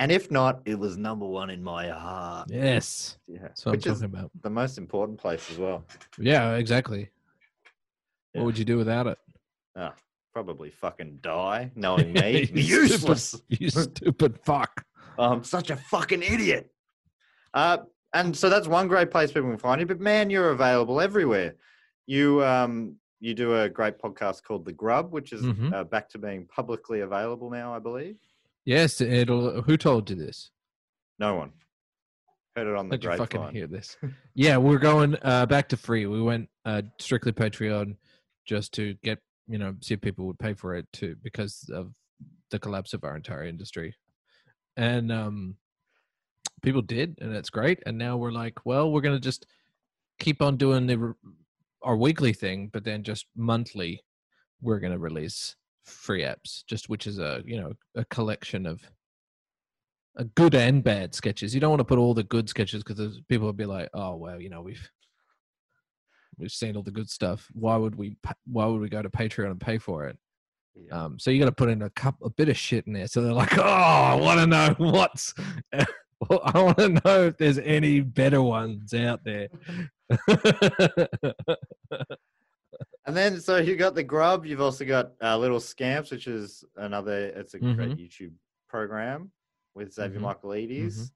And 0.00 0.12
if 0.12 0.30
not, 0.30 0.60
it 0.64 0.78
was 0.78 0.96
number 0.96 1.26
one 1.26 1.50
in 1.50 1.62
my 1.62 1.88
heart. 1.88 2.48
Yes, 2.50 3.18
Yeah, 3.26 3.38
that's 3.42 3.66
what 3.66 3.72
which 3.72 3.86
I'm 3.86 3.94
talking 3.94 4.04
about. 4.06 4.30
the 4.42 4.50
most 4.50 4.78
important 4.78 5.18
place 5.18 5.50
as 5.50 5.58
well. 5.58 5.84
Yeah, 6.18 6.54
exactly. 6.54 7.08
Yeah. 8.32 8.40
What 8.40 8.46
would 8.46 8.58
you 8.58 8.64
do 8.64 8.76
without 8.76 9.08
it? 9.08 9.18
Ah, 9.74 9.94
probably 10.32 10.70
fucking 10.70 11.18
die, 11.20 11.72
knowing 11.74 12.12
me. 12.12 12.48
You 12.54 12.62
Useless. 12.82 13.24
Stupid, 13.30 13.44
you 13.60 13.70
stupid 13.70 14.38
fuck. 14.44 14.84
I'm 15.18 15.42
such 15.42 15.70
a 15.70 15.76
fucking 15.76 16.22
idiot. 16.22 16.70
Uh, 17.52 17.78
and 18.14 18.36
so 18.36 18.48
that's 18.48 18.68
one 18.68 18.86
great 18.86 19.10
place 19.10 19.32
people 19.32 19.48
can 19.50 19.58
find 19.58 19.80
you. 19.80 19.86
But 19.86 19.98
man, 20.00 20.30
you're 20.30 20.50
available 20.50 21.00
everywhere. 21.00 21.56
You 22.08 22.42
um 22.42 22.96
you 23.20 23.34
do 23.34 23.54
a 23.60 23.68
great 23.68 23.98
podcast 23.98 24.42
called 24.44 24.64
The 24.64 24.72
Grub, 24.72 25.12
which 25.12 25.32
is 25.34 25.42
Mhm. 25.42 25.72
uh, 25.74 25.84
back 25.84 26.08
to 26.10 26.18
being 26.18 26.46
publicly 26.46 27.00
available 27.00 27.50
now, 27.50 27.74
I 27.74 27.78
believe. 27.80 28.16
Yes, 28.64 29.00
it'll. 29.02 29.60
Who 29.62 29.76
told 29.76 30.08
you 30.08 30.16
this? 30.16 30.50
No 31.18 31.34
one 31.34 31.52
heard 32.56 32.66
it 32.66 32.74
on 32.76 32.88
the 32.88 32.96
you 32.96 33.02
fucking 33.10 33.26
grapevine. 33.40 33.54
hear 33.54 33.66
this? 33.66 33.96
yeah, 34.34 34.56
we're 34.56 34.78
going 34.78 35.16
uh, 35.22 35.44
back 35.46 35.68
to 35.68 35.76
free. 35.76 36.06
We 36.06 36.22
went 36.22 36.48
uh, 36.64 36.82
strictly 36.98 37.32
Patreon 37.32 37.96
just 38.46 38.72
to 38.74 38.94
get 39.04 39.18
you 39.46 39.58
know 39.58 39.76
see 39.82 39.92
if 39.94 40.00
people 40.00 40.24
would 40.26 40.38
pay 40.38 40.54
for 40.54 40.74
it 40.74 40.86
too 40.94 41.14
because 41.22 41.68
of 41.72 41.92
the 42.50 42.58
collapse 42.58 42.94
of 42.94 43.04
our 43.04 43.16
entire 43.16 43.44
industry, 43.44 43.94
and 44.78 45.12
um, 45.12 45.56
people 46.62 46.80
did, 46.82 47.18
and 47.20 47.34
that's 47.34 47.50
great. 47.50 47.82
And 47.84 47.98
now 47.98 48.16
we're 48.16 48.32
like, 48.32 48.64
well, 48.64 48.90
we're 48.90 49.02
gonna 49.02 49.20
just 49.20 49.44
keep 50.18 50.40
on 50.40 50.56
doing 50.56 50.86
the 50.86 51.14
our 51.82 51.96
weekly 51.96 52.32
thing, 52.32 52.70
but 52.72 52.84
then 52.84 53.02
just 53.02 53.26
monthly, 53.36 54.02
we're 54.60 54.80
gonna 54.80 54.98
release 54.98 55.56
free 55.84 56.22
apps, 56.22 56.64
just 56.66 56.88
which 56.88 57.06
is 57.06 57.18
a 57.18 57.42
you 57.44 57.60
know 57.60 57.72
a 57.94 58.04
collection 58.06 58.66
of 58.66 58.80
a 60.16 60.24
good 60.24 60.54
and 60.54 60.82
bad 60.82 61.14
sketches. 61.14 61.54
You 61.54 61.60
don't 61.60 61.70
want 61.70 61.80
to 61.80 61.84
put 61.84 61.98
all 61.98 62.14
the 62.14 62.24
good 62.24 62.48
sketches 62.48 62.82
because 62.82 63.20
people 63.28 63.46
would 63.46 63.56
be 63.56 63.66
like, 63.66 63.88
"Oh 63.94 64.16
well, 64.16 64.40
you 64.40 64.50
know 64.50 64.62
we've 64.62 64.90
we've 66.38 66.52
seen 66.52 66.76
all 66.76 66.82
the 66.82 66.90
good 66.90 67.08
stuff. 67.08 67.48
Why 67.52 67.76
would 67.76 67.94
we? 67.94 68.16
Why 68.46 68.66
would 68.66 68.80
we 68.80 68.88
go 68.88 69.02
to 69.02 69.10
Patreon 69.10 69.50
and 69.50 69.60
pay 69.60 69.78
for 69.78 70.06
it?" 70.06 70.18
Yeah. 70.74 71.04
Um, 71.04 71.18
so 71.18 71.30
you 71.30 71.38
got 71.38 71.46
to 71.46 71.52
put 71.52 71.70
in 71.70 71.82
a 71.82 71.90
cup, 71.90 72.16
a 72.22 72.30
bit 72.30 72.48
of 72.48 72.56
shit 72.56 72.86
in 72.86 72.92
there. 72.92 73.06
So 73.06 73.22
they're 73.22 73.32
like, 73.32 73.56
"Oh, 73.58 73.62
I 73.62 74.14
want 74.14 74.40
to 74.40 74.46
know 74.46 74.74
what's." 74.78 75.34
well, 75.72 76.40
I 76.44 76.62
want 76.62 76.78
to 76.78 76.88
know 76.88 77.26
if 77.26 77.38
there's 77.38 77.58
any 77.58 78.00
better 78.00 78.42
ones 78.42 78.94
out 78.94 79.24
there. 79.24 79.48
And 83.06 83.16
then 83.16 83.40
so 83.40 83.56
you've 83.56 83.78
got 83.78 83.94
the 83.94 84.02
grub. 84.02 84.44
You've 84.44 84.60
also 84.60 84.84
got 84.84 85.12
uh, 85.22 85.38
Little 85.38 85.60
Scamps, 85.60 86.10
which 86.10 86.26
is 86.26 86.62
another. 86.76 87.28
It's 87.28 87.54
a 87.54 87.58
great 87.58 87.74
Mhm. 87.92 87.98
YouTube 87.98 88.32
program 88.68 89.30
with 89.74 89.94
Xavier 89.94 90.20
Mhm. 90.20 90.34
Michaelides. 90.42 91.10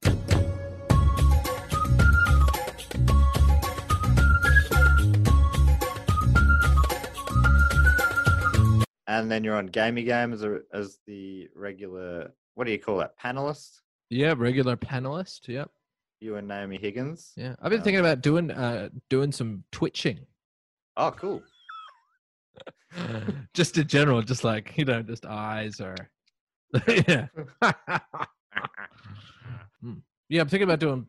And 9.05 9.29
then 9.29 9.43
you're 9.43 9.55
on 9.57 9.67
Gamey 9.67 10.03
Game 10.03 10.33
as 10.33 10.43
a, 10.43 10.61
as 10.73 10.97
the 11.05 11.49
regular. 11.55 12.31
What 12.55 12.65
do 12.65 12.71
you 12.71 12.79
call 12.79 12.97
that? 12.97 13.17
Panelist. 13.19 13.81
yeah, 14.09 14.33
regular 14.37 14.77
panelist. 14.77 15.47
Yep. 15.47 15.69
You 16.23 16.37
and 16.37 16.47
Naomi 16.47 16.77
Higgins. 16.77 17.33
Yeah, 17.35 17.55
I've 17.61 17.69
been 17.69 17.79
Um, 17.79 17.83
thinking 17.83 17.99
about 17.99 18.21
doing 18.21 18.49
uh 18.49 18.87
doing 19.09 19.33
some 19.33 19.65
twitching. 19.73 20.19
Oh, 20.95 21.11
cool. 21.11 21.43
just 23.53 23.77
in 23.77 23.87
general, 23.87 24.21
just 24.21 24.45
like 24.45 24.71
you 24.77 24.85
know, 24.85 25.01
just 25.03 25.25
eyes 25.25 25.81
or 25.81 25.95
yeah. 26.87 27.27
Hmm. 29.81 29.95
yeah, 30.29 30.39
I'm 30.41 30.47
thinking 30.47 30.63
about 30.63 30.79
doing 30.79 31.05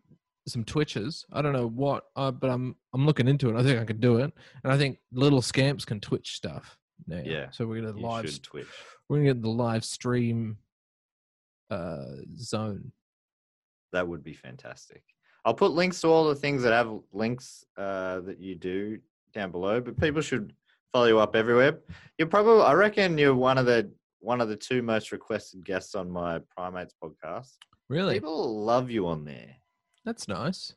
some 0.48 0.64
twitches. 0.64 1.24
I 1.32 1.42
don't 1.42 1.52
know 1.52 1.68
what, 1.68 2.06
uh, 2.16 2.32
but 2.32 2.50
I'm 2.50 2.74
I'm 2.92 3.06
looking 3.06 3.28
into 3.28 3.48
it. 3.50 3.56
I 3.56 3.62
think 3.62 3.78
I 3.80 3.84
can 3.84 4.00
do 4.00 4.16
it, 4.16 4.32
and 4.64 4.72
I 4.72 4.76
think 4.76 4.98
little 5.12 5.40
scamps 5.42 5.84
can 5.84 6.00
twitch 6.00 6.32
stuff. 6.34 6.76
Now. 7.06 7.22
Yeah, 7.24 7.50
So 7.52 7.66
we're 7.66 7.80
gonna 7.82 7.96
live. 7.96 8.42
Twitch. 8.42 8.66
we're 9.08 9.18
gonna 9.18 9.28
get 9.28 9.42
the 9.42 9.48
live 9.48 9.84
stream 9.84 10.58
uh 11.70 12.04
zone. 12.36 12.90
That 13.94 14.08
would 14.08 14.24
be 14.24 14.34
fantastic. 14.34 15.02
I'll 15.44 15.54
put 15.54 15.70
links 15.70 16.00
to 16.00 16.08
all 16.08 16.24
the 16.28 16.34
things 16.34 16.62
that 16.62 16.72
have 16.72 16.90
links 17.12 17.64
uh, 17.78 18.20
that 18.22 18.40
you 18.40 18.56
do 18.56 18.98
down 19.32 19.52
below, 19.52 19.80
but 19.80 19.96
people 20.00 20.20
should 20.20 20.52
follow 20.92 21.06
you 21.06 21.20
up 21.20 21.36
everywhere. 21.36 21.78
You're 22.18 22.26
probably, 22.28 22.62
I 22.62 22.72
reckon, 22.72 23.16
you're 23.16 23.36
one 23.36 23.56
of 23.56 23.66
the 23.66 23.88
one 24.18 24.40
of 24.40 24.48
the 24.48 24.56
two 24.56 24.82
most 24.82 25.12
requested 25.12 25.64
guests 25.64 25.94
on 25.94 26.10
my 26.10 26.40
Primates 26.56 26.94
podcast. 27.02 27.52
Really, 27.88 28.14
People 28.14 28.64
love 28.64 28.90
you 28.90 29.06
on 29.06 29.24
there. 29.24 29.54
that's 30.04 30.26
nice. 30.26 30.74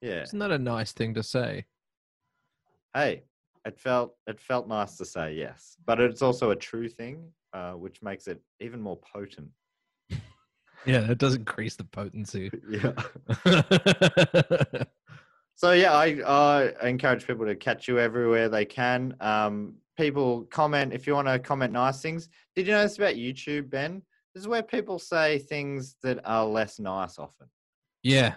Yeah. 0.00 0.22
Isn't 0.22 0.38
that 0.40 0.50
a 0.50 0.58
nice 0.58 0.90
thing 0.92 1.14
to 1.14 1.22
say? 1.22 1.66
Hey, 2.94 3.22
it 3.64 3.78
felt 3.78 4.16
it 4.26 4.40
felt 4.40 4.66
nice 4.66 4.96
to 4.96 5.04
say 5.04 5.34
yes, 5.34 5.76
but 5.86 6.00
it's 6.00 6.22
also 6.22 6.50
a 6.50 6.56
true 6.56 6.88
thing, 6.88 7.30
uh, 7.52 7.72
which 7.74 8.02
makes 8.02 8.26
it 8.26 8.40
even 8.60 8.80
more 8.80 8.98
potent. 9.14 9.50
Yeah, 10.86 11.00
that 11.00 11.18
does 11.18 11.34
increase 11.34 11.76
the 11.76 11.84
potency. 11.84 12.50
Yeah. 12.70 12.92
So 15.60 15.72
yeah, 15.72 15.92
I, 15.92 16.72
I 16.80 16.88
encourage 16.88 17.26
people 17.26 17.44
to 17.44 17.54
catch 17.54 17.86
you 17.86 17.98
everywhere 17.98 18.48
they 18.48 18.64
can. 18.64 19.14
Um, 19.20 19.74
people 19.98 20.44
comment 20.50 20.94
if 20.94 21.06
you 21.06 21.14
want 21.14 21.28
to 21.28 21.38
comment 21.38 21.70
nice 21.70 22.00
things. 22.00 22.30
Did 22.56 22.66
you 22.66 22.72
know 22.72 22.82
this 22.82 22.96
about 22.96 23.16
YouTube, 23.16 23.68
Ben? 23.68 24.00
This 24.34 24.40
is 24.40 24.48
where 24.48 24.62
people 24.62 24.98
say 24.98 25.38
things 25.38 25.96
that 26.02 26.18
are 26.24 26.46
less 26.46 26.78
nice 26.78 27.18
often. 27.18 27.46
yeah, 28.02 28.36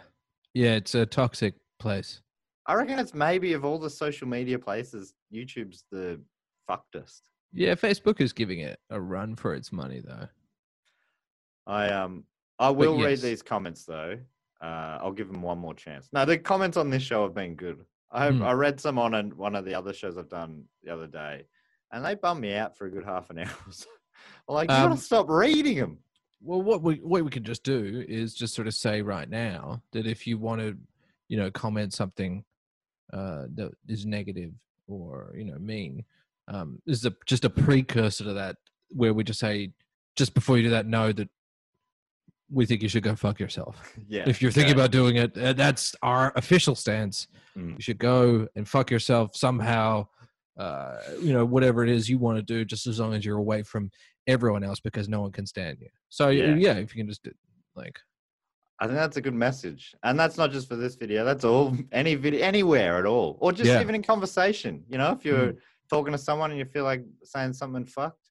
yeah, 0.54 0.72
it's 0.76 0.96
a 0.96 1.06
toxic 1.06 1.56
place. 1.80 2.20
I 2.68 2.74
reckon 2.74 3.00
it's 3.00 3.14
maybe 3.14 3.54
of 3.54 3.64
all 3.64 3.80
the 3.80 3.90
social 3.90 4.28
media 4.28 4.60
places, 4.60 5.14
YouTube's 5.34 5.86
the 5.92 6.20
fuckedest. 6.70 7.22
Yeah, 7.54 7.76
Facebook 7.76 8.20
is 8.20 8.34
giving 8.34 8.60
it 8.60 8.80
a 8.90 9.00
run 9.00 9.38
for 9.38 9.56
its 9.56 9.72
money, 9.72 10.02
though. 10.06 10.28
I 11.68 11.88
um 11.88 12.26
I 12.60 12.70
will 12.70 13.02
read 13.02 13.20
these 13.20 13.42
comments 13.42 13.86
though. 13.86 14.18
Uh, 14.62 14.98
I'll 15.02 15.12
give 15.12 15.32
them 15.32 15.42
one 15.42 15.58
more 15.58 15.74
chance. 15.74 16.08
No, 16.14 16.24
the 16.26 16.38
comments 16.38 16.78
on 16.78 16.90
this 16.90 17.04
show 17.04 17.24
have 17.24 17.34
been 17.36 17.56
good. 17.56 17.84
I 18.12 18.30
Hmm. 18.30 18.44
I 18.44 18.54
read 18.54 18.80
some 18.80 18.98
on 19.00 19.14
an, 19.14 19.36
one 19.36 19.56
of 19.56 19.66
the 19.66 19.74
other 19.74 19.92
shows 19.94 20.18
I've 20.18 20.30
done 20.30 20.64
the 20.84 20.94
other 20.94 21.08
day, 21.08 21.46
and 21.92 22.06
they 22.06 22.16
bummed 22.16 22.42
me 22.42 22.54
out 22.56 22.78
for 22.78 22.86
a 22.86 22.92
good 22.92 23.04
half 23.06 23.30
an 23.30 23.40
hour. 23.40 23.48
So 23.72 23.88
I'm 24.48 24.56
like, 24.56 24.70
you 24.70 24.76
Um, 24.76 24.90
gotta 24.90 25.02
stop 25.02 25.30
reading 25.30 25.78
them. 25.78 25.98
Well, 26.42 26.62
what 26.62 26.82
we 26.82 26.96
what 26.96 27.24
we 27.24 27.32
could 27.32 27.44
just 27.46 27.64
do 27.64 28.06
is 28.08 28.34
just 28.34 28.54
sort 28.54 28.68
of 28.68 28.74
say 28.74 29.02
right 29.02 29.30
now 29.30 29.82
that 29.92 30.06
if 30.06 30.28
you 30.28 30.38
want 30.38 30.62
to, 30.62 30.78
you 31.30 31.38
know, 31.38 31.50
comment 31.52 31.94
something 31.94 32.44
uh, 33.12 33.46
that 33.56 33.72
is 33.88 34.06
negative 34.06 34.52
or 34.88 35.34
you 35.36 35.46
know 35.46 35.58
mean, 35.58 36.04
um, 36.48 36.82
this 36.86 37.00
is 37.00 37.06
a, 37.06 37.14
just 37.26 37.46
a 37.46 37.50
precursor 37.50 38.24
to 38.26 38.34
that, 38.34 38.58
where 38.90 39.14
we 39.14 39.24
just 39.24 39.40
say 39.40 39.72
just 40.16 40.34
before 40.34 40.58
you 40.58 40.64
do 40.64 40.70
that, 40.70 40.86
know 40.86 41.12
that 41.12 41.30
we 42.54 42.66
think 42.66 42.82
you 42.82 42.90
should 42.90 43.04
go 43.04 43.16
fuck 43.16 43.40
yourself. 43.40 43.94
Yeah. 44.08 44.24
if 44.28 44.42
you're 44.42 44.52
thinking 44.52 44.74
okay. 44.74 44.82
about 44.82 44.92
doing 44.92 45.16
it, 45.16 45.38
uh, 45.38 45.54
that's 45.54 45.96
our 46.02 46.32
official 46.36 46.76
stance. 46.76 47.28
Mm. 47.58 47.76
You 47.76 47.82
should 47.82 47.98
go 47.98 48.48
and 48.56 48.68
fuck 48.68 48.92
yourself 48.92 49.36
somehow 49.36 50.08
uh, 50.58 50.98
you 51.20 51.34
know, 51.34 51.46
whatever 51.46 51.84
it 51.84 51.90
is 51.90 52.10
you 52.10 52.18
want 52.18 52.38
to 52.38 52.44
do, 52.44 52.64
just 52.64 52.86
as 52.86 53.00
long 53.00 53.14
as 53.14 53.26
you're 53.26 53.38
away 53.38 53.64
from 53.64 53.90
everyone 54.28 54.64
else 54.64 54.80
because 54.80 55.10
no 55.10 55.22
one 55.22 55.32
can 55.32 55.46
stand 55.46 55.78
you. 55.82 55.88
So 56.10 56.30
Yeah. 56.30 56.56
yeah, 56.56 56.74
if 56.74 56.96
you 56.96 57.02
can 57.02 57.08
just 57.08 57.24
do, 57.24 57.32
like, 57.76 58.00
I 58.80 58.86
think 58.86 58.98
that's 58.98 59.18
a 59.18 59.22
good 59.22 59.34
message, 59.34 59.96
and 60.04 60.20
that's 60.20 60.38
not 60.38 60.52
just 60.52 60.68
for 60.68 60.76
this 60.76 60.96
video. 60.96 61.24
That's 61.24 61.44
all 61.46 61.76
any 61.92 62.16
video 62.16 62.44
anywhere 62.46 62.98
at 62.98 63.06
all, 63.06 63.38
or 63.40 63.52
just 63.52 63.70
Yeah. 63.70 63.82
even 63.82 63.96
in 63.96 64.04
conversation. 64.04 64.84
You 64.90 64.98
know, 64.98 65.12
if 65.12 65.24
you're 65.24 65.54
talking 65.90 66.12
to 66.12 66.18
someone 66.18 66.52
and 66.52 66.60
you 66.60 66.66
feel 66.66 66.84
like 66.84 67.04
saying 67.24 67.54
something 67.54 67.86
fucked, 67.86 68.30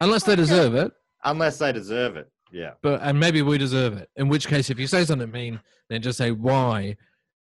unless 0.00 0.24
they 0.24 0.36
deserve 0.36 0.74
it, 0.74 0.92
unless 1.24 1.58
they 1.58 1.72
deserve 1.72 2.16
it. 2.16 2.30
Yeah, 2.54 2.74
but 2.82 3.00
and 3.02 3.18
maybe 3.18 3.42
we 3.42 3.58
deserve 3.58 3.94
it. 3.96 4.08
In 4.16 4.28
which 4.28 4.46
case, 4.46 4.70
if 4.70 4.78
you 4.78 4.86
say 4.86 5.04
something 5.04 5.30
mean, 5.30 5.60
then 5.88 6.00
just 6.00 6.16
say 6.18 6.30
why 6.30 6.96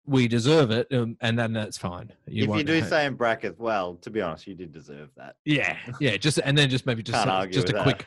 we 0.07 0.29
deserve 0.29 0.71
it, 0.71 0.87
um, 0.93 1.17
and 1.21 1.39
then 1.39 1.53
that's 1.53 1.77
fine. 1.77 2.11
if 2.27 2.49
you 2.49 2.65
do 2.65 2.83
say 2.83 3.05
in 3.05 3.15
brackets, 3.15 3.59
well, 3.59 3.97
to 3.97 4.11
be 4.11 4.21
honest, 4.23 4.47
you 4.47 4.55
did 4.55 4.73
deserve 4.73 5.11
that. 5.17 5.37
yeah, 5.45 5.77
yeah, 6.01 6.17
just 6.17 6.39
and 6.43 6.57
then 6.57 6.71
just 6.71 6.87
maybe 6.87 7.03
just 7.03 7.23
just 7.53 7.69
a 7.69 7.73
that. 7.73 7.83
quick 7.83 8.07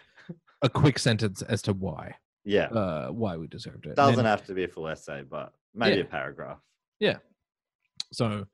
a 0.64 0.70
quick 0.70 0.98
sentence 0.98 1.44
as 1.44 1.62
to 1.62 1.74
why 1.74 2.16
Yeah, 2.46 2.66
uh 2.66 3.10
why 3.10 3.38
we 3.38 3.46
deserved 3.46 3.86
it. 3.86 3.96
Doesn't 3.96 4.16
then- 4.16 4.26
have 4.26 4.44
to 4.48 4.56
be 4.56 4.64
a 4.64 4.68
full 4.68 4.88
essay, 4.88 5.22
but 5.30 5.54
maybe 5.76 5.98
Yeah. 5.98 6.02
a 6.02 6.06
paragraph. 6.06 6.58
Yeah. 7.00 7.18
So 8.12 8.48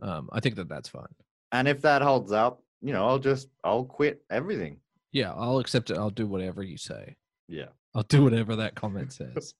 um 0.00 0.28
I 0.32 0.38
think 0.38 0.54
that 0.54 0.68
that's 0.68 0.88
fine. 0.88 1.12
And 1.50 1.66
if 1.66 1.80
that 1.82 2.00
holds 2.02 2.30
up, 2.30 2.62
you 2.80 2.92
know, 2.92 3.08
I'll 3.08 3.18
just 3.18 3.48
I'll 3.64 3.84
quit 3.84 4.22
everything. 4.30 4.76
Yeah, 5.10 5.32
I'll 5.32 5.58
accept 5.58 5.90
it. 5.90 5.96
I'll 5.98 6.10
do 6.10 6.28
whatever 6.28 6.62
you 6.62 6.76
say. 6.76 7.16
Yeah. 7.48 7.68
I'll 7.98 8.04
do 8.04 8.22
whatever 8.22 8.54
that 8.54 8.76
comment 8.76 9.12
says. 9.12 9.54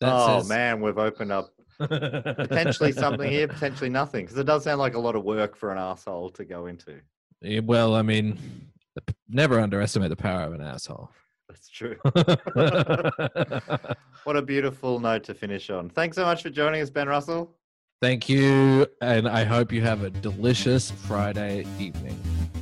That 0.00 0.12
oh 0.12 0.40
says- 0.40 0.48
man, 0.48 0.80
we've 0.80 0.98
opened 0.98 1.30
up 1.30 1.54
potentially 1.78 2.90
something 2.90 3.30
here, 3.30 3.46
potentially 3.46 3.88
nothing, 3.88 4.24
because 4.24 4.36
it 4.36 4.46
does 4.46 4.64
sound 4.64 4.80
like 4.80 4.94
a 4.94 4.98
lot 4.98 5.14
of 5.14 5.22
work 5.22 5.54
for 5.54 5.70
an 5.70 5.78
asshole 5.78 6.30
to 6.30 6.44
go 6.44 6.66
into. 6.66 6.98
Yeah, 7.40 7.60
well, 7.60 7.94
I 7.94 8.02
mean, 8.02 8.36
never 9.28 9.60
underestimate 9.60 10.10
the 10.10 10.16
power 10.16 10.42
of 10.42 10.54
an 10.54 10.60
asshole. 10.60 11.08
That's 11.48 11.68
true. 11.68 11.96
what 14.24 14.36
a 14.36 14.42
beautiful 14.42 14.98
note 14.98 15.22
to 15.24 15.34
finish 15.34 15.70
on. 15.70 15.88
Thanks 15.88 16.16
so 16.16 16.24
much 16.24 16.42
for 16.42 16.50
joining 16.50 16.82
us, 16.82 16.90
Ben 16.90 17.06
Russell. 17.06 17.54
Thank 18.02 18.28
you, 18.28 18.88
and 19.02 19.28
I 19.28 19.44
hope 19.44 19.70
you 19.70 19.82
have 19.82 20.02
a 20.02 20.10
delicious 20.10 20.90
Friday 20.90 21.64
evening. 21.78 22.20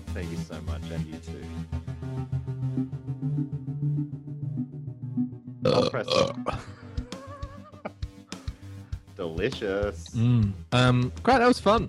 Thank 0.08 0.30
you 0.30 0.36
so 0.36 0.60
much, 0.66 0.82
and 0.90 1.06
you 1.06 1.16
too. 1.20 1.42
I'll 5.64 5.90
press 5.90 6.06
it. 6.08 6.36
Delicious. 9.16 10.08
Mm. 10.08 10.52
Um, 10.72 11.12
great, 11.22 11.38
that 11.38 11.46
was 11.46 11.60
fun. 11.60 11.88